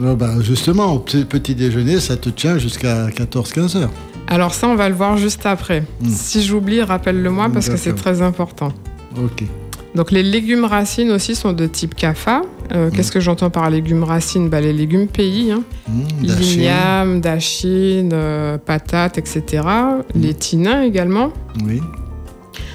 Ah 0.03 0.15
bah, 0.15 0.31
justement, 0.41 0.93
au 0.95 0.99
petit, 0.99 1.55
déjeuner, 1.55 2.01
ça 2.01 2.17
te 2.17 2.31
tient 2.31 2.57
jusqu'à 2.59 3.09
14-15 3.11 3.77
heures. 3.77 3.91
Alors 4.27 4.55
ça, 4.55 4.67
on 4.69 4.75
va 4.75 4.89
le 4.89 4.95
voir 4.95 5.17
juste 5.19 5.45
après. 5.47 5.85
Mhm. 6.01 6.11
Si 6.11 6.43
j'oublie, 6.43 6.83
rappelle-le-moi 6.83 7.51
parce 7.53 7.69
que 7.69 7.77
c'est 7.77 7.95
très 7.95 8.23
important. 8.23 8.73
Ok. 9.23 9.45
Donc 9.97 10.11
les 10.11 10.23
légumes 10.23 10.67
racines 10.67 11.11
aussi 11.11 11.35
sont 11.35 11.53
de 11.55 11.67
type 11.67 11.95
kapha. 11.95 12.43
Euh, 12.73 12.91
Qu'est-ce 12.93 13.11
que 13.11 13.19
j'entends 13.19 13.49
par 13.49 13.71
légumes 13.71 14.05
racines? 14.05 14.51
Bah, 14.51 14.61
Les 14.61 14.75
légumes 14.75 15.09
pays, 15.09 15.51
hein. 15.53 15.63
Dachine. 16.23 16.39
l'igname, 16.61 17.21
dachine, 17.23 18.11
euh, 18.13 18.59
patates, 18.59 19.17
etc. 19.17 19.63
Les 20.15 20.35
tinins 20.35 20.83
également. 20.83 21.33
Oui. 21.65 21.81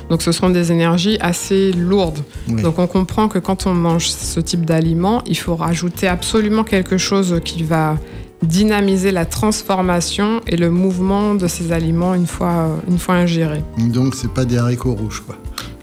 Donc 0.10 0.24
ce 0.24 0.32
seront 0.32 0.50
des 0.50 0.72
énergies 0.72 1.18
assez 1.22 1.72
lourdes. 1.72 2.20
oui. 2.50 2.62
Donc 2.64 2.80
on 2.80 2.88
comprend 2.88 3.28
que 3.28 3.38
quand 3.40 3.68
on 3.68 3.74
mange 3.74 4.08
ce 4.10 4.40
type 4.40 4.66
d'aliment, 4.66 5.22
il 5.28 5.38
faut 5.38 5.56
rajouter 5.56 6.08
absolument 6.08 6.64
quelque 6.64 6.98
chose 6.98 7.40
qui 7.46 7.62
va 7.64 7.98
dynamiser 8.42 9.12
la 9.12 9.26
transformation 9.26 10.42
et 10.48 10.58
le 10.58 10.72
mouvement 10.72 11.36
de 11.36 11.48
ces 11.48 11.72
aliments 11.72 12.16
une 12.16 12.26
fois, 12.26 12.70
une 12.90 12.98
fois 12.98 13.14
ingérés. 13.16 13.64
Donc, 13.78 14.16
c'est 14.16 14.34
pas 14.34 14.46
des 14.46 14.58
haricots 14.58 14.96
rouges, 14.96 15.22
quoi. 15.26 15.36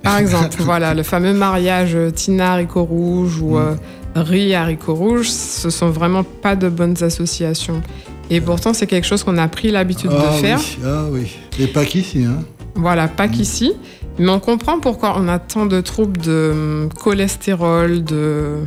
Par 0.09 0.19
exemple, 0.21 0.57
voilà, 0.61 0.95
le 0.95 1.03
fameux 1.03 1.35
mariage 1.35 1.95
euh, 1.95 2.11
tina 2.11 2.53
haricot 2.53 2.85
rouge 2.85 3.41
ou 3.41 3.59
euh, 3.59 3.75
riz 4.15 4.55
haricot 4.55 4.95
rouge, 4.95 5.29
ce 5.29 5.71
sont 5.71 5.91
vraiment 5.91 6.25
pas 6.25 6.57
de 6.57 6.69
bonnes 6.69 7.03
associations. 7.03 7.83
Et 8.31 8.41
pourtant, 8.41 8.73
c'est 8.75 8.87
quelque 8.87 9.07
chose 9.07 9.23
qu'on 9.23 9.39
a 9.39 9.49
pris 9.49 9.71
l'habitude 9.71 10.11
ah, 10.13 10.27
de 10.27 10.37
faire. 10.37 10.59
Oui. 10.59 10.79
Ah 10.85 11.05
oui. 11.11 11.37
Et 11.59 11.67
pas 11.67 11.85
qu'ici, 11.85 12.25
hein. 12.25 12.45
Voilà, 12.75 13.09
pas 13.09 13.29
qu'ici. 13.29 13.73
Mais 14.19 14.31
on 14.31 14.41
comprend 14.41 14.81
pourquoi 14.81 15.15
on 15.17 15.29
a 15.29 15.39
tant 15.39 15.67
de 15.67 15.81
troubles 15.81 16.21
de 16.21 16.51
hum, 16.53 16.89
cholestérol, 16.93 18.03
de, 18.05 18.65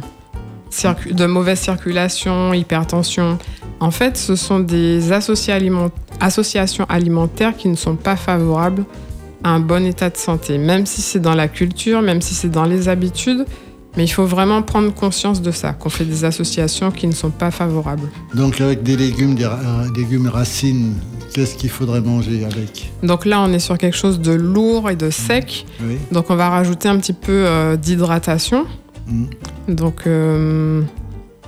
mauvaise 1.27 1.59
circulation, 1.59 2.53
hypertension. 2.53 3.37
En 3.79 3.91
fait, 3.91 4.15
ce 4.17 4.35
sont 4.35 4.59
des 4.59 5.11
associa- 5.11 5.59
associations 6.19 6.85
alimentaires 6.87 7.55
qui 7.57 7.67
ne 7.67 7.75
sont 7.75 7.95
pas 7.95 8.15
favorables 8.15 8.85
un 9.43 9.59
bon 9.59 9.85
état 9.85 10.09
de 10.09 10.17
santé, 10.17 10.57
même 10.57 10.85
si 10.85 11.01
c'est 11.01 11.19
dans 11.19 11.35
la 11.35 11.47
culture, 11.47 12.01
même 12.01 12.21
si 12.21 12.33
c'est 12.33 12.49
dans 12.49 12.65
les 12.65 12.89
habitudes. 12.89 13.45
Mais 13.97 14.05
il 14.05 14.09
faut 14.09 14.25
vraiment 14.25 14.61
prendre 14.61 14.93
conscience 14.93 15.41
de 15.41 15.51
ça, 15.51 15.73
qu'on 15.73 15.89
fait 15.89 16.05
des 16.05 16.23
associations 16.23 16.91
qui 16.91 17.07
ne 17.07 17.11
sont 17.11 17.29
pas 17.29 17.51
favorables. 17.51 18.09
Donc, 18.33 18.61
avec 18.61 18.83
des 18.83 18.95
légumes, 18.95 19.35
des 19.35 19.43
euh, 19.43 19.89
légumes 19.93 20.27
racines, 20.27 20.93
qu'est-ce 21.33 21.55
qu'il 21.55 21.69
faudrait 21.69 21.99
manger 21.99 22.45
avec? 22.45 22.91
Donc 23.03 23.25
là, 23.25 23.41
on 23.41 23.51
est 23.51 23.59
sur 23.59 23.77
quelque 23.77 23.97
chose 23.97 24.21
de 24.21 24.31
lourd 24.31 24.89
et 24.89 24.95
de 24.95 25.09
sec. 25.09 25.65
Oui. 25.81 25.97
Donc 26.11 26.29
on 26.29 26.35
va 26.35 26.49
rajouter 26.49 26.87
un 26.87 26.97
petit 26.97 27.13
peu 27.13 27.45
euh, 27.45 27.75
d'hydratation. 27.75 28.65
Mhm. 29.07 29.29
Donc 29.75 30.07
euh, 30.07 30.81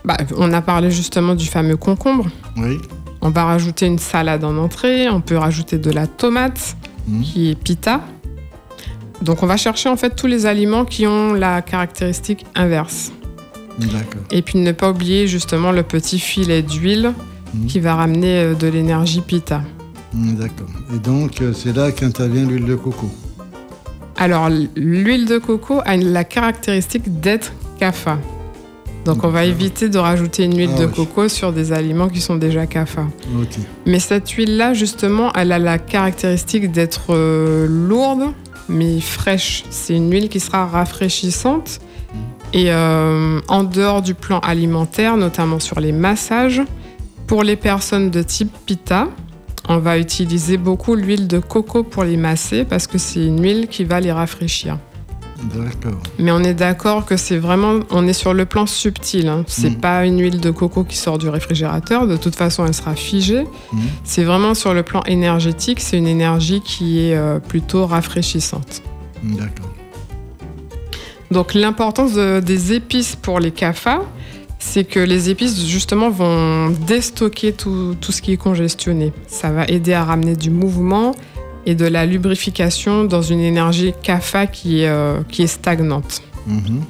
bah, 0.04 0.18
on 0.38 0.52
a 0.52 0.62
parlé 0.62 0.92
justement 0.92 1.36
du 1.36 1.46
fameux 1.46 1.78
concombre. 1.78 2.28
Oui. 2.58 2.78
On 3.22 3.30
va 3.30 3.46
rajouter 3.46 3.86
une 3.86 4.00
salade 4.00 4.44
en 4.44 4.58
entrée. 4.58 5.08
On 5.10 5.22
peut 5.22 5.38
rajouter 5.38 5.78
de 5.78 5.92
la 5.92 6.08
tomate 6.08 6.76
Mhm. 7.08 7.22
qui 7.24 7.50
est 7.50 7.56
pita. 7.56 8.02
Donc 9.22 9.42
on 9.44 9.46
va 9.46 9.58
chercher 9.58 9.90
en 9.90 9.96
fait 9.98 10.16
tous 10.16 10.28
les 10.28 10.46
aliments 10.46 10.86
qui 10.86 11.08
ont 11.08 11.34
la 11.34 11.62
caractéristique 11.62 12.46
inverse. 12.56 13.12
D'accord. 13.80 14.22
Et 14.32 14.42
puis 14.42 14.60
ne 14.60 14.72
pas 14.72 14.90
oublier 14.92 15.28
justement 15.28 15.72
le 15.72 15.84
petit 15.84 16.20
filet 16.20 16.62
d'huile 16.62 17.14
Mhm. 17.54 17.68
qui 17.68 17.80
va 17.80 17.96
ramener 17.96 18.40
euh, 18.40 18.54
de 18.56 18.68
l'énergie 18.68 19.22
pita. 19.22 19.62
Mhm, 20.14 20.36
D'accord. 20.36 20.68
Et 20.96 21.00
donc, 21.00 21.42
euh, 21.42 21.54
c'est 21.54 21.76
là 21.76 21.92
qu'intervient 21.92 22.46
l'huile 22.46 22.66
de 22.66 22.76
coco. 22.76 23.10
Alors, 24.18 24.50
l'huile 24.76 25.26
de 25.28 25.38
coco 25.40 25.82
a 25.86 25.96
la 25.98 26.24
caractéristique 26.24 27.20
d'être 27.20 27.52
kapha. 27.80 28.18
Donc, 29.06 29.24
on 29.24 29.30
va 29.30 29.44
éviter 29.44 29.90
de 29.90 29.98
rajouter 29.98 30.44
une 30.44 30.58
huile 30.58 30.72
Ah 30.78 30.82
de 30.82 30.86
coco 30.86 31.28
sur 31.28 31.52
des 31.52 31.74
aliments 31.74 32.08
qui 32.08 32.22
sont 32.22 32.36
déjà. 32.36 32.64
Ok. 32.64 33.58
Mais 33.86 34.00
cette 34.00 34.30
huile-là, 34.30 34.74
justement, 34.74 35.32
elle 35.34 35.52
a 35.52 35.60
la 35.60 35.78
caractéristique 35.78 36.72
d'être 36.72 37.08
euh, 37.14 37.68
lourde, 37.68 38.32
mais 38.70 39.02
fraîche. 39.02 39.66
C'est 39.70 39.96
une 39.96 40.12
huile 40.12 40.30
qui 40.30 40.40
sera 40.40 40.66
rafraîchissante. 40.66 41.80
Et 42.54 42.72
euh, 42.72 43.40
en 43.48 43.64
dehors 43.64 44.02
du 44.02 44.14
plan 44.14 44.40
alimentaire, 44.40 45.18
notamment 45.18 45.60
sur 45.60 45.80
les 45.80 45.92
massages, 45.92 46.62
pour 47.28 47.44
les 47.44 47.56
personnes 47.56 48.12
de 48.12 48.22
type 48.22 48.54
pita, 48.66 49.08
on 49.68 49.78
va 49.78 49.98
utiliser 49.98 50.58
beaucoup 50.58 50.96
l'huile 50.96 51.28
de 51.28 51.40
coco 51.40 51.84
pour 51.84 52.04
les 52.04 52.18
masser 52.18 52.66
parce 52.66 52.86
que 52.86 52.98
c'est 52.98 53.26
une 53.26 53.42
huile 53.42 53.68
qui 53.68 53.84
va 53.86 54.00
les 54.00 54.12
rafraîchir. 54.12 54.78
D'accord. 55.44 56.00
Mais 56.20 56.32
on 56.32 56.40
est 56.40 56.54
d'accord 56.54 57.06
que 57.06 57.18
c'est 57.18 57.38
vraiment, 57.38 57.80
on 57.90 58.08
est 58.08 58.14
sur 58.14 58.34
le 58.34 58.46
plan 58.46 58.66
subtil. 58.66 59.28
Hein. 59.28 59.44
C'est 59.48 59.72
Mhm. 59.72 59.80
pas 59.80 60.06
une 60.06 60.20
huile 60.22 60.40
de 60.40 60.52
coco 60.52 60.84
qui 60.84 60.96
sort 60.98 61.18
du 61.18 61.28
réfrigérateur. 61.28 62.08
De 62.08 62.16
toute 62.18 62.36
façon, 62.36 62.66
elle 62.66 62.74
sera 62.74 62.96
figée. 62.96 63.44
Mhm. 63.74 63.80
C'est 64.04 64.24
vraiment 64.24 64.54
sur 64.54 64.74
le 64.74 64.84
plan 64.84 65.04
énergétique. 65.04 65.80
C'est 65.82 65.98
une 65.98 66.08
énergie 66.08 66.62
qui 66.62 67.00
est 67.08 67.16
euh, 67.16 67.40
plutôt 67.40 67.86
rafraîchissante. 67.86 68.82
D'accord. 69.24 69.70
Donc 71.32 71.54
l'importance 71.54 72.14
de- 72.14 72.40
des 72.40 72.74
épices 72.74 73.16
pour 73.16 73.40
les 73.40 73.52
CAFA, 73.52 74.02
c'est 74.60 74.84
que 74.84 75.00
les 75.00 75.30
épices 75.30 75.66
justement 75.66 76.10
vont 76.10 76.70
déstocker 76.70 77.54
tout, 77.54 77.96
tout 78.00 78.12
ce 78.12 78.22
qui 78.22 78.34
est 78.34 78.38
congestionné. 78.38 79.12
Ça 79.28 79.50
va 79.52 79.66
aider 79.66 79.94
à 79.94 80.06
ramener 80.06 80.36
du 80.36 80.50
mouvement 80.52 81.14
et 81.66 81.76
de 81.76 81.86
la 81.86 82.06
lubrification 82.06 83.06
dans 83.06 83.22
une 83.22 83.40
énergie 83.40 83.94
CAFA 84.02 84.48
qui 84.48 84.82
est, 84.82 84.90
euh, 84.90 85.22
qui 85.30 85.44
est 85.44 85.48
stagnante. 85.48 86.22
Mhm. 86.48 86.82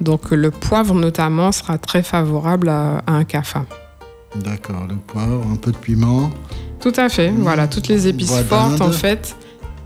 Donc 0.00 0.30
le 0.30 0.50
poivre 0.50 0.94
notamment 0.94 1.52
sera 1.52 1.78
très 1.78 2.02
favorable 2.02 2.68
à, 2.68 3.02
à 3.06 3.12
un 3.12 3.24
CAFA. 3.24 3.64
D'accord. 4.34 4.86
Le 4.88 4.96
poivre, 4.96 5.46
un 5.50 5.56
peu 5.56 5.72
de 5.72 5.76
piment. 5.76 6.30
Tout 6.80 6.92
à 6.96 7.08
fait. 7.08 7.30
Mmh. 7.30 7.40
Voilà, 7.40 7.68
toutes 7.68 7.88
les 7.88 8.06
épices 8.06 8.28
Bois 8.28 8.44
fortes 8.44 8.80
en 8.80 8.92
fait, 8.92 9.34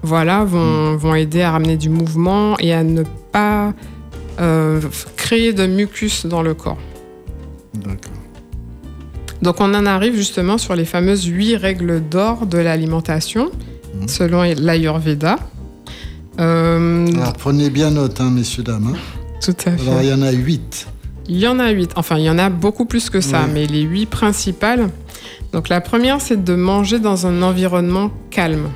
voilà, 0.03 0.45
vont, 0.45 0.97
vont 0.97 1.15
aider 1.15 1.43
à 1.43 1.53
ramener 1.53 1.77
du 1.77 1.89
mouvement 1.89 2.59
et 2.59 2.73
à 2.73 2.83
ne 2.83 3.05
pas 3.33 3.73
euh, 4.41 4.81
créer 5.17 5.53
de 5.53 5.67
mucus 5.67 6.27
dans 6.27 6.43
le 6.43 6.55
corps. 6.55 6.79
D'accord. 7.75 8.13
Donc 9.43 9.61
on 9.61 9.73
en 9.75 9.87
arrive 9.87 10.15
justement 10.17 10.59
sur 10.59 10.75
les 10.75 10.85
fameuses 10.85 11.25
huit 11.27 11.57
règles 11.57 12.03
d'or 12.09 12.47
de 12.47 12.59
l'alimentation, 12.59 13.51
Mhm. 13.95 14.09
selon 14.09 14.43
l'Ayurveda. 14.43 15.39
Euh, 16.39 17.07
Alors, 17.15 17.33
prenez 17.35 17.71
bien 17.71 17.91
note, 17.91 18.21
hein, 18.21 18.31
messieurs, 18.31 18.63
dames. 18.63 18.95
hein. 18.95 18.99
tout 19.43 19.55
à 19.67 19.73
fait. 19.73 19.89
Alors, 19.89 20.03
il 20.03 20.09
y 20.09 20.13
en 20.13 20.23
a 20.23 20.31
huit. 20.31 20.87
Il 21.29 21.39
y 21.39 21.47
en 21.47 21.59
a 21.59 21.71
huit. 21.71 21.91
Enfin, 21.97 22.19
il 22.19 22.25
y 22.25 22.31
en 22.31 22.39
a 22.39 22.51
beaucoup 22.51 22.85
plus 22.87 23.11
que 23.11 23.21
ça, 23.21 23.43
mais 23.53 23.67
les 23.67 23.83
huit 23.83 24.07
principales. 24.07 24.89
Donc 25.53 25.69
la 25.69 25.81
première, 25.81 26.21
c'est 26.21 26.43
de 26.43 26.55
manger 26.55 26.99
dans 26.99 27.27
un 27.27 27.43
environnement 27.43 28.11
calme. 28.31 28.69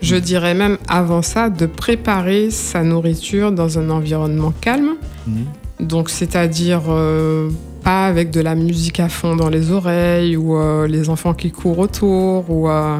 Je 0.00 0.16
dirais 0.16 0.54
même 0.54 0.78
avant 0.88 1.22
ça, 1.22 1.50
de 1.50 1.66
préparer 1.66 2.50
sa 2.50 2.82
nourriture 2.82 3.52
dans 3.52 3.78
un 3.78 3.88
environnement 3.90 4.52
calme. 4.60 4.94
Mhm. 5.26 5.44
Donc, 5.80 6.10
c'est-à-dire 6.10 6.82
euh, 6.88 7.48
pas 7.82 8.06
avec 8.06 8.30
de 8.30 8.40
la 8.40 8.54
musique 8.54 9.00
à 9.00 9.08
fond 9.08 9.34
dans 9.36 9.48
les 9.48 9.70
oreilles 9.70 10.36
ou 10.36 10.56
euh, 10.56 10.86
les 10.86 11.08
enfants 11.08 11.34
qui 11.34 11.50
courent 11.50 11.78
autour 11.80 12.50
ou 12.50 12.68
euh, 12.68 12.98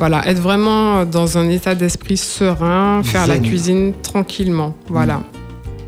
voilà, 0.00 0.26
être 0.28 0.40
vraiment 0.40 1.04
dans 1.04 1.38
un 1.38 1.48
état 1.48 1.74
d'esprit 1.74 2.16
serein, 2.16 3.02
faire 3.04 3.26
la 3.26 3.38
cuisine 3.38 3.92
tranquillement, 4.02 4.74
voilà. 4.88 5.22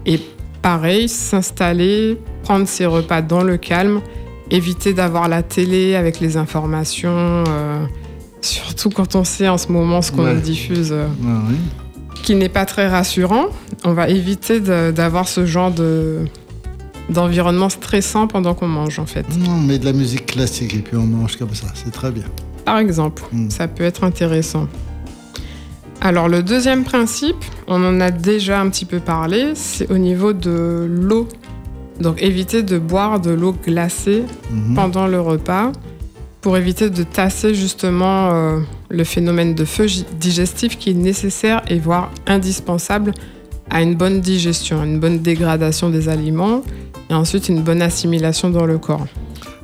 Et 0.06 0.20
pareil, 0.62 1.08
s'installer, 1.08 2.18
prendre 2.44 2.66
ses 2.68 2.86
repas 2.86 3.22
dans 3.22 3.42
le 3.42 3.56
calme, 3.56 4.00
éviter 4.50 4.92
d'avoir 4.94 5.28
la 5.28 5.42
télé 5.42 5.94
avec 5.96 6.20
les 6.20 6.36
informations, 6.36 7.10
euh, 7.48 7.84
surtout 8.40 8.90
quand 8.90 9.14
on 9.16 9.24
sait 9.24 9.48
en 9.48 9.58
ce 9.58 9.68
moment 9.72 10.02
ce 10.02 10.12
qu'on 10.12 10.24
Ouais. 10.24 10.34
nous 10.34 10.40
diffuse. 10.40 10.92
euh, 10.92 11.06
qui 12.22 12.36
n'est 12.36 12.48
pas 12.48 12.66
très 12.66 12.86
rassurant. 12.88 13.46
On 13.84 13.94
va 13.94 14.08
éviter 14.08 14.60
d'avoir 14.60 15.26
ce 15.26 15.44
genre 15.46 15.72
de 15.72 16.18
d'environnement 17.10 17.68
stressant 17.68 18.28
pendant 18.28 18.54
qu'on 18.54 18.68
mange 18.68 19.00
en 19.00 19.06
fait. 19.06 19.26
Non, 19.38 19.56
mais 19.58 19.78
de 19.78 19.84
la 19.84 19.92
musique 19.92 20.26
classique 20.26 20.74
et 20.74 20.78
puis 20.78 20.96
on 20.96 21.04
mange 21.06 21.36
comme 21.36 21.52
ça. 21.54 21.66
C'est 21.74 21.90
très 21.90 22.12
bien. 22.12 22.22
Par 22.72 22.78
exemple, 22.80 23.22
Mm. 23.32 23.50
ça 23.50 23.68
peut 23.68 23.84
être 23.84 24.02
intéressant. 24.02 24.66
Alors 26.00 26.26
le 26.30 26.42
deuxième 26.42 26.84
principe, 26.84 27.36
on 27.66 27.84
en 27.84 28.00
a 28.00 28.10
déjà 28.10 28.62
un 28.62 28.70
petit 28.70 28.86
peu 28.86 28.98
parlé, 28.98 29.50
c'est 29.54 29.90
au 29.92 29.98
niveau 29.98 30.32
de 30.32 30.86
l'eau. 30.88 31.28
Donc 32.00 32.22
éviter 32.22 32.62
de 32.62 32.78
boire 32.78 33.20
de 33.20 33.30
l'eau 33.30 33.52
glacée 33.66 34.22
Mhm. 34.50 34.74
pendant 34.74 35.06
le 35.06 35.20
repas 35.20 35.70
pour 36.40 36.56
éviter 36.56 36.88
de 36.88 37.02
tasser 37.02 37.52
justement 37.54 38.30
euh, 38.32 38.60
le 38.88 39.04
phénomène 39.04 39.54
de 39.54 39.66
feu 39.66 39.84
digestif 40.18 40.78
qui 40.78 40.92
est 40.92 40.94
nécessaire 40.94 41.60
et 41.68 41.78
voire 41.78 42.10
indispensable 42.26 43.12
à 43.68 43.82
une 43.82 43.96
bonne 43.96 44.22
digestion, 44.22 44.82
une 44.82 44.98
bonne 44.98 45.18
dégradation 45.18 45.90
des 45.90 46.08
aliments 46.08 46.62
et 47.10 47.14
ensuite 47.14 47.50
une 47.50 47.60
bonne 47.60 47.82
assimilation 47.82 48.48
dans 48.48 48.64
le 48.64 48.78
corps. 48.78 49.06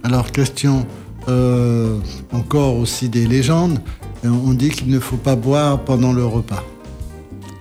Alors, 0.04 0.30
question 0.30 0.86
euh, 1.28 1.98
encore 2.32 2.76
aussi 2.76 3.08
des 3.08 3.26
légendes. 3.26 3.78
On 4.24 4.52
dit 4.52 4.70
qu'il 4.70 4.88
ne 4.90 4.98
faut 4.98 5.16
pas 5.16 5.36
boire 5.36 5.80
pendant 5.80 6.12
le 6.12 6.24
repas. 6.24 6.64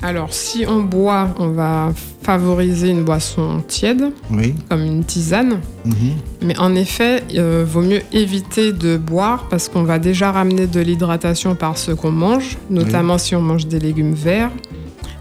Alors, 0.03 0.32
si 0.32 0.63
on 0.68 0.84
boit, 0.84 1.30
on 1.39 1.49
va 1.49 1.91
favoriser 2.22 2.89
une 2.89 3.03
boisson 3.03 3.63
tiède, 3.68 4.11
Oui. 4.32 4.53
comme 4.70 4.84
une 4.84 5.03
tisane. 5.03 5.59
Mhm. 5.86 5.93
Mais 6.43 6.57
en 6.59 6.76
effet, 6.76 7.24
il 7.32 7.41
vaut 7.41 7.82
mieux 7.82 8.01
éviter 8.13 8.74
de 8.74 8.97
boire 8.97 9.47
parce 9.49 9.70
qu'on 9.70 9.84
va 9.84 9.97
déjà 9.97 10.32
ramener 10.32 10.68
de 10.68 10.80
l'hydratation 10.80 11.55
par 11.55 11.78
ce 11.80 11.91
qu'on 11.91 12.11
mange, 12.11 12.57
notamment 12.70 13.18
si 13.18 13.36
on 13.36 13.41
mange 13.41 13.65
des 13.68 13.80
légumes 13.80 14.13
verts 14.13 14.51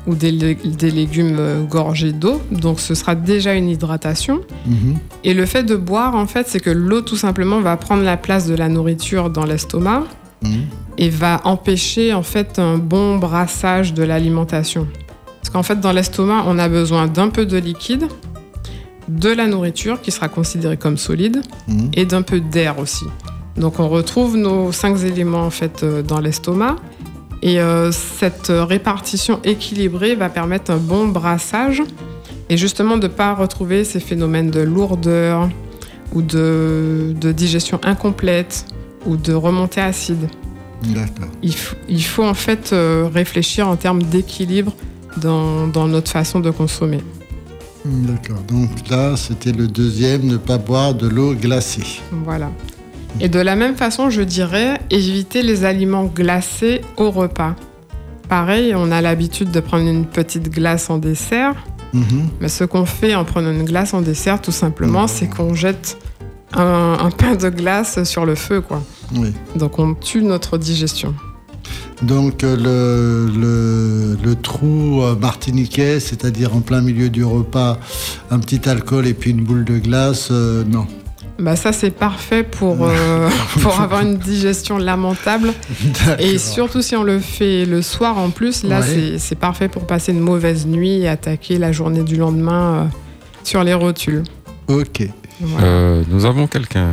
ou 0.06 0.14
des, 0.14 0.30
lé- 0.30 0.54
des 0.64 0.90
légumes 0.90 1.36
euh, 1.38 1.62
gorgés 1.64 2.12
d'eau. 2.12 2.40
Donc, 2.50 2.80
ce 2.80 2.94
sera 2.94 3.14
déjà 3.14 3.54
une 3.54 3.68
hydratation. 3.68 4.40
Mhm. 4.66 4.96
Et 5.24 5.34
le 5.34 5.46
fait 5.46 5.62
de 5.64 5.74
boire, 5.76 6.14
en 6.14 6.26
fait, 6.26 6.46
c'est 6.48 6.60
que 6.60 6.70
l'eau, 6.70 7.00
tout 7.00 7.16
simplement, 7.16 7.60
va 7.60 7.76
prendre 7.76 8.02
la 8.02 8.16
place 8.16 8.46
de 8.46 8.54
la 8.54 8.68
nourriture 8.68 9.30
dans 9.30 9.44
l'estomac 9.44 10.04
Mhm. 10.42 10.50
et 10.98 11.08
va 11.08 11.40
empêcher, 11.44 12.12
en 12.14 12.22
fait, 12.22 12.58
un 12.58 12.76
bon 12.78 13.16
brassage 13.18 13.94
de 13.94 14.02
l'alimentation. 14.02 14.86
Parce 15.40 15.50
qu'en 15.50 15.62
fait, 15.62 15.80
dans 15.80 15.92
l'estomac, 15.92 16.44
on 16.46 16.58
a 16.58 16.68
besoin 16.68 17.06
d'un 17.06 17.28
peu 17.28 17.46
de 17.46 17.56
liquide, 17.56 18.06
de 19.08 19.30
la 19.30 19.46
nourriture 19.46 20.00
qui 20.00 20.10
sera 20.10 20.28
considérée 20.28 20.76
comme 20.76 20.96
solide 20.96 21.40
Mhm. 21.68 21.90
et 21.94 22.04
d'un 22.06 22.22
peu 22.22 22.40
d'air 22.40 22.78
aussi. 22.78 23.04
Donc, 23.56 23.78
on 23.80 23.88
retrouve 23.88 24.36
nos 24.36 24.70
cinq 24.72 25.02
éléments, 25.04 25.42
en 25.46 25.50
fait, 25.50 25.82
euh, 25.82 26.02
dans 26.02 26.20
l'estomac. 26.20 26.76
Et 27.42 27.60
euh, 27.60 27.92
cette 27.92 28.50
répartition 28.50 29.40
équilibrée 29.44 30.14
va 30.14 30.28
permettre 30.28 30.70
un 30.70 30.78
bon 30.78 31.08
brassage 31.08 31.82
et 32.48 32.56
justement 32.56 32.96
de 32.96 33.06
ne 33.06 33.12
pas 33.12 33.34
retrouver 33.34 33.84
ces 33.84 34.00
phénomènes 34.00 34.50
de 34.50 34.60
lourdeur 34.60 35.48
ou 36.12 36.22
de, 36.22 37.14
de 37.20 37.32
digestion 37.32 37.80
incomplète 37.84 38.66
ou 39.04 39.16
de 39.16 39.32
remontée 39.32 39.80
acide. 39.80 40.28
Il, 41.42 41.54
il 41.88 42.04
faut 42.04 42.24
en 42.24 42.34
fait 42.34 42.70
euh, 42.72 43.08
réfléchir 43.12 43.68
en 43.68 43.76
termes 43.76 44.02
d'équilibre 44.02 44.72
dans, 45.16 45.66
dans 45.66 45.88
notre 45.88 46.10
façon 46.10 46.40
de 46.40 46.50
consommer. 46.50 47.00
D'accord. 47.84 48.40
Donc 48.48 48.70
là, 48.90 49.16
c'était 49.16 49.52
le 49.52 49.68
deuxième, 49.68 50.24
ne 50.26 50.36
pas 50.36 50.58
boire 50.58 50.94
de 50.94 51.06
l'eau 51.06 51.34
glacée. 51.34 52.00
Voilà. 52.24 52.50
Et 53.20 53.28
de 53.28 53.38
la 53.40 53.56
même 53.56 53.76
façon, 53.76 54.10
je 54.10 54.22
dirais 54.22 54.80
éviter 54.90 55.42
les 55.42 55.64
aliments 55.64 56.04
glacés 56.04 56.82
au 56.96 57.10
repas. 57.10 57.56
Pareil, 58.28 58.74
on 58.76 58.90
a 58.90 59.00
l'habitude 59.00 59.50
de 59.50 59.60
prendre 59.60 59.88
une 59.88 60.04
petite 60.04 60.50
glace 60.50 60.90
en 60.90 60.98
dessert, 60.98 61.54
Mhm. 61.92 62.28
mais 62.40 62.48
ce 62.48 62.64
qu'on 62.64 62.84
fait 62.84 63.14
en 63.14 63.24
prenant 63.24 63.52
une 63.52 63.64
glace 63.64 63.94
en 63.94 64.02
dessert, 64.02 64.40
tout 64.42 64.52
simplement, 64.52 65.06
c'est 65.06 65.28
qu'on 65.28 65.54
jette 65.54 65.96
un, 66.52 66.96
un 67.00 67.10
pain 67.10 67.36
de 67.36 67.48
glace 67.48 68.02
sur 68.04 68.26
le 68.26 68.34
feu, 68.34 68.60
quoi. 68.60 68.82
Oui. 69.14 69.32
Donc 69.56 69.78
on 69.78 69.94
tue 69.94 70.22
notre 70.22 70.58
digestion. 70.58 71.14
Donc 72.02 72.44
euh, 72.44 72.56
le, 72.56 73.40
le, 73.40 74.18
le 74.22 74.34
trou 74.36 75.02
euh, 75.02 75.14
martiniquais, 75.16 76.00
c'est-à-dire 76.00 76.54
en 76.54 76.60
plein 76.60 76.82
milieu 76.82 77.08
du 77.08 77.24
repas, 77.24 77.78
un 78.30 78.38
petit 78.40 78.68
alcool 78.68 79.06
et 79.06 79.14
puis 79.14 79.30
une 79.30 79.42
boule 79.42 79.64
de 79.64 79.78
glace, 79.78 80.28
euh, 80.30 80.64
non. 80.64 80.86
Bah 81.38 81.54
ça 81.54 81.72
c'est 81.72 81.90
parfait 81.90 82.42
pour, 82.42 82.78
euh, 82.80 83.28
pour 83.62 83.78
avoir 83.78 84.00
une 84.00 84.16
digestion 84.16 84.78
lamentable 84.78 85.52
et 86.18 86.38
surtout 86.38 86.80
si 86.80 86.96
on 86.96 87.02
le 87.02 87.18
fait 87.18 87.66
le 87.66 87.82
soir 87.82 88.16
en 88.16 88.30
plus, 88.30 88.62
là 88.64 88.80
Ouais. 88.80 88.86
c'est- 88.86 89.18
c'est 89.18 89.34
parfait 89.38 89.68
pour 89.68 89.86
passer 89.86 90.12
une 90.12 90.20
mauvaise 90.20 90.66
nuit 90.66 91.00
et 91.02 91.08
attaquer 91.08 91.58
la 91.58 91.72
journée 91.72 92.02
du 92.04 92.16
lendemain 92.16 92.74
euh, 92.74 92.84
sur 93.44 93.62
les 93.64 93.74
rotules. 93.74 94.22
Ok. 94.68 95.02
Voilà. 95.40 95.66
Euh, 95.66 96.02
nous 96.08 96.24
avons 96.24 96.46
quelqu'un 96.46 96.88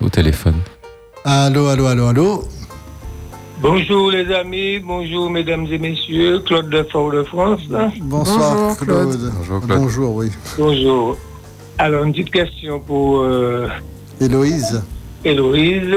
au 0.00 0.08
téléphone. 0.08 0.56
Allô, 1.24 1.68
allô, 1.68 1.86
allô, 1.86 2.06
allô? 2.08 2.44
Bonjour 3.62 4.10
les 4.10 4.30
amis, 4.34 4.80
bonjour 4.80 5.30
mesdames 5.30 5.66
et 5.70 5.78
messieurs, 5.78 6.40
Claude 6.40 6.68
de 6.68 6.82
Fort-de-France. 6.90 7.60
Bonsoir 8.00 8.54
Bonjour, 8.56 8.76
Claude. 8.76 9.08
Claude. 9.16 9.32
Bonjour, 9.38 9.60
Claude. 9.60 9.78
Bonjour, 9.78 10.14
oui. 10.16 10.30
Bonjour. 10.58 11.16
Alors 11.78 12.04
une 12.04 12.12
petite 12.12 12.30
question 12.30 12.78
pour 12.80 13.20
euh, 13.20 13.68
Héloïse. 14.20 14.82
Héloïse. 15.24 15.96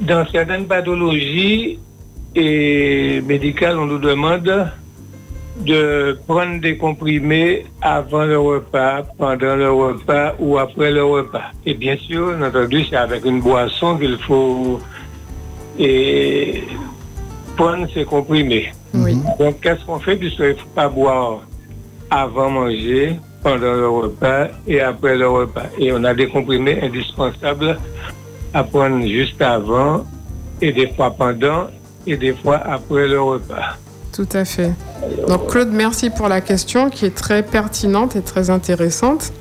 Dans 0.00 0.26
certaines 0.32 0.66
pathologies 0.66 1.78
et 2.34 3.20
médicales, 3.20 3.78
on 3.78 3.84
nous 3.84 3.98
demande 3.98 4.70
de 5.58 6.18
prendre 6.26 6.60
des 6.60 6.78
comprimés 6.78 7.66
avant 7.82 8.24
le 8.24 8.38
repas, 8.38 9.02
pendant 9.18 9.56
le 9.56 9.70
repas 9.70 10.34
ou 10.38 10.56
après 10.56 10.90
le 10.90 11.04
repas. 11.04 11.52
Et 11.66 11.74
bien 11.74 11.96
sûr, 11.98 12.34
entendu, 12.42 12.84
c'est 12.88 12.96
avec 12.96 13.26
une 13.26 13.40
boisson 13.40 13.98
qu'il 13.98 14.16
faut 14.16 14.80
et, 15.78 16.64
prendre 17.56 17.86
ces 17.92 18.04
comprimés. 18.04 18.72
Oui. 18.94 19.18
Donc, 19.38 19.60
qu'est-ce 19.60 19.84
qu'on 19.84 19.98
fait 19.98 20.16
puisqu'il 20.16 20.48
ne 20.48 20.54
faut 20.54 20.68
pas 20.74 20.88
boire 20.88 21.40
avant 22.10 22.50
manger, 22.50 23.16
pendant 23.42 23.74
le 23.74 23.88
repas 23.88 24.48
et 24.66 24.80
après 24.80 25.16
le 25.16 25.28
repas. 25.28 25.66
Et 25.78 25.92
on 25.92 26.04
a 26.04 26.14
des 26.14 26.28
comprimés 26.28 26.80
indispensables 26.82 27.78
à 28.52 28.64
prendre 28.64 29.06
juste 29.06 29.40
avant 29.40 30.04
et 30.60 30.72
des 30.72 30.92
fois 30.94 31.10
pendant 31.10 31.68
et 32.06 32.16
des 32.16 32.34
fois 32.34 32.56
après 32.58 33.08
le 33.08 33.20
repas. 33.20 33.76
Tout 34.12 34.28
à 34.32 34.44
fait. 34.44 34.72
Donc 35.28 35.50
Claude, 35.50 35.70
merci 35.72 36.10
pour 36.10 36.28
la 36.28 36.40
question 36.40 36.90
qui 36.90 37.06
est 37.06 37.14
très 37.14 37.42
pertinente 37.42 38.16
et 38.16 38.22
très 38.22 38.50
intéressante. 38.50 39.32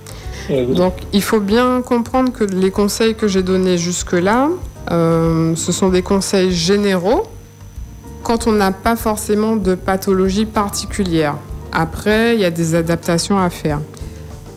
Oui. 0.50 0.68
Donc 0.68 0.94
il 1.12 1.22
faut 1.22 1.40
bien 1.40 1.82
comprendre 1.82 2.32
que 2.32 2.44
les 2.44 2.72
conseils 2.72 3.16
que 3.16 3.28
j'ai 3.28 3.44
donnés 3.44 3.78
jusque-là, 3.78 4.50
euh, 4.92 5.56
ce 5.56 5.72
sont 5.72 5.90
des 5.90 6.02
conseils 6.02 6.52
généraux 6.52 7.24
quand 8.24 8.48
on 8.48 8.52
n'a 8.52 8.72
pas 8.72 8.96
forcément 8.96 9.56
de 9.56 9.76
pathologie 9.76 10.46
particulière. 10.46 11.36
Après, 11.72 12.36
il 12.36 12.42
y 12.42 12.46
a 12.46 12.52
des 12.52 12.76
adaptations 12.76 13.40
à 13.40 13.50
faire. 13.50 13.80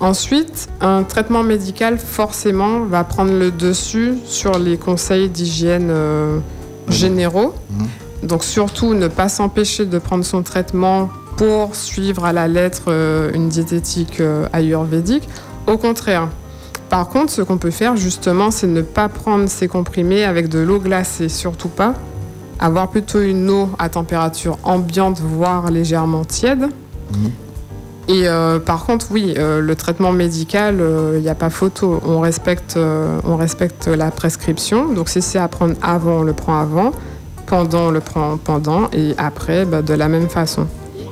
Ensuite, 0.02 0.68
un 0.80 1.04
traitement 1.04 1.44
médical 1.44 1.96
forcément 1.96 2.80
va 2.80 3.04
prendre 3.04 3.32
le 3.32 3.52
dessus 3.52 4.14
sur 4.24 4.58
les 4.58 4.76
conseils 4.76 5.28
d'hygiène 5.28 5.90
euh, 5.90 6.40
généraux. 6.88 7.54
Donc 8.24 8.42
surtout 8.42 8.94
ne 8.94 9.06
pas 9.06 9.28
s'empêcher 9.28 9.86
de 9.86 9.98
prendre 10.00 10.24
son 10.24 10.42
traitement 10.42 11.08
pour 11.36 11.76
suivre 11.76 12.24
à 12.24 12.32
la 12.32 12.48
lettre 12.48 12.86
euh, 12.88 13.30
une 13.32 13.48
diététique 13.48 14.18
euh, 14.18 14.48
ayurvédique. 14.52 15.28
Au 15.68 15.78
contraire. 15.78 16.28
Par 16.90 17.08
contre, 17.08 17.30
ce 17.30 17.40
qu'on 17.40 17.58
peut 17.58 17.70
faire 17.70 17.96
justement, 17.96 18.50
c'est 18.50 18.66
ne 18.66 18.82
pas 18.82 19.08
prendre 19.08 19.48
ces 19.48 19.68
comprimés 19.68 20.24
avec 20.24 20.48
de 20.48 20.58
l'eau 20.58 20.80
glacée, 20.80 21.28
surtout 21.28 21.68
pas. 21.68 21.94
Avoir 22.58 22.90
plutôt 22.90 23.20
une 23.20 23.48
eau 23.48 23.70
à 23.78 23.88
température 23.88 24.58
ambiante, 24.64 25.20
voire 25.20 25.70
légèrement 25.70 26.24
tiède. 26.24 26.66
Et 28.08 28.26
euh, 28.26 28.58
par 28.58 28.84
contre, 28.84 29.06
oui, 29.10 29.34
euh, 29.36 29.60
le 29.60 29.76
traitement 29.76 30.12
médical, 30.12 30.82
il 31.14 31.20
n'y 31.20 31.28
a 31.28 31.34
pas 31.34 31.50
photo. 31.50 32.00
On 32.04 32.20
respecte, 32.20 32.76
euh, 32.76 33.20
on 33.24 33.36
respecte 33.36 33.86
la 33.86 34.10
prescription. 34.10 34.92
Donc 34.92 35.08
si 35.08 35.22
c'est 35.22 35.38
à 35.38 35.48
prendre 35.48 35.74
avant, 35.82 36.18
on 36.18 36.22
le 36.22 36.32
prend 36.32 36.58
avant. 36.58 36.92
Pendant, 37.46 37.88
on 37.88 37.90
le 37.90 38.00
prend 38.00 38.38
pendant. 38.38 38.90
Et 38.92 39.14
après, 39.18 39.64
bah, 39.64 39.82
de 39.82 39.94
la 39.94 40.08
même 40.08 40.28
façon. 40.28 40.66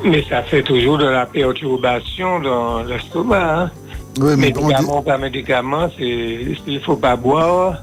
Mais 0.05 0.25
ça 0.29 0.43
fait 0.43 0.63
toujours 0.63 0.99
de 0.99 1.07
la 1.07 1.27
perturbation 1.27 2.41
dans 2.41 2.83
l'estomac. 2.83 3.63
Hein. 3.63 3.71
Oui, 4.19 4.33
mais 4.37 4.53
médicament 4.53 5.03
par 5.03 5.19
médicament, 5.19 5.89
c'est 5.97 6.05
il 6.67 6.75
ne 6.75 6.81
faut 6.81 6.97
pas 6.97 7.17
boire. 7.17 7.83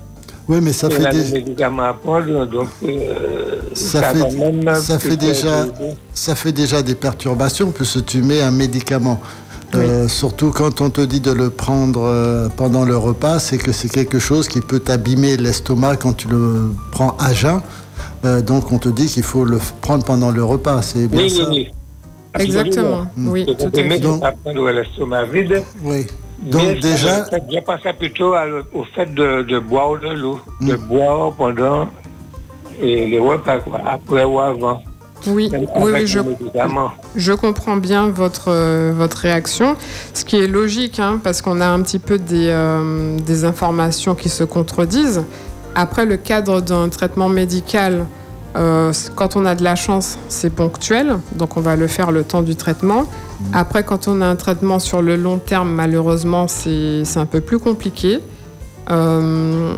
Oui, 0.50 0.60
mais 0.62 0.74
ça 0.74 0.89
fait 0.89 1.10
des 1.12 1.32
médicaments 1.32 1.84
à 1.84 1.93
prendre, 1.93 2.45
donc 2.45 2.70
euh, 2.84 3.60
Ça 3.74 4.02
fait- 4.04 4.36
même 4.38 4.76
ça 4.76 4.98
fait 5.00 5.10
peut-être 5.10 5.20
déjà- 5.22 5.66
aider. 5.66 5.95
ça 6.14 6.36
fait 6.36 6.52
déjà 6.52 6.82
des 6.82 6.95
perturbations 6.95 7.72
puisque 7.72 8.06
tu 8.06 8.22
mets 8.22 8.41
un 8.41 8.52
médicament. 8.52 9.20
Euh, 9.76 10.08
surtout 10.08 10.52
quand 10.52 10.80
on 10.80 10.89
te 10.89 11.02
dit 11.02 11.20
de 11.20 11.32
le 11.32 11.50
prendre 11.50 12.02
euh, 12.06 12.48
pendant 12.56 12.86
le 12.86 12.95
repas, 12.98 13.39
c'est 13.39 13.58
que 13.58 13.74
c'est 13.74 13.89
quelque 13.89 14.18
chose 14.18 14.48
qui 14.48 14.62
peut 14.62 14.80
t'abîmer 14.80 15.36
l'estomac 15.36 15.98
quand 15.98 16.14
tu 16.14 16.30
le 16.30 16.72
prends 16.93 17.18
à 17.20 17.34
jeun. 17.34 17.60
Euh, 18.24 18.41
donc 18.41 18.72
on 18.72 18.78
te 18.80 18.88
dit 18.89 19.08
qu'il 19.08 19.24
faut 19.24 19.43
le 19.43 19.60
prendre 19.82 20.06
pendant 20.06 20.32
le 20.32 20.41
repas. 20.43 20.82
C'est 20.82 21.08
bien 21.08 21.20
Oui, 21.24 21.34
oui, 21.38 21.43
ça. 21.43 21.50
oui. 21.50 21.68
Exactement. 22.39 23.08
Oui, 23.18 23.45
tout 23.45 23.66
à 23.66 23.70
fait. 23.72 24.00
Donc- 24.00 24.22
prendre 24.43 24.70
l'estomac 24.70 25.26
vide. 25.26 25.62
Oui. 25.84 26.06
Donc 26.40 26.62
Mais 26.64 26.76
déjà, 26.76 27.26
ça- 27.26 27.38
Je 27.52 27.60
pensais 27.60 27.94
plutôt 27.94 28.34
à 28.34 28.46
au 28.74 28.84
fait 28.96 29.14
de, 29.14 29.42
de 29.44 29.60
boire 29.60 30.00
de 30.00 30.10
l'eau, 30.10 30.40
de 30.62 30.74
Mm. 30.74 30.78
boire 30.88 31.32
pendant 31.34 31.90
et 32.80 33.08
les 33.08 33.20
repas, 33.20 33.58
quoi, 33.60 33.82
après 33.86 34.24
ou 34.24 34.40
avant. 34.40 34.84
Oui, 35.26 35.50
oui, 35.52 35.68
oui, 35.94 36.06
je. 36.06 36.20
Je 37.16 37.34
comprends 37.34 37.78
bien 37.78 38.10
votre, 38.10 38.50
euh, 38.52 38.94
votre 38.96 39.18
réaction, 39.18 39.76
ce 40.14 40.24
qui 40.24 40.36
est 40.38 40.48
logique, 40.48 41.00
hein, 41.00 41.20
parce 41.24 41.42
qu'on 41.42 41.60
a 41.60 41.66
un 41.68 41.82
petit 41.82 41.98
peu 41.98 42.20
des, 42.20 42.50
euh, 42.50 43.18
des 43.26 43.44
informations 43.44 44.14
qui 44.14 44.30
se 44.30 44.44
contredisent. 44.44 45.24
Après, 45.74 46.06
le 46.06 46.18
cadre 46.18 46.62
d'un 46.62 46.88
traitement 46.90 47.30
médical 47.30 48.06
Euh, 48.58 48.91
quand 49.16 49.36
on 49.36 49.45
a 49.45 49.55
de 49.55 49.64
la 49.64 49.76
chance, 49.76 50.18
c'est 50.30 50.49
ponctuel, 50.49 51.18
donc 51.36 51.58
on 51.58 51.62
va 51.62 51.76
le 51.76 51.88
faire 51.88 52.12
le 52.12 52.24
temps 52.24 52.41
du 52.41 52.55
traitement. 52.55 53.05
Après, 53.53 53.84
quand 53.84 54.08
on 54.08 54.22
a 54.22 54.26
un 54.26 54.36
traitement 54.36 54.80
sur 54.80 55.01
le 55.01 55.16
long 55.16 55.38
terme, 55.38 55.70
malheureusement, 55.70 56.47
c'est 56.47 57.03
un 57.18 57.26
peu 57.26 57.39
plus 57.39 57.60
compliqué. 57.60 58.20
Euh, 58.89 59.76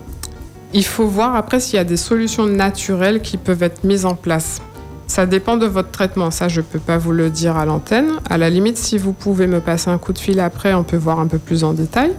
il 0.74 0.86
faut 0.86 1.08
voir 1.08 1.36
après 1.36 1.60
s'il 1.60 1.76
y 1.76 1.80
a 1.80 1.84
des 1.84 1.98
solutions 1.98 2.46
naturelles 2.46 3.22
qui 3.22 3.38
peuvent 3.38 3.64
être 3.64 3.84
mises 3.84 4.06
en 4.06 4.16
place. 4.16 4.62
Ça 5.08 5.26
dépend 5.26 5.58
de 5.58 5.66
votre 5.66 5.90
traitement, 5.90 6.30
ça 6.30 6.48
je 6.48 6.62
peux 6.62 6.80
pas 6.80 7.00
vous 7.00 7.12
le 7.12 7.32
dire 7.32 7.58
à 7.58 7.66
l'antenne. 7.66 8.12
À 8.30 8.38
la 8.38 8.50
limite, 8.50 8.78
si 8.78 9.00
vous 9.00 9.12
pouvez 9.12 9.48
me 9.48 9.60
passer 9.60 9.90
un 9.90 9.98
coup 9.98 10.14
de 10.14 10.20
fil 10.20 10.40
après, 10.40 10.74
on 10.76 10.84
peut 10.84 10.98
voir 10.98 11.20
un 11.20 11.26
peu 11.28 11.40
plus 11.40 11.64
en 11.64 11.74
détail. 11.74 12.12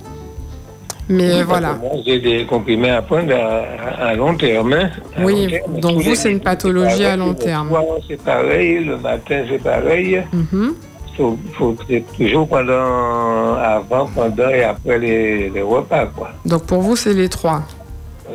Mais 1.11 1.39
Oui, 1.39 1.43
voilà. 1.47 1.73
moi, 1.75 1.91
J'ai 2.07 2.21
des 2.21 2.47
comprimés 2.47 2.91
à 2.91 3.03
prendre 3.03 3.35
à, 3.35 4.07
à 4.11 4.15
long 4.15 4.35
terme. 4.37 4.73
hein. 4.75 4.91
À 5.17 5.25
Oui, 5.25 5.45
long 5.45 5.51
terme. 5.51 5.81
donc 5.81 5.97
Tous 5.99 6.09
vous, 6.11 6.15
c'est 6.15 6.31
une 6.31 6.41
pathologie 6.41 7.05
à 7.05 7.17
long 7.17 7.31
Le 7.31 7.35
terme. 7.35 7.69
soir, 7.69 7.83
C'est 8.09 8.23
pareil, 8.23 8.85
le 8.85 8.97
matin, 8.97 9.43
c'est 9.51 9.63
pareil. 9.63 10.23
Mhm. 10.33 10.75
Faut, 11.17 11.37
faut, 11.59 11.77
c'est 11.89 12.05
toujours 12.17 12.49
pendant, 12.49 13.55
avant, 13.55 14.07
pendant 14.15 14.49
et 14.49 14.63
après 14.63 14.99
les, 14.99 15.51
les 15.51 15.63
repas, 15.63 16.07
quoi. 16.07 16.31
Donc 16.47 16.63
pour 16.65 16.81
vous, 16.81 16.95
c'est 16.97 17.13
les 17.13 17.29
trois. 17.29 17.63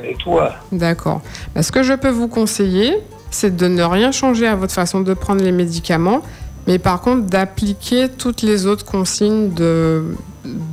Les 0.04 0.16
trois. 0.16 0.52
D'accord. 0.74 1.22
Bah, 1.56 1.64
ce 1.64 1.72
que 1.72 1.82
je 1.82 1.94
peux 1.94 2.10
vous 2.10 2.28
conseiller, 2.28 2.98
c'est 3.32 3.56
de 3.56 3.68
ne 3.68 3.84
rien 3.84 4.12
changer 4.12 4.46
à 4.48 4.56
votre 4.56 4.74
façon 4.74 5.00
de 5.00 5.14
prendre 5.14 5.42
les 5.42 5.54
médicaments, 5.54 6.22
mais 6.68 6.78
par 6.78 7.00
contre 7.00 7.22
d'appliquer 7.28 8.10
toutes 8.10 8.42
les 8.42 8.66
autres 8.66 8.84
consignes 8.86 9.52
de, 9.54 10.04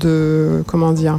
de 0.00 0.64
comment 0.66 0.90
dire, 0.92 1.18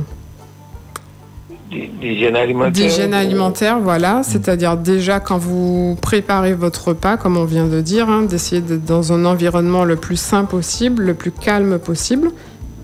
D'hygiène 1.74 2.36
alimentaire. 2.36 2.72
d'hygiène 2.72 3.14
alimentaire, 3.14 3.80
voilà. 3.80 4.22
C'est-à-dire 4.24 4.78
déjà 4.78 5.20
quand 5.20 5.38
vous 5.38 5.98
préparez 6.02 6.54
votre 6.54 6.90
repas, 6.90 7.18
comme 7.18 7.38
on 7.38 7.46
vient 7.46 7.68
de 7.68 7.82
dire, 7.82 8.10
hein, 8.10 8.24
d'essayer 8.24 8.62
d'être 8.62 8.86
dans 8.86 9.14
un 9.14 9.26
environnement 9.26 9.84
le 9.84 9.96
plus 9.96 10.18
sain 10.18 10.46
possible, 10.46 11.04
le 11.04 11.14
plus 11.14 11.32
calme 11.32 11.80
possible. 11.80 12.32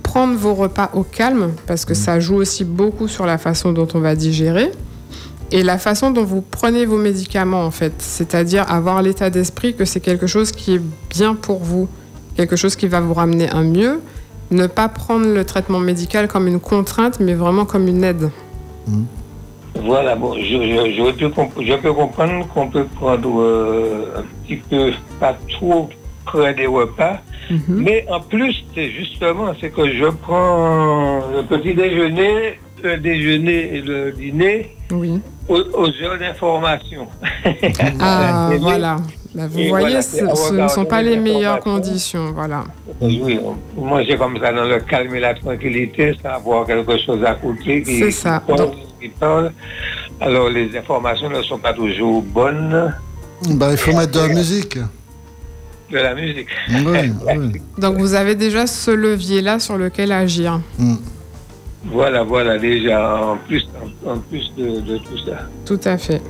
Prendre 0.04 0.36
vos 0.36 0.56
repas 0.56 0.90
au 0.94 1.04
calme, 1.04 1.52
parce 1.68 1.86
que 1.86 1.94
ça 1.94 2.20
joue 2.20 2.36
aussi 2.36 2.64
beaucoup 2.64 3.08
sur 3.08 3.26
la 3.26 3.38
façon 3.38 3.74
dont 3.74 3.88
on 3.94 4.00
va 4.00 4.16
digérer. 4.16 4.72
Et 5.52 5.64
la 5.64 5.78
façon 5.78 6.12
dont 6.12 6.24
vous 6.24 6.42
prenez 6.42 6.86
vos 6.86 6.98
médicaments, 6.98 7.64
en 7.64 7.72
fait. 7.72 7.94
C'est-à-dire 8.00 8.72
avoir 8.72 9.02
l'état 9.02 9.30
d'esprit 9.30 9.76
que 9.76 9.86
c'est 9.86 10.00
quelque 10.00 10.28
chose 10.28 10.52
qui 10.52 10.76
est 10.76 10.82
bien 11.10 11.36
pour 11.36 11.60
vous, 11.60 11.88
quelque 12.36 12.56
chose 12.56 12.76
qui 12.76 12.88
va 12.88 13.02
vous 13.02 13.14
ramener 13.14 13.50
un 13.50 13.64
mieux. 13.64 14.00
Ne 14.52 14.66
pas 14.66 14.90
prendre 14.90 15.28
le 15.28 15.44
traitement 15.46 15.80
médical 15.80 16.28
comme 16.28 16.48
une 16.48 16.60
contrainte, 16.60 17.20
mais 17.20 17.36
vraiment 17.36 17.66
comme 17.66 17.88
une 17.88 18.04
aide. 18.04 18.30
Voilà, 19.82 20.16
bon, 20.16 20.34
je, 20.36 20.42
je, 20.42 20.92
je 20.98 21.12
peux, 21.28 21.64
je 21.64 21.74
peux 21.76 21.94
comprendre 21.94 22.48
qu'on 22.48 22.68
peut 22.70 22.86
prendre 22.86 23.40
euh, 23.42 24.18
un 24.18 24.24
petit 24.46 24.58
peu, 24.58 24.92
pas 25.20 25.38
trop 25.50 25.90
près 26.26 26.54
des 26.54 26.68
repas, 26.68 27.20
Mhm. 27.50 27.64
mais 27.84 28.06
en 28.12 28.20
plus, 28.20 28.64
c'est 28.76 28.92
justement, 28.92 29.54
c'est 29.60 29.72
que 29.72 29.92
je 29.92 30.06
prends 30.06 31.20
le 31.34 31.42
petit 31.44 31.74
déjeuner, 31.74 32.60
le 32.84 32.98
déjeuner 32.98 33.76
et 33.78 33.82
le 33.82 34.12
dîner 34.12 34.76
Oui. 34.92 35.20
aux, 35.48 35.56
aux 35.74 35.88
heures 36.04 36.20
d'information. 36.20 37.08
Ah, 38.00 38.52
voilà. 38.60 38.98
Bah, 39.40 39.48
vous 39.50 39.60
Et 39.60 39.70
voyez, 39.70 39.86
voilà, 39.88 40.02
ce, 40.02 40.52
ne 40.54 40.68
sont 40.68 40.84
pas 40.86 41.02
les 41.02 41.12
les 41.12 41.18
meilleures 41.18 41.60
conditions. 41.62 42.32
Voilà. 42.34 42.66
Oui, 43.00 43.40
manger 43.78 44.18
comme 44.18 44.38
ça 44.38 44.52
dans 44.52 44.66
le 44.66 44.80
calme 44.82 45.16
et 45.16 45.20
la 45.22 45.34
tranquillité, 45.34 46.14
sans 46.22 46.30
avoir 46.32 46.66
quelque 46.66 46.98
chose 47.06 47.24
à 47.24 47.36
côté 47.36 47.82
qui, 47.84 48.00
C'est 48.00 48.12
ça. 48.12 48.42
parle, 48.46 48.60
Donc- 48.60 48.76
qui 49.02 49.08
parle. 49.10 49.54
Alors, 50.20 50.50
les 50.50 50.76
informations 50.78 51.30
ne 51.30 51.42
sont 51.42 51.58
pas 51.58 51.72
toujours 51.74 52.22
bonnes 52.22 52.94
Bah, 53.52 53.70
il 53.72 53.78
faut 53.78 53.94
mettre 53.96 54.12
de 54.12 54.20
la 54.20 54.34
musique. 54.34 54.78
de 55.90 55.98
la 55.98 56.14
musique. 56.14 56.48
Oui, 56.70 57.14
oui. 57.38 57.62
Donc, 57.78 57.98
vous 57.98 58.14
avez 58.14 58.36
déjà 58.36 58.68
ce 58.68 58.92
levier-là 58.92 59.60
sur 59.60 59.78
lequel 59.78 60.12
agir. 60.12 60.60
Mm. 60.78 60.96
Voilà, 61.86 62.24
voilà, 62.24 62.58
déjà, 62.60 63.16
en 63.24 63.38
plus, 63.38 63.66
en, 64.06 64.12
en 64.12 64.18
plus 64.20 64.52
de, 64.58 64.82
de 64.82 64.98
tout 64.98 65.18
ça. 65.26 65.48
Tout 65.66 65.80
à 65.86 65.98
fait. 65.98 66.22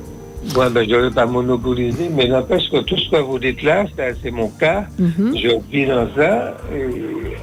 Bon, 0.54 0.70
ben, 0.70 0.88
je 0.88 0.94
ne 0.94 1.00
vais 1.02 1.10
pas 1.10 1.26
monopoliser, 1.26 2.08
mais 2.14 2.26
n'empêche 2.26 2.70
que 2.70 2.78
tout 2.80 2.96
ce 2.96 3.10
que 3.10 3.16
vous 3.20 3.38
dites 3.38 3.62
là, 3.62 3.84
c'est 4.22 4.30
mon 4.30 4.48
cas. 4.48 4.86
Mhm. 4.98 5.34
Je 5.36 5.48
vis 5.70 5.86
dans 5.86 6.08
ça, 6.16 6.56
et 6.74 7.36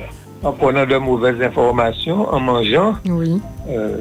en 0.43 0.52
prenant 0.52 0.86
de 0.86 0.95
mauvaises 0.98 1.41
informations, 1.41 2.28
en 2.34 2.39
mangeant. 2.39 2.95
Oui. 3.08 3.39
euh, 3.70 3.98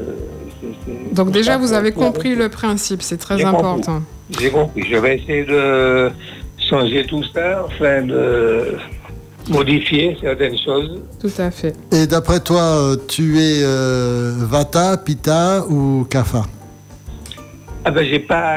c'est- 0.61 0.67
c'est- 0.87 1.15
Donc, 1.15 1.31
déjà, 1.31 1.59
vous 1.59 1.73
avez 1.75 1.93
compris 1.93 2.35
le 2.35 2.49
principe. 2.49 3.03
C'est 3.03 3.19
très 3.19 3.37
J'ai 3.39 3.45
compris. 3.45 3.59
important. 3.59 4.03
J'ai 4.39 4.51
compris. 4.51 4.83
Je 4.91 4.97
vais 4.97 5.17
essayer 5.19 5.45
de 5.45 6.11
changer 6.71 7.05
tout 7.07 7.23
ça, 7.35 7.65
enfin 7.67 8.03
de 8.03 8.77
modifier 9.51 10.17
certaines 10.21 10.57
choses. 10.59 11.01
Tout 11.21 11.31
à 11.39 11.51
fait. 11.51 11.75
Et 11.93 12.07
d'après 12.07 12.41
toi, 12.41 12.61
euh, 12.63 12.97
tu 13.07 13.39
es 13.39 13.63
euh, 13.63 14.33
Vata, 14.39 14.97
Pitta 14.97 15.65
ou 15.69 16.05
Kapha? 16.11 16.43
Ah 17.89 17.93
ben 17.93 18.05
j'ai 18.05 18.19
pas, 18.19 18.57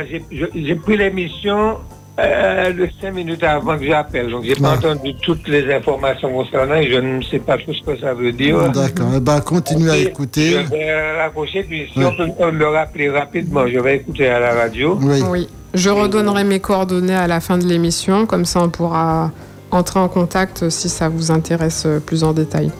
j'ai 0.55 0.75
pris 0.75 0.97
l'émission 0.97 1.77
euh, 2.19 2.73
de 2.73 2.89
cinq 2.99 3.13
minutes 3.13 3.43
avant 3.43 3.77
que 3.77 3.85
j'appelle, 3.85 4.31
donc 4.31 4.43
j'ai 4.43 4.55
pas 4.55 4.73
entendu 4.75 5.13
toutes 5.21 5.47
les 5.47 5.71
informations 5.71 6.33
concernant. 6.33 6.73
et 6.73 6.89
Je 6.89 6.97
ne 6.97 7.21
sais 7.21 7.37
pas 7.37 7.55
tout 7.59 7.71
ce 7.71 7.83
que 7.83 7.95
ça 7.99 8.15
veut 8.15 8.31
dire. 8.31 8.57
D'accord. 8.71 9.11
Eh 9.15 9.19
ben, 9.19 9.39
continue 9.41 9.87
à 9.91 9.97
écouter. 9.97 10.53
Je 10.63 10.69
vais 10.71 11.17
raccrocher, 11.21 11.61
puis 11.61 11.87
si 11.93 11.99
on 12.03 12.15
peut 12.15 12.51
me 12.51 12.65
rappeler 12.65 13.11
rapidement, 13.11 13.67
je 13.67 13.77
vais 13.77 13.97
écouter 13.97 14.27
à 14.27 14.39
la 14.39 14.55
radio. 14.55 14.97
Oui. 14.99 15.21
Oui. 15.29 15.47
Je 15.75 15.91
redonnerai 15.91 16.43
mes 16.43 16.59
coordonnées 16.59 17.13
à 17.15 17.27
la 17.27 17.39
fin 17.39 17.59
de 17.59 17.65
l'émission. 17.67 18.25
Comme 18.25 18.45
ça, 18.45 18.63
on 18.63 18.69
pourra 18.69 19.31
entrer 19.69 19.99
en 19.99 20.09
contact 20.09 20.69
si 20.69 20.89
ça 20.89 21.07
vous 21.07 21.29
intéresse 21.29 21.85
plus 22.07 22.23
en 22.23 22.33
détail. 22.33 22.71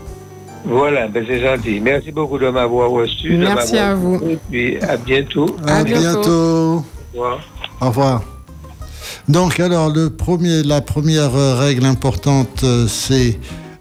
Voilà, 0.66 1.08
ben 1.08 1.24
c'est 1.28 1.40
gentil. 1.42 1.80
Merci 1.80 2.12
beaucoup 2.12 2.38
de 2.38 2.50
m'avoir 2.50 2.90
reçu. 2.90 3.32
de 3.38 3.38
Merci 3.38 3.78
à 3.78 3.96
vous. 3.96 4.20
Et 4.30 4.38
puis 4.50 4.78
à 4.82 4.98
bientôt. 4.98 5.56
À, 5.66 5.78
À 5.78 5.84
bientôt. 5.84 6.02
bientôt. 6.02 6.30
Au 6.30 6.84
revoir. 7.14 7.40
Au 7.82 7.88
revoir. 7.88 8.22
Donc, 9.28 9.60
alors, 9.60 9.90
le 9.90 10.10
premier, 10.10 10.64
la 10.64 10.82
première 10.82 11.36
euh, 11.36 11.56
règle 11.56 11.86
importante, 11.86 12.62
euh, 12.64 12.88
c'est. 12.88 13.40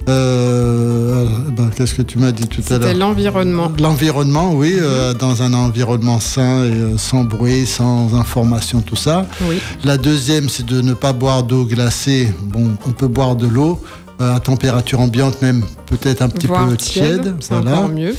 euh, 0.08 1.26
ben, 1.56 1.70
Qu'est-ce 1.74 1.94
que 1.94 2.02
tu 2.02 2.18
m'as 2.18 2.32
dit 2.32 2.46
tout 2.46 2.60
à 2.60 2.64
C'était 2.64 2.78
l'heure? 2.94 3.08
l'environnement. 3.08 3.72
L'environnement, 3.80 4.52
oui, 4.54 4.74
euh, 4.78 5.14
dans 5.14 5.42
un 5.42 5.54
environnement 5.54 6.20
sain 6.20 6.64
et 6.64 6.70
euh, 6.70 6.96
sans 6.98 7.24
bruit, 7.24 7.66
sans 7.66 8.14
information, 8.14 8.80
tout 8.82 8.96
ça. 8.96 9.26
Oui. 9.42 9.58
La 9.84 9.96
deuxième, 9.96 10.48
c'est 10.48 10.66
de 10.66 10.80
ne 10.80 10.94
pas 10.94 11.12
boire 11.12 11.42
d'eau 11.42 11.64
glacée. 11.64 12.32
Bon, 12.42 12.70
on 12.86 12.90
peut 12.92 13.08
boire 13.08 13.34
de 13.36 13.46
l'eau 13.46 13.80
euh, 13.82 14.07
à 14.18 14.40
température 14.40 15.00
ambiante, 15.00 15.40
même 15.42 15.64
peut-être 15.86 16.22
un 16.22 16.28
petit 16.28 16.46
peu 16.48 16.76
tiède, 16.76 17.22
tiède. 17.22 17.34
Voilà. 17.50 17.72
encore 17.78 17.88
mieux. 17.90 18.14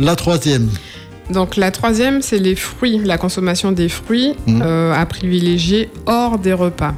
La 0.00 0.16
troisième, 0.16 0.68
Donc 1.30 1.56
la 1.56 1.70
troisième, 1.70 2.20
c'est 2.20 2.38
les 2.38 2.54
fruits, 2.54 3.00
la 3.04 3.16
consommation 3.16 3.72
des 3.72 3.88
fruits 3.88 4.34
Mhm. 4.46 4.60
euh, 4.62 4.92
à 4.92 5.06
privilégier 5.06 5.88
hors 6.06 6.38
des 6.38 6.52
repas. 6.52 6.94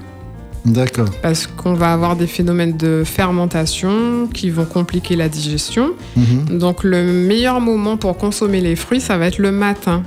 d'accord. 0.65 1.09
Parce 1.23 1.47
qu'on 1.47 1.75
va 1.75 1.93
avoir 1.93 2.17
des 2.17 2.27
phénomènes 2.27 2.77
de 2.77 3.05
fermentation 3.05 4.27
qui 4.35 4.51
vont 4.51 4.65
compliquer 4.65 5.15
la 5.15 5.29
digestion. 5.29 5.91
Mhm, 6.17 6.59
Donc 6.59 6.83
le 6.83 7.05
meilleur 7.05 7.61
moment 7.61 7.97
pour 7.97 8.17
consommer 8.17 8.61
les 8.61 8.75
fruits, 8.77 9.01
ça 9.01 9.17
va 9.17 9.27
être 9.27 9.39
le 9.39 9.53
matin. 9.53 10.03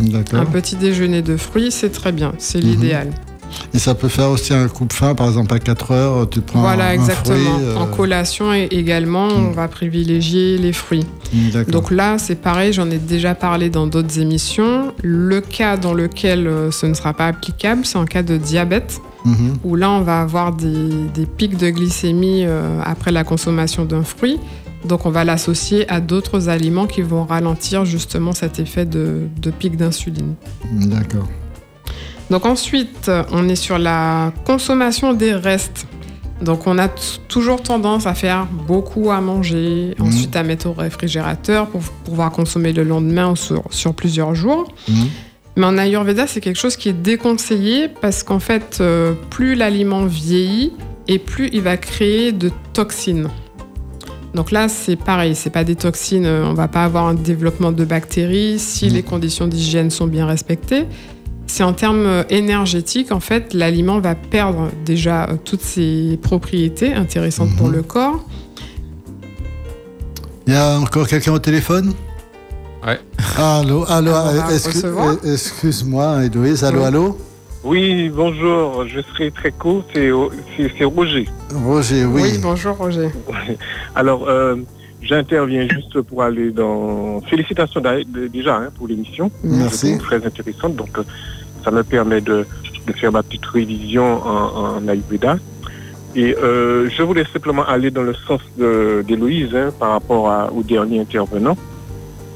Un 0.00 0.04
D'accord. 0.04 0.44
petit 0.46 0.76
déjeuner 0.76 1.22
de 1.22 1.36
fruits, 1.38 1.70
c'est 1.70 1.90
très 1.90 2.12
bien, 2.12 2.32
c'est 2.38 2.62
Mhm. 2.62 2.70
l'idéal. 2.70 3.10
Et 3.74 3.78
ça 3.78 3.94
peut 3.94 4.08
faire 4.08 4.30
aussi 4.30 4.52
un 4.54 4.68
coup 4.68 4.84
de 4.84 4.92
faim, 4.92 5.14
par 5.14 5.26
exemple 5.28 5.54
à 5.54 5.58
4 5.58 5.90
heures, 5.92 6.28
tu 6.30 6.40
prends 6.40 6.60
Voilà, 6.60 6.88
un 6.88 6.92
exactement. 6.92 7.36
fruit, 7.36 7.64
euh, 7.66 7.76
En 7.76 7.86
collation 7.86 8.52
et 8.54 8.68
également, 8.70 9.28
on 9.28 9.40
Mhm. 9.48 9.52
va 9.54 9.68
privilégier 9.68 10.58
les 10.58 10.72
fruits. 10.72 11.06
D'accord. 11.52 11.72
Donc 11.72 11.90
là, 11.90 12.18
c'est 12.18 12.36
pareil, 12.36 12.72
j'en 12.72 12.90
ai 12.90 12.98
déjà 12.98 13.34
parlé 13.34 13.70
dans 13.70 13.86
d'autres 13.86 14.18
émissions. 14.18 14.92
Le 15.02 15.40
cas 15.40 15.76
dans 15.76 15.94
lequel 15.94 16.46
euh, 16.46 16.70
ce 16.70 16.86
ne 16.86 16.94
sera 16.94 17.12
pas 17.14 17.26
applicable, 17.28 17.84
c'est 17.84 17.98
en 17.98 18.04
cas 18.06 18.22
de 18.22 18.36
diabète, 18.36 19.00
Mhm, 19.24 19.54
où 19.62 19.76
là, 19.76 19.88
on 19.90 20.00
va 20.00 20.20
avoir 20.20 20.52
des, 20.52 20.88
des 21.14 21.26
pics 21.26 21.56
de 21.56 21.70
glycémie 21.70 22.44
euh, 22.44 22.80
après 22.84 23.12
la 23.12 23.22
consommation 23.22 23.84
d'un 23.84 24.02
fruit. 24.02 24.38
Donc 24.84 25.06
on 25.06 25.10
va 25.10 25.22
l'associer 25.22 25.88
à 25.88 26.00
d'autres 26.00 26.48
aliments 26.48 26.86
qui 26.88 27.02
vont 27.02 27.24
ralentir 27.24 27.84
justement 27.84 28.32
cet 28.32 28.58
effet 28.58 28.84
de, 28.84 29.28
de 29.40 29.50
pic 29.52 29.76
d'insuline. 29.76 30.34
D'accord. 30.72 31.28
Donc 32.32 32.46
ensuite, 32.46 33.10
on 33.30 33.46
est 33.50 33.56
sur 33.56 33.78
la 33.78 34.32
consommation 34.46 35.12
des 35.12 35.34
restes. 35.34 35.86
Donc 36.40 36.66
on 36.66 36.78
a 36.78 36.88
toujours 37.28 37.62
tendance 37.62 38.06
à 38.06 38.14
faire 38.14 38.46
beaucoup 38.66 39.10
à 39.10 39.20
manger, 39.20 39.94
Mhm. 39.98 40.06
ensuite 40.06 40.34
à 40.34 40.42
mettre 40.42 40.66
au 40.66 40.72
réfrigérateur 40.72 41.66
pour 41.68 41.82
pouvoir 42.06 42.32
consommer 42.32 42.72
le 42.72 42.84
lendemain 42.84 43.30
ou 43.32 43.36
sur, 43.36 43.62
sur 43.70 43.92
plusieurs 43.92 44.34
jours. 44.34 44.72
Mhm. 44.88 44.94
Mais 45.56 45.66
en 45.66 45.76
Ayurveda, 45.76 46.26
c'est 46.26 46.40
quelque 46.40 46.58
chose 46.58 46.76
qui 46.76 46.88
est 46.88 46.94
déconseillé 46.94 47.88
parce 48.00 48.22
qu'en 48.22 48.38
fait, 48.40 48.78
euh, 48.80 49.12
plus 49.28 49.54
l'aliment 49.54 50.06
vieillit 50.06 50.72
et 51.08 51.18
plus 51.18 51.50
il 51.52 51.60
va 51.60 51.76
créer 51.76 52.32
de 52.32 52.50
toxines. 52.72 53.28
Donc 54.34 54.50
là, 54.50 54.68
c'est 54.68 54.96
pareil, 54.96 55.34
c'est 55.34 55.50
pas 55.50 55.64
des 55.64 55.76
toxines, 55.76 56.24
euh, 56.24 56.46
on 56.46 56.54
va 56.54 56.66
pas 56.66 56.84
avoir 56.84 57.06
un 57.08 57.12
développement 57.14 57.72
de 57.72 57.84
bactéries 57.84 58.58
si 58.58 58.86
Mhm. 58.86 58.92
les 58.94 59.02
conditions 59.02 59.46
d'hygiène 59.46 59.90
sont 59.90 60.06
bien 60.06 60.24
respectées. 60.24 60.86
C'est 61.46 61.62
en 61.64 61.72
termes 61.72 62.24
énergétiques, 62.30 63.12
en 63.12 63.20
fait, 63.20 63.52
l'aliment 63.54 64.00
va 64.00 64.14
perdre 64.14 64.70
déjà 64.84 65.24
euh, 65.24 65.36
toutes 65.44 65.60
ses 65.62 66.18
propriétés 66.22 66.92
intéressantes 66.94 67.54
pour 67.56 67.68
Mhm. 67.68 67.74
le 67.74 67.82
corps. 67.82 68.24
Il 70.46 70.54
y 70.54 70.56
a 70.56 70.78
encore 70.78 71.06
quelqu'un 71.06 71.32
au 71.32 71.38
téléphone? 71.38 71.92
Ouais. 72.84 72.98
Allô, 73.36 73.84
allô, 73.88 74.10
euh, 74.12 74.40
excuse-moi, 75.32 76.24
Héloïse, 76.24 76.64
allô, 76.64 76.80
Oui. 76.80 76.84
allô? 76.86 77.18
Oui, 77.64 78.08
bonjour, 78.08 78.84
je 78.88 79.00
serai 79.12 79.30
très 79.30 79.52
court, 79.52 79.84
c'est 79.94 80.10
c'est- 80.56 80.72
c'est 80.76 80.84
Roger. 80.84 81.28
Roger, 81.64 82.04
oui. 82.06 82.22
Oui, 82.24 82.38
bonjour 82.42 82.76
Roger. 82.76 83.10
Alors, 83.94 84.28
euh, 84.28 84.56
j'interviens 85.02 85.66
juste 85.68 86.00
pour 86.02 86.22
aller 86.22 86.50
dans... 86.50 87.20
Félicitations 87.22 87.82
déjà 88.32 88.56
hein, 88.56 88.68
pour 88.76 88.88
l'émission. 88.88 89.30
Merci. 89.42 89.98
Très 89.98 90.24
intéressante, 90.24 90.76
donc 90.76 90.96
euh, 90.98 91.02
ça 91.64 91.70
me 91.70 91.82
permet 91.82 92.20
de, 92.20 92.46
de 92.86 92.92
faire 92.92 93.12
ma 93.12 93.22
petite 93.22 93.46
révision 93.46 94.22
en, 94.24 94.76
en 94.76 94.88
Ayurveda. 94.88 95.36
Et 96.14 96.36
euh, 96.36 96.90
je 96.90 97.02
voulais 97.02 97.24
simplement 97.32 97.64
aller 97.66 97.90
dans 97.90 98.02
le 98.02 98.14
sens 98.14 98.40
de- 98.58 99.02
d'Héloïse 99.06 99.54
hein, 99.54 99.70
par 99.78 99.90
rapport 99.92 100.28
à- 100.30 100.52
au 100.52 100.62
dernier 100.62 101.00
intervenant 101.00 101.56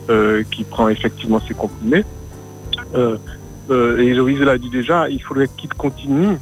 euh, 0.08 0.42
qui 0.50 0.64
prend 0.64 0.88
effectivement 0.88 1.40
ses 1.46 1.54
comprimés. 1.54 2.04
Euh, 2.94 3.18
Héloïse 3.98 4.40
l'a 4.40 4.56
dit 4.58 4.70
déjà, 4.70 5.08
il 5.10 5.20
faudrait 5.22 5.48
qu'il 5.56 5.68
continue 5.74 6.38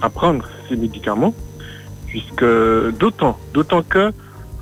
à 0.00 0.08
prendre 0.08 0.48
ses 0.68 0.76
médicaments, 0.76 1.34
puisque 2.06 2.44
d'autant, 3.00 3.36
d'autant 3.52 3.82
que 3.82 4.12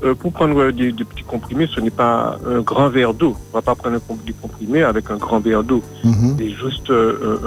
euh, 0.05 0.15
pour 0.15 0.33
prendre 0.33 0.71
des, 0.71 0.93
des 0.93 1.05
petits 1.05 1.23
comprimés, 1.25 1.69
ce 1.75 1.81
n'est 1.81 1.91
pas 1.91 2.39
un 2.47 2.61
grand 2.61 2.89
verre 2.89 3.15
d'eau. 3.15 3.35
On 3.37 3.57
ne 3.57 3.61
va 3.61 3.63
pas 3.63 3.75
prendre 3.75 3.97
un 3.97 4.01
com- 4.01 4.19
des 4.27 4.33
comprimés 4.35 4.83
avec 4.83 5.11
un 5.11 5.17
grand 5.17 5.41
verre 5.41 5.63
d'eau. 5.65 5.83
Mhm. 6.05 6.37
C'est 6.39 6.51
juste 6.51 6.91
euh, 6.91 7.39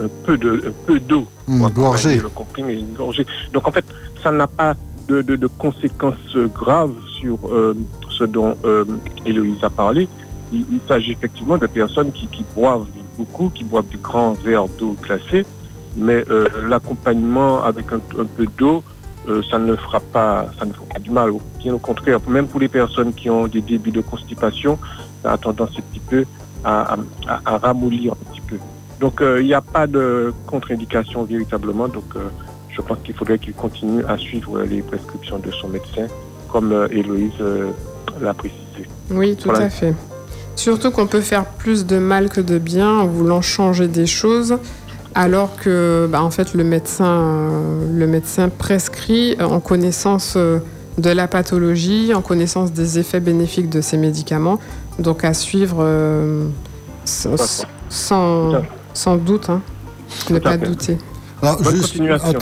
un, 0.00 0.04
un- 0.04 0.08
peu 0.24 0.36
de, 0.38 0.62
un 0.68 0.72
peu 0.86 0.98
d'eau. 0.98 1.26
Gorgée. 1.74 2.16
Le 2.20 2.28
comprimé, 2.28 2.74
une 2.74 2.92
gorgée. 2.94 3.26
Donc 3.52 3.68
en 3.68 3.72
fait, 3.72 3.84
ça 4.22 4.30
n'a 4.32 4.46
pas 4.46 4.74
de, 5.08 5.22
de- 5.22 5.36
de 5.36 5.46
conséquences 5.46 6.36
graves 6.54 6.94
sur 7.20 7.38
euh, 7.50 7.74
ce 8.10 8.24
dont 8.24 8.56
euh, 8.64 8.84
Héloïse 9.24 9.62
a 9.62 9.70
parlé. 9.70 10.08
Il, 10.52 10.60
il 10.70 10.80
s'agit 10.88 11.12
effectivement 11.12 11.58
de 11.58 11.66
personnes 11.66 12.12
qui, 12.12 12.26
qui 12.26 12.44
boivent 12.54 12.86
beaucoup, 13.16 13.50
qui 13.54 13.64
boivent 13.64 13.88
des 13.90 13.98
grands 14.02 14.32
verres 14.32 14.66
d'eau 14.78 14.96
glacée, 15.02 15.46
mais 15.96 16.24
euh, 16.30 16.46
l'accompagnement 16.68 17.62
avec 17.62 17.86
un 17.92 18.00
peu 18.36 18.46
d'eau, 18.58 18.82
euh, 19.28 19.42
ça 19.50 19.58
ne 19.58 19.74
fera 19.76 20.00
pas, 20.00 20.46
ça 20.58 20.64
ne 20.64 20.72
fera 20.72 20.84
pas 20.94 20.98
du 20.98 21.10
mal. 21.10 21.30
Bien 21.58 21.74
au 21.74 21.78
contraire, 21.78 22.18
même 22.28 22.46
pour 22.48 22.60
les 22.60 22.68
personnes 22.68 23.12
qui 23.12 23.30
ont 23.30 23.46
des 23.46 23.60
débuts 23.60 23.90
de 23.92 24.00
constipation, 24.00 24.78
ça 25.22 25.32
a 25.32 25.38
tendance 25.38 25.70
un 25.78 25.82
petit 25.92 26.00
peu 26.00 26.24
à, 26.64 26.96
à- 27.28 27.58
ramollir 27.58 28.12
un 28.12 28.32
petit 28.32 28.40
peu. 28.40 28.56
Donc 29.00 29.20
euh, 29.20 29.40
il 29.40 29.46
n'y 29.46 29.54
a 29.54 29.60
pas 29.60 29.86
de 29.86 30.32
contre-indication 30.46 31.24
véritablement. 31.24 31.88
Donc 31.88 32.04
euh, 32.16 32.20
je 32.70 32.80
pense 32.80 32.98
qu'il 33.04 33.14
faudrait 33.14 33.38
qu'il 33.38 33.54
continue 33.54 34.04
à 34.06 34.16
suivre 34.18 34.60
les 34.62 34.82
prescriptions 34.82 35.38
de 35.38 35.50
son 35.52 35.68
médecin, 35.68 36.06
comme 36.50 36.88
Héloïse 36.90 37.32
l'a 38.20 38.34
précisé. 38.34 38.88
Oui, 39.10 39.36
tout 39.36 39.48
Voilà. 39.50 39.66
à 39.66 39.70
fait. 39.70 39.94
Surtout 40.56 40.90
qu'on 40.90 41.06
peut 41.06 41.20
faire 41.22 41.44
plus 41.46 41.86
de 41.86 41.98
mal 41.98 42.28
que 42.28 42.40
de 42.40 42.58
bien 42.58 42.88
en 42.90 43.06
voulant 43.06 43.40
changer 43.40 43.88
des 43.88 44.06
choses, 44.06 44.58
alors 45.14 45.56
que, 45.56 46.08
bah, 46.10 46.22
en 46.22 46.30
fait, 46.30 46.54
le 46.54 46.64
médecin, 46.64 47.04
euh, 47.04 47.98
le 47.98 48.06
médecin 48.06 48.48
prescrit 48.48 49.36
euh, 49.40 49.44
en 49.44 49.60
connaissance 49.60 50.34
euh, 50.36 50.58
de 50.98 51.10
la 51.10 51.28
pathologie, 51.28 52.12
en 52.14 52.22
connaissance 52.22 52.72
des 52.72 52.98
effets 52.98 53.20
bénéfiques 53.20 53.68
de 53.68 53.80
ces 53.80 53.96
médicaments, 53.96 54.58
donc 54.98 55.24
à 55.24 55.34
suivre 55.34 55.78
euh, 55.80 56.46
sans, 57.04 57.64
sans, 57.88 59.16
doute, 59.16 59.50
hein, 59.50 59.62
ne 60.30 60.38
pas 60.38 60.56
douter. 60.56 60.98
Alors, 61.42 61.60
Bonne 61.60 61.74
juste, 61.74 61.98
continuation. 61.98 62.38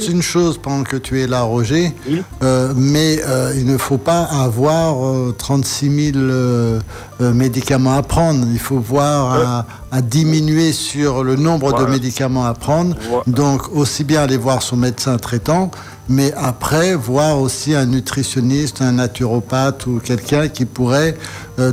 Oui, 0.00 0.10
une 0.10 0.22
chose 0.22 0.58
pendant 0.60 0.82
que 0.82 0.96
tu 0.96 1.20
es 1.20 1.28
là, 1.28 1.42
Roger. 1.42 1.92
Oui. 2.08 2.22
Euh, 2.42 2.72
mais 2.76 3.20
euh, 3.24 3.52
il 3.56 3.66
ne 3.66 3.78
faut 3.78 3.98
pas 3.98 4.22
avoir 4.24 5.06
euh, 5.06 5.32
36 5.38 6.12
000 6.12 6.16
euh, 6.16 6.80
euh, 7.20 7.32
médicaments 7.32 7.94
à 7.96 8.02
prendre. 8.02 8.44
Il 8.52 8.58
faut 8.58 8.80
voir 8.80 9.32
à, 9.32 9.66
à 9.92 10.02
diminuer 10.02 10.72
sur 10.72 11.22
le 11.22 11.36
nombre 11.36 11.72
de 11.78 11.88
médicaments 11.88 12.44
à 12.44 12.54
prendre. 12.54 12.96
Voilà. 13.08 13.22
Donc, 13.28 13.72
aussi 13.76 14.02
bien 14.02 14.22
aller 14.22 14.38
voir 14.38 14.60
son 14.60 14.76
médecin 14.76 15.18
traitant, 15.18 15.70
mais 16.08 16.32
après, 16.36 16.96
voir 16.96 17.40
aussi 17.40 17.76
un 17.76 17.86
nutritionniste, 17.86 18.82
un 18.82 18.92
naturopathe 18.92 19.86
ou 19.86 20.00
quelqu'un 20.02 20.48
qui 20.48 20.64
pourrait 20.64 21.16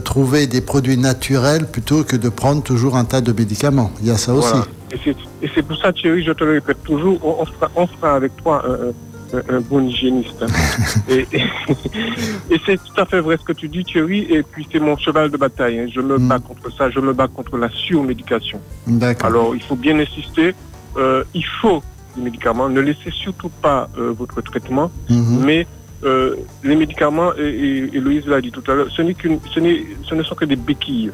trouver 0.03 0.45
des 0.45 0.61
produits 0.61 0.97
naturels 0.97 1.65
plutôt 1.65 2.03
que 2.03 2.15
de 2.15 2.30
prendre 2.30 2.61
toujours 2.61 2.95
un 2.95 3.05
tas 3.05 3.22
de 3.22 3.32
médicaments. 3.32 3.89
Il 4.01 4.07
y 4.07 4.11
a 4.11 4.17
ça 4.17 4.34
aussi. 4.36 4.49
Voilà. 4.49 4.65
Et 4.91 5.49
c'est 5.53 5.63
pour 5.63 5.77
ça, 5.77 5.93
Thierry, 5.93 6.23
je 6.23 6.31
te 6.31 6.43
le 6.43 6.51
répète 6.53 6.83
toujours, 6.83 7.17
on, 7.23 7.41
on 7.41 7.45
fera, 7.45 7.71
on 7.75 7.87
fera 7.87 8.15
avec 8.15 8.35
toi 8.37 8.63
un, 8.67 9.37
un- 9.37 9.57
un 9.57 9.61
bon 9.61 9.87
hygiéniste. 9.87 10.43
et 11.09 11.27
et, 11.31 11.41
et 12.49 12.59
c'est 12.65 12.77
tout 12.77 12.99
à 13.01 13.05
fait 13.05 13.21
vrai 13.21 13.37
ce 13.37 13.43
que 13.43 13.53
tu 13.53 13.67
dis, 13.69 13.83
Thierry, 13.85 14.21
et 14.29 14.41
puis 14.43 14.67
c'est 14.71 14.79
mon 14.79 14.97
cheval 14.97 15.29
de 15.29 15.37
bataille. 15.37 15.79
hein. 15.79 15.87
Je 15.93 16.01
me 16.01 16.17
Mm. 16.17 16.27
bats 16.27 16.39
contre 16.39 16.71
ça, 16.75 16.89
je 16.89 16.99
me 16.99 17.13
bats 17.13 17.27
contre 17.27 17.57
la 17.57 17.69
surmédication. 17.69 18.59
D'accord. 18.87 19.27
Alors, 19.27 19.55
il 19.55 19.61
faut 19.61 19.75
bien 19.75 19.99
insister, 19.99 20.53
euh, 20.97 21.23
il 21.33 21.45
faut 21.45 21.81
des 22.15 22.23
médicaments, 22.23 22.67
ne 22.69 22.81
laissez 22.81 23.11
surtout 23.11 23.49
pas 23.49 23.87
euh, 23.97 24.11
votre 24.17 24.41
traitement, 24.41 24.91
Mhm. 25.09 25.43
mais 25.45 25.67
euh, 26.03 26.35
les 26.63 26.75
médicaments, 26.75 27.31
et, 27.37 27.43
et, 27.43 27.77
et 27.95 27.99
Louise 27.99 28.25
l'a 28.25 28.41
dit 28.41 28.51
tout 28.51 28.63
à 28.69 28.73
l'heure, 28.73 28.87
ce, 28.89 29.03
ce, 29.03 29.59
ce 30.09 30.15
ne 30.15 30.23
sont 30.23 30.35
que 30.35 30.45
des 30.45 30.55
béquilles. 30.55 31.11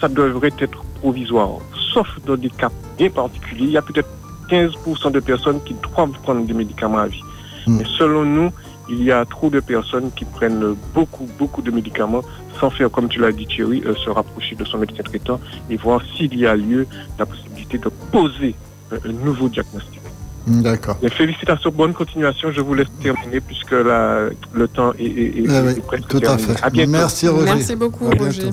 Ça 0.00 0.08
devrait 0.08 0.52
être 0.60 0.80
provisoire, 1.00 1.58
sauf 2.04 2.18
dans 2.26 2.36
des 2.36 2.50
cas 2.50 2.70
bien 2.96 3.10
particuliers. 3.10 3.64
Il 3.64 3.70
y 3.70 3.76
a 3.76 3.82
peut-être 3.82 4.08
15% 4.50 5.10
de 5.12 5.20
personnes 5.20 5.60
qui 5.64 5.74
doivent 5.74 6.10
prendre 6.22 6.44
des 6.46 6.52
médicaments 6.54 6.98
à 6.98 7.06
vie. 7.08 7.22
Mm. 7.66 7.76
Mais 7.78 7.84
selon 7.98 8.24
nous, 8.24 8.50
il 8.88 9.02
y 9.02 9.12
a 9.12 9.24
trop 9.26 9.50
de 9.50 9.60
personnes 9.60 10.10
qui 10.16 10.24
prennent 10.24 10.74
beaucoup, 10.94 11.28
beaucoup 11.38 11.60
de 11.62 11.70
médicaments 11.70 12.22
sans 12.58 12.70
faire, 12.70 12.90
comme 12.90 13.08
tu 13.08 13.20
l'as 13.20 13.32
dit 13.32 13.46
Thierry, 13.46 13.82
euh, 13.84 13.94
se 14.04 14.08
rapprocher 14.10 14.54
de 14.56 14.64
son 14.64 14.78
médecin 14.78 15.02
traitant 15.02 15.38
et 15.70 15.76
voir 15.76 16.00
s'il 16.16 16.34
y 16.36 16.46
a 16.46 16.56
lieu, 16.56 16.86
la 17.18 17.26
possibilité 17.26 17.78
de 17.78 17.90
poser 18.10 18.54
euh, 18.92 18.98
un 19.04 19.12
nouveau 19.12 19.48
diagnostic. 19.48 20.00
D'accord. 20.46 20.96
Bien, 21.02 21.10
félicitations, 21.10 21.70
bonne 21.70 21.92
continuation. 21.92 22.50
Je 22.52 22.62
vous 22.62 22.72
laisse 22.72 22.88
terminer 23.02 23.40
puisque 23.42 23.72
la- 23.72 24.30
le 24.54 24.66
temps 24.68 24.92
est, 24.98 25.04
est- 25.04 25.38
est- 25.40 25.46
Ah 25.50 25.60
oui, 25.66 25.72
est 25.72 25.80
presque 25.86 26.08
tout 26.08 26.16
à 26.16 26.20
terminé. 26.20 26.54
fait. 26.54 26.64
À 26.64 26.70
bientôt. 26.70 26.90
Merci 26.92 27.28
Roger. 27.28 27.44
Merci 27.54 27.76
beaucoup, 27.76 28.06
À 28.06 28.10
bientôt. 28.14 28.24
Roger. 28.24 28.52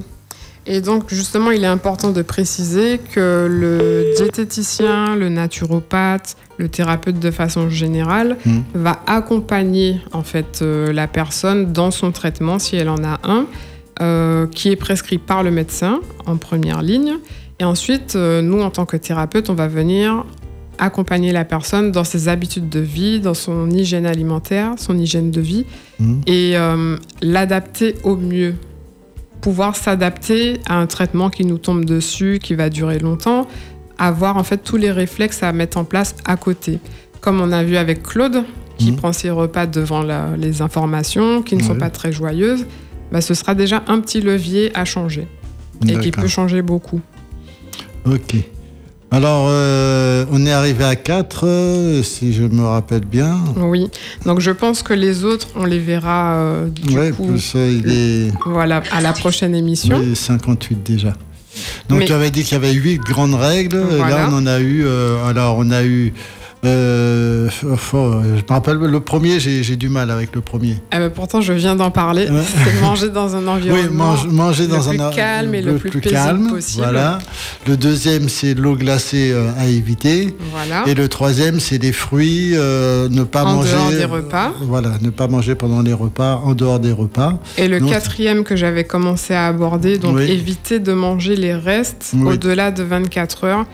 Et 0.68 0.82
donc, 0.82 1.04
justement, 1.14 1.52
il 1.52 1.64
est 1.64 1.68
important 1.68 2.12
de 2.12 2.22
préciser 2.24 3.00
que 3.14 3.48
le 3.50 4.14
diététicien, 4.18 5.16
le 5.16 5.30
naturopathe, 5.30 6.36
le 6.58 6.70
thérapeute 6.70 7.20
de 7.20 7.32
façon 7.32 7.70
générale 7.70 8.38
Mm. 8.46 8.60
va 8.74 9.00
accompagner 9.06 10.00
en 10.12 10.24
fait 10.24 10.60
euh, 10.62 10.92
la 10.92 11.08
personne 11.08 11.72
dans 11.72 11.92
son 11.92 12.12
traitement, 12.12 12.58
si 12.60 12.76
elle 12.78 12.90
en 12.90 13.04
a 13.04 13.20
un, 13.24 13.46
euh, 14.02 14.48
qui 14.48 14.70
est 14.72 14.76
prescrit 14.76 15.18
par 15.20 15.44
le 15.44 15.52
médecin 15.52 16.00
en 16.26 16.38
première 16.38 16.82
ligne. 16.82 17.14
Et 17.60 17.64
ensuite, 17.64 18.16
euh, 18.16 18.42
nous, 18.42 18.62
en 18.62 18.70
tant 18.72 18.86
que 18.86 18.98
thérapeute, 18.98 19.50
on 19.50 19.54
va 19.54 19.68
venir 19.68 20.26
accompagner 20.78 21.32
la 21.32 21.46
personne 21.46 21.92
dans 21.92 22.04
ses 22.04 22.28
habitudes 22.28 22.68
de 22.70 22.82
vie, 22.82 23.20
dans 23.22 23.34
son 23.34 23.70
hygiène 23.70 24.06
alimentaire, 24.06 24.74
son 24.78 24.98
hygiène 24.98 25.32
de 25.32 25.40
vie, 25.40 25.66
Mhm. 26.00 26.22
et 26.28 26.56
l'adapter 27.22 27.96
au 28.04 28.18
mieux. 28.18 28.56
Pouvoir 29.46 29.76
s'adapter 29.76 30.60
à 30.66 30.80
un 30.80 30.88
traitement 30.88 31.30
qui 31.30 31.46
nous 31.46 31.60
tombe 31.60 31.86
dessus, 31.86 32.40
qui 32.42 32.56
va 32.56 32.72
durer 32.72 32.98
longtemps, 32.98 33.46
avoir 34.00 34.38
en 34.38 34.44
fait 34.44 34.58
tous 34.58 34.76
les 34.76 34.90
réflexes 34.92 35.44
à 35.44 35.54
mettre 35.54 35.78
en 35.78 35.84
place 35.84 36.16
à 36.26 36.36
côté. 36.36 36.80
Comme 37.22 37.40
on 37.40 37.52
a 37.52 37.64
vu 37.64 37.78
avec 37.78 38.02
Claude, 38.02 38.44
qui 38.80 38.90
Mhm. 38.90 38.98
prend 38.98 39.14
ses 39.14 39.30
repas 39.30 39.68
devant 39.68 40.02
la- 40.02 40.36
les 40.36 40.64
informations, 40.64 41.44
qui 41.44 41.56
ne 41.56 41.62
sont 41.62 41.76
pas 41.76 41.92
très 41.92 42.12
joyeuses, 42.12 42.66
bah, 43.12 43.22
ce 43.22 43.36
sera 43.36 43.54
déjà 43.54 43.84
un 43.88 44.00
petit 44.00 44.20
levier 44.20 44.72
à 44.76 44.84
changer 44.84 45.28
et 45.88 45.96
qui 46.00 46.10
peut 46.10 46.28
changer 46.28 46.64
beaucoup. 46.64 47.02
Ok. 48.08 48.38
Alors, 49.12 49.46
euh, 49.50 50.26
on 50.32 50.46
est 50.46 50.52
arrivé 50.52 50.84
à 50.84 50.96
4, 50.96 52.02
si 52.04 52.34
je 52.34 52.44
me 52.44 52.66
rappelle 52.66 53.06
bien. 53.06 53.38
Oui, 53.56 53.90
donc 54.26 54.40
je 54.42 54.52
pense 54.52 54.82
que 54.84 54.94
les 54.94 55.24
autres, 55.24 55.48
on 55.56 55.64
les 55.64 55.80
verra 55.80 56.36
euh, 56.36 56.68
du 56.68 56.98
ouais, 56.98 57.12
coup, 57.12 57.28
plus, 57.28 57.54
euh, 57.56 57.80
il 57.84 57.92
est 57.92 58.32
voilà, 58.46 58.82
à 58.92 59.02
la 59.02 59.14
prochaine 59.14 59.56
émission. 59.56 59.98
oui, 60.00 60.16
58 60.16 60.84
déjà. 60.84 61.14
Donc, 61.88 62.00
Mais- 62.00 62.06
tu 62.06 62.12
avais 62.14 62.32
dit 62.32 62.44
qu'il 62.44 62.54
y 62.54 62.56
avait 62.56 62.74
8 62.74 62.98
grandes 62.98 63.36
règles. 63.36 63.78
Voilà. 63.78 64.24
Là, 64.24 64.28
on 64.30 64.34
en 64.36 64.48
a 64.48 64.60
eu. 64.60 64.84
euh, 64.86 65.26
alors, 65.26 65.56
on 65.58 65.72
a 65.72 65.84
eu. 65.86 66.14
Euh, 66.66 67.50
faut- 67.50 68.22
je 68.24 68.42
me 68.42 68.50
rappelle, 68.50 68.78
le 68.78 69.00
premier, 69.00 69.40
j'ai 69.40 69.76
du 69.76 69.90
mal 69.90 70.12
avec 70.12 70.34
le 70.36 70.42
premier. 70.42 70.78
Eh 70.94 70.98
ben, 70.98 71.10
pourtant, 71.10 71.42
je 71.42 71.54
viens 71.54 71.76
d'en 71.76 71.92
parler. 71.92 72.30
Ouais. 72.30 72.42
C'est 72.66 72.82
manger 72.82 73.10
dans 73.10 73.36
un 73.36 73.42
Oui, 73.44 73.50
environnement. 73.50 74.06
mange- 74.12 74.28
manger 74.28 74.64
le 74.64 74.70
dans 74.76 74.84
plus 74.90 75.00
un 75.00 75.10
calme 75.12 75.56
et 75.56 75.62
le 75.62 75.76
plus 75.76 76.02
calme, 76.02 76.50
possible. 76.50 76.84
Voilà. 76.84 77.20
Le 77.68 77.78
deuxième, 77.78 78.30
c'est 78.30 78.54
l'eau 78.54 78.76
glacée 78.76 79.32
euh, 79.32 79.50
à 79.58 79.66
éviter. 79.68 80.36
Voilà. 80.52 80.84
Et 80.88 80.94
le 80.94 81.08
troisième, 81.08 81.60
c'est 81.60 81.78
les 81.82 81.92
fruits, 81.92 82.52
euh, 82.56 83.08
ne 83.10 83.24
pas 83.24 83.44
En 83.44 83.56
manger. 83.56 83.72
dehors 83.72 83.90
des 83.92 84.06
repas. 84.06 84.54
Voilà, 84.62 84.92
ne 85.02 85.10
pas 85.10 85.28
manger 85.28 85.56
pendant 85.56 85.82
les 85.82 85.94
repas, 85.94 86.42
en 86.44 86.54
dehors 86.54 86.80
des 86.80 86.92
repas. 86.92 87.40
Et 87.58 87.68
le 87.68 87.80
quatrième 87.80 88.44
que 88.44 88.56
j'avais 88.56 88.84
commencé 88.84 89.34
à 89.34 89.48
aborder, 89.48 89.98
donc 89.98 90.16
Oui. 90.18 90.32
éviter 90.32 90.80
de 90.80 90.94
manger 90.94 91.36
les 91.36 91.54
restes 91.56 92.12
Oui. 92.16 92.34
au-delà 92.34 92.72
de 92.72 92.84
24 92.84 93.44
heures. 93.46 93.66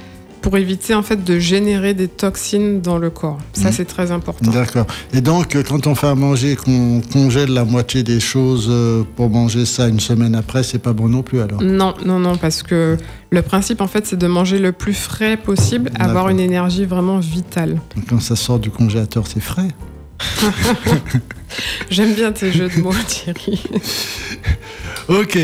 Pour 0.42 0.58
éviter 0.58 0.96
en 0.96 1.04
fait 1.04 1.24
de 1.24 1.38
générer 1.39 1.94
des 1.94 2.08
toxines 2.08 2.82
dans 2.82 2.98
le 2.98 3.10
corps. 3.10 3.38
Ça, 3.54 3.68
Mhm. 3.70 3.74
c'est 3.74 3.86
très 3.86 4.12
important. 4.12 4.52
D'accord. 4.52 4.86
Et 5.14 5.22
donc, 5.22 5.56
euh, 5.56 5.64
quand 5.68 5.86
on 5.88 5.96
fait 5.96 6.08
à 6.08 6.16
manger, 6.16 6.56
qu'on 6.56 7.02
congèle 7.14 7.52
la 7.54 7.64
moitié 7.64 8.04
des 8.04 8.20
choses 8.20 8.68
euh, 8.70 9.04
pour 9.16 9.30
manger 9.30 9.66
ça 9.66 9.88
une 9.88 10.00
semaine 10.00 10.34
après, 10.36 10.64
c'est 10.64 10.80
pas 10.80 10.94
bon 10.94 11.08
non 11.10 11.22
plus 11.22 11.42
alors? 11.42 11.62
Non, 11.62 11.94
non, 12.06 12.20
non, 12.20 12.38
parce 12.38 12.64
que 12.64 12.98
le 13.30 13.42
principe, 13.42 13.82
en 13.82 13.88
fait, 13.88 14.06
c'est 14.08 14.18
de 14.18 14.28
manger 14.28 14.58
le 14.60 14.72
plus 14.72 14.94
frais 14.94 15.38
possible, 15.38 15.92
avoir 16.00 16.30
une 16.30 16.39
énergie 16.39 16.86
vraiment 16.86 17.20
vitale. 17.20 17.80
Donc, 17.96 18.06
quand 18.10 18.20
ça 18.20 18.36
sort 18.36 18.60
du 18.60 18.72
congélateur, 18.72 19.28
c'est 19.28 19.39
frais? 19.42 19.68
J'aime 21.90 22.14
bien 22.14 22.32
tes 22.32 22.52
jeux 22.52 22.70
de 22.70 22.82
mots, 22.82 22.94
Thierry. 23.08 23.62
Ok. 25.08 25.38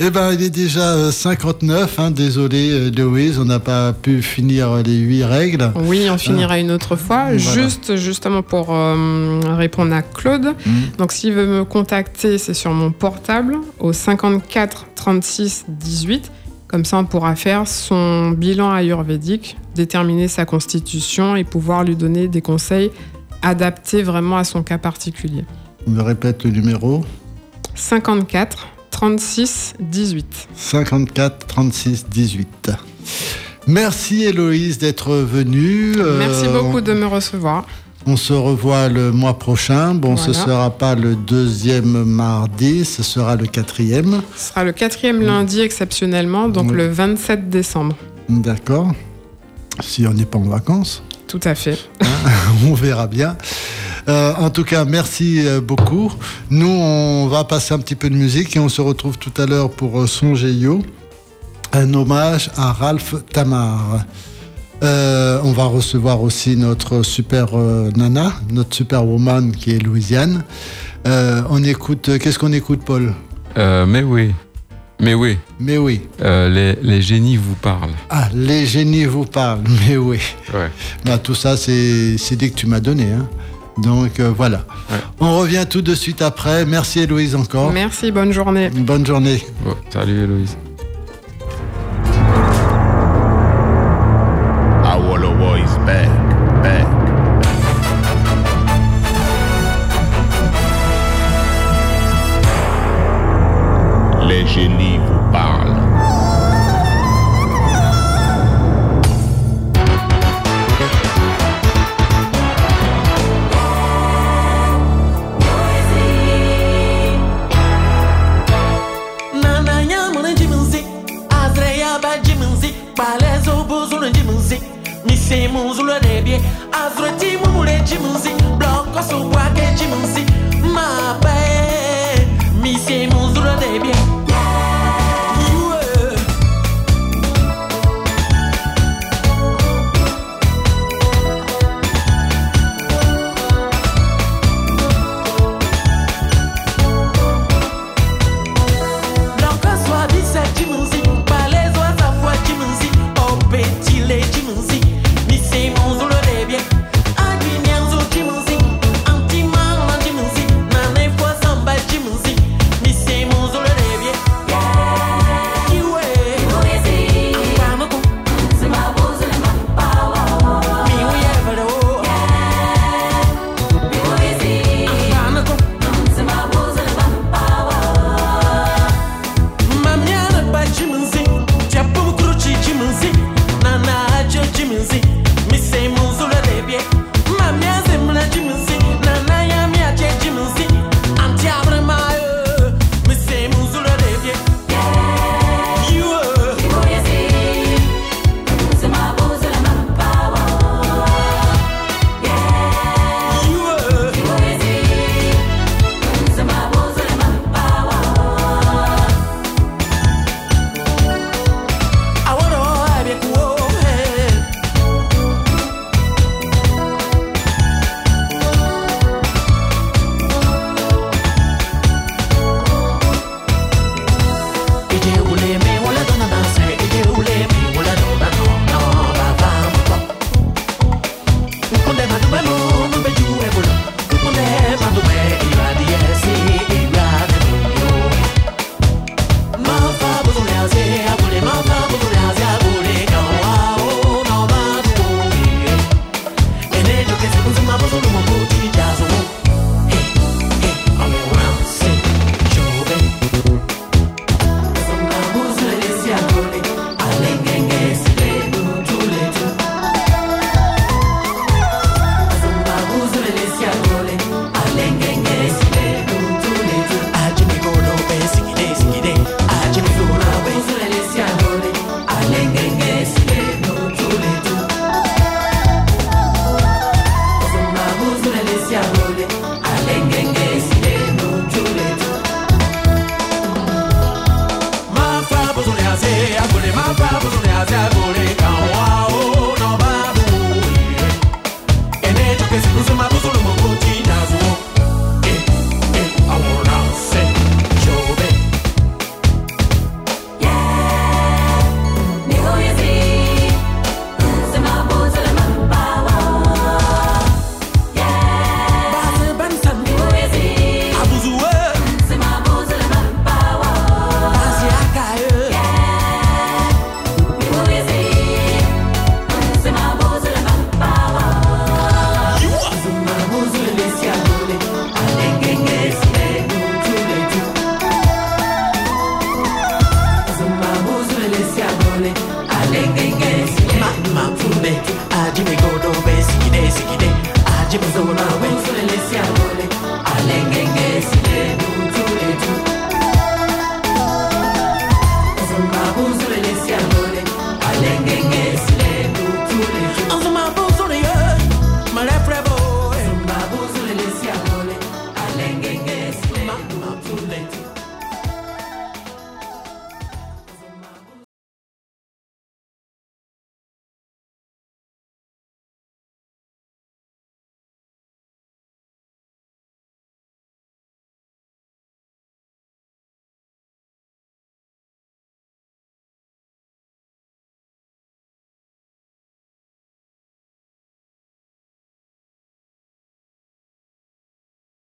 Eh 0.00 0.10
ben, 0.10 0.32
il 0.32 0.42
est 0.42 0.50
déjà 0.50 0.92
euh, 0.94 1.10
59. 1.10 1.98
hein. 1.98 2.10
Désolé, 2.10 2.70
euh, 2.72 2.90
Louise, 2.90 3.38
on 3.38 3.44
n'a 3.44 3.60
pas 3.60 3.92
pu 3.92 4.22
finir 4.22 4.70
euh, 4.70 4.82
les 4.82 4.96
huit 4.96 5.24
règles. 5.24 5.72
Oui, 5.76 6.06
on 6.10 6.18
finira 6.18 6.58
une 6.58 6.70
autre 6.72 6.96
fois. 6.96 7.24
Voilà. 7.32 7.38
Juste, 7.38 7.96
justement, 7.96 8.42
pour 8.42 8.68
euh, 8.70 9.40
répondre 9.56 9.94
à 9.94 10.02
Claude. 10.02 10.54
Mhm. 10.66 10.74
Donc, 10.98 11.12
s'il 11.12 11.32
veut 11.32 11.46
me 11.46 11.64
contacter, 11.64 12.38
c'est 12.38 12.54
sur 12.54 12.72
mon 12.72 12.90
portable 12.90 13.56
au 13.78 13.92
54 13.92 14.86
36 14.94 15.64
18. 15.68 16.30
Comme 16.66 16.84
ça, 16.84 16.98
on 16.98 17.04
pourra 17.04 17.36
faire 17.36 17.68
son 17.68 18.30
bilan 18.32 18.72
ayurvédique, 18.74 19.56
déterminer 19.76 20.26
sa 20.28 20.44
constitution 20.44 21.36
et 21.36 21.44
pouvoir 21.44 21.84
lui 21.84 21.94
donner 21.94 22.26
des 22.26 22.40
conseils 22.42 22.90
adaptés 23.44 24.02
vraiment 24.02 24.36
à 24.38 24.44
son 24.44 24.62
cas 24.62 24.78
particulier. 24.78 25.44
On 25.86 25.90
me 25.92 26.02
répète 26.02 26.42
le 26.44 26.50
numéro 26.50 27.04
54 27.74 28.68
36 28.90 29.74
18. 29.80 30.48
54 30.56 31.46
36 31.46 32.06
18. 32.08 32.70
Merci 33.66 34.24
Héloïse 34.24 34.78
d'être 34.78 35.14
venue. 35.14 35.94
Euh, 35.96 36.18
Merci 36.18 36.46
beaucoup 36.48 36.80
de 36.80 36.92
me 36.92 37.06
recevoir. 37.06 37.66
On 38.06 38.16
se 38.16 38.34
revoit 38.34 38.88
le 38.88 39.10
mois 39.12 39.38
prochain. 39.38 39.94
Bon, 39.94 40.16
ce 40.18 40.30
Voilà. 40.30 40.44
sera 40.44 40.70
pas 40.70 40.94
le 40.94 41.16
deuxième 41.16 42.04
mardi, 42.04 42.84
ce 42.84 43.02
sera 43.02 43.34
le 43.36 43.46
quatrième. 43.46 44.20
Ce 44.36 44.48
sera 44.50 44.62
le 44.64 44.72
quatrième 44.72 45.22
lundi 45.22 45.60
exceptionnellement, 45.60 46.48
donc 46.48 46.70
Oui. 46.70 46.76
le 46.76 46.88
27 46.88 47.48
décembre. 47.48 47.96
D'accord. 48.28 48.92
Si 49.80 50.06
on 50.06 50.12
n'est 50.12 50.26
pas 50.26 50.38
en 50.38 50.42
vacances, 50.42 51.02
Tout 51.34 51.48
à 51.48 51.56
fait. 51.56 51.76
on 52.64 52.74
verra 52.74 53.08
bien. 53.08 53.36
Euh, 54.08 54.32
en 54.38 54.50
tout 54.50 54.62
cas, 54.62 54.84
merci 54.84 55.44
euh, 55.44 55.60
beaucoup. 55.60 56.12
Nous, 56.48 56.68
on 56.68 57.26
va 57.26 57.42
passer 57.42 57.74
un 57.74 57.80
petit 57.80 57.96
peu 57.96 58.08
de 58.08 58.14
musique 58.14 58.54
et 58.54 58.60
on 58.60 58.68
se 58.68 58.80
retrouve 58.80 59.18
tout 59.18 59.32
à 59.42 59.44
l'heure 59.44 59.68
pour 59.68 60.00
euh, 60.00 60.06
Songer 60.06 60.52
Yo, 60.52 60.84
un 61.72 61.92
hommage 61.92 62.52
à 62.56 62.72
Ralph 62.72 63.16
Tamar. 63.32 64.04
Euh, 64.84 65.40
on 65.42 65.50
va 65.50 65.64
recevoir 65.64 66.22
aussi 66.22 66.56
notre 66.56 67.02
super 67.02 67.58
euh, 67.58 67.90
nana, 67.96 68.34
notre 68.52 68.76
superwoman 68.76 69.50
qui 69.50 69.72
est 69.72 69.80
Louisiane. 69.80 70.44
Euh, 71.08 71.42
on 71.50 71.64
écoute, 71.64 72.10
euh, 72.10 72.18
qu'est-ce 72.18 72.38
qu'on 72.38 72.52
écoute, 72.52 72.82
Paul? 72.86 73.12
Euh, 73.58 73.86
mais 73.86 74.04
oui. 74.04 74.32
Mais 75.00 75.14
oui. 75.14 75.38
Mais 75.60 75.76
oui. 75.76 76.02
Euh, 76.22 76.48
les, 76.48 76.78
les 76.82 77.02
génies 77.02 77.36
vous 77.36 77.54
parlent. 77.56 77.90
Ah, 78.10 78.28
les 78.32 78.64
génies 78.64 79.04
vous 79.06 79.24
parlent. 79.24 79.60
Mais 79.88 79.96
oui. 79.96 80.18
Ouais. 80.54 80.70
Bah, 81.04 81.18
tout 81.18 81.34
ça, 81.34 81.56
c'est 81.56 82.16
c'est 82.16 82.36
dès 82.36 82.50
que 82.50 82.54
tu 82.54 82.66
m'as 82.66 82.80
donné. 82.80 83.12
hein. 83.12 83.28
Donc 83.78 84.20
euh, 84.20 84.32
voilà. 84.34 84.58
Ouais. 84.90 84.98
On 85.20 85.38
revient 85.38 85.66
tout 85.68 85.82
de 85.82 85.94
suite 85.94 86.22
après. 86.22 86.64
Merci 86.64 87.00
Héloïse 87.00 87.34
encore. 87.34 87.72
Merci, 87.72 88.12
bonne 88.12 88.32
journée. 88.32 88.70
Une 88.74 88.84
bonne 88.84 89.04
journée. 89.04 89.42
Bon, 89.64 89.74
salut 89.90 90.22
Héloïse. 90.24 90.56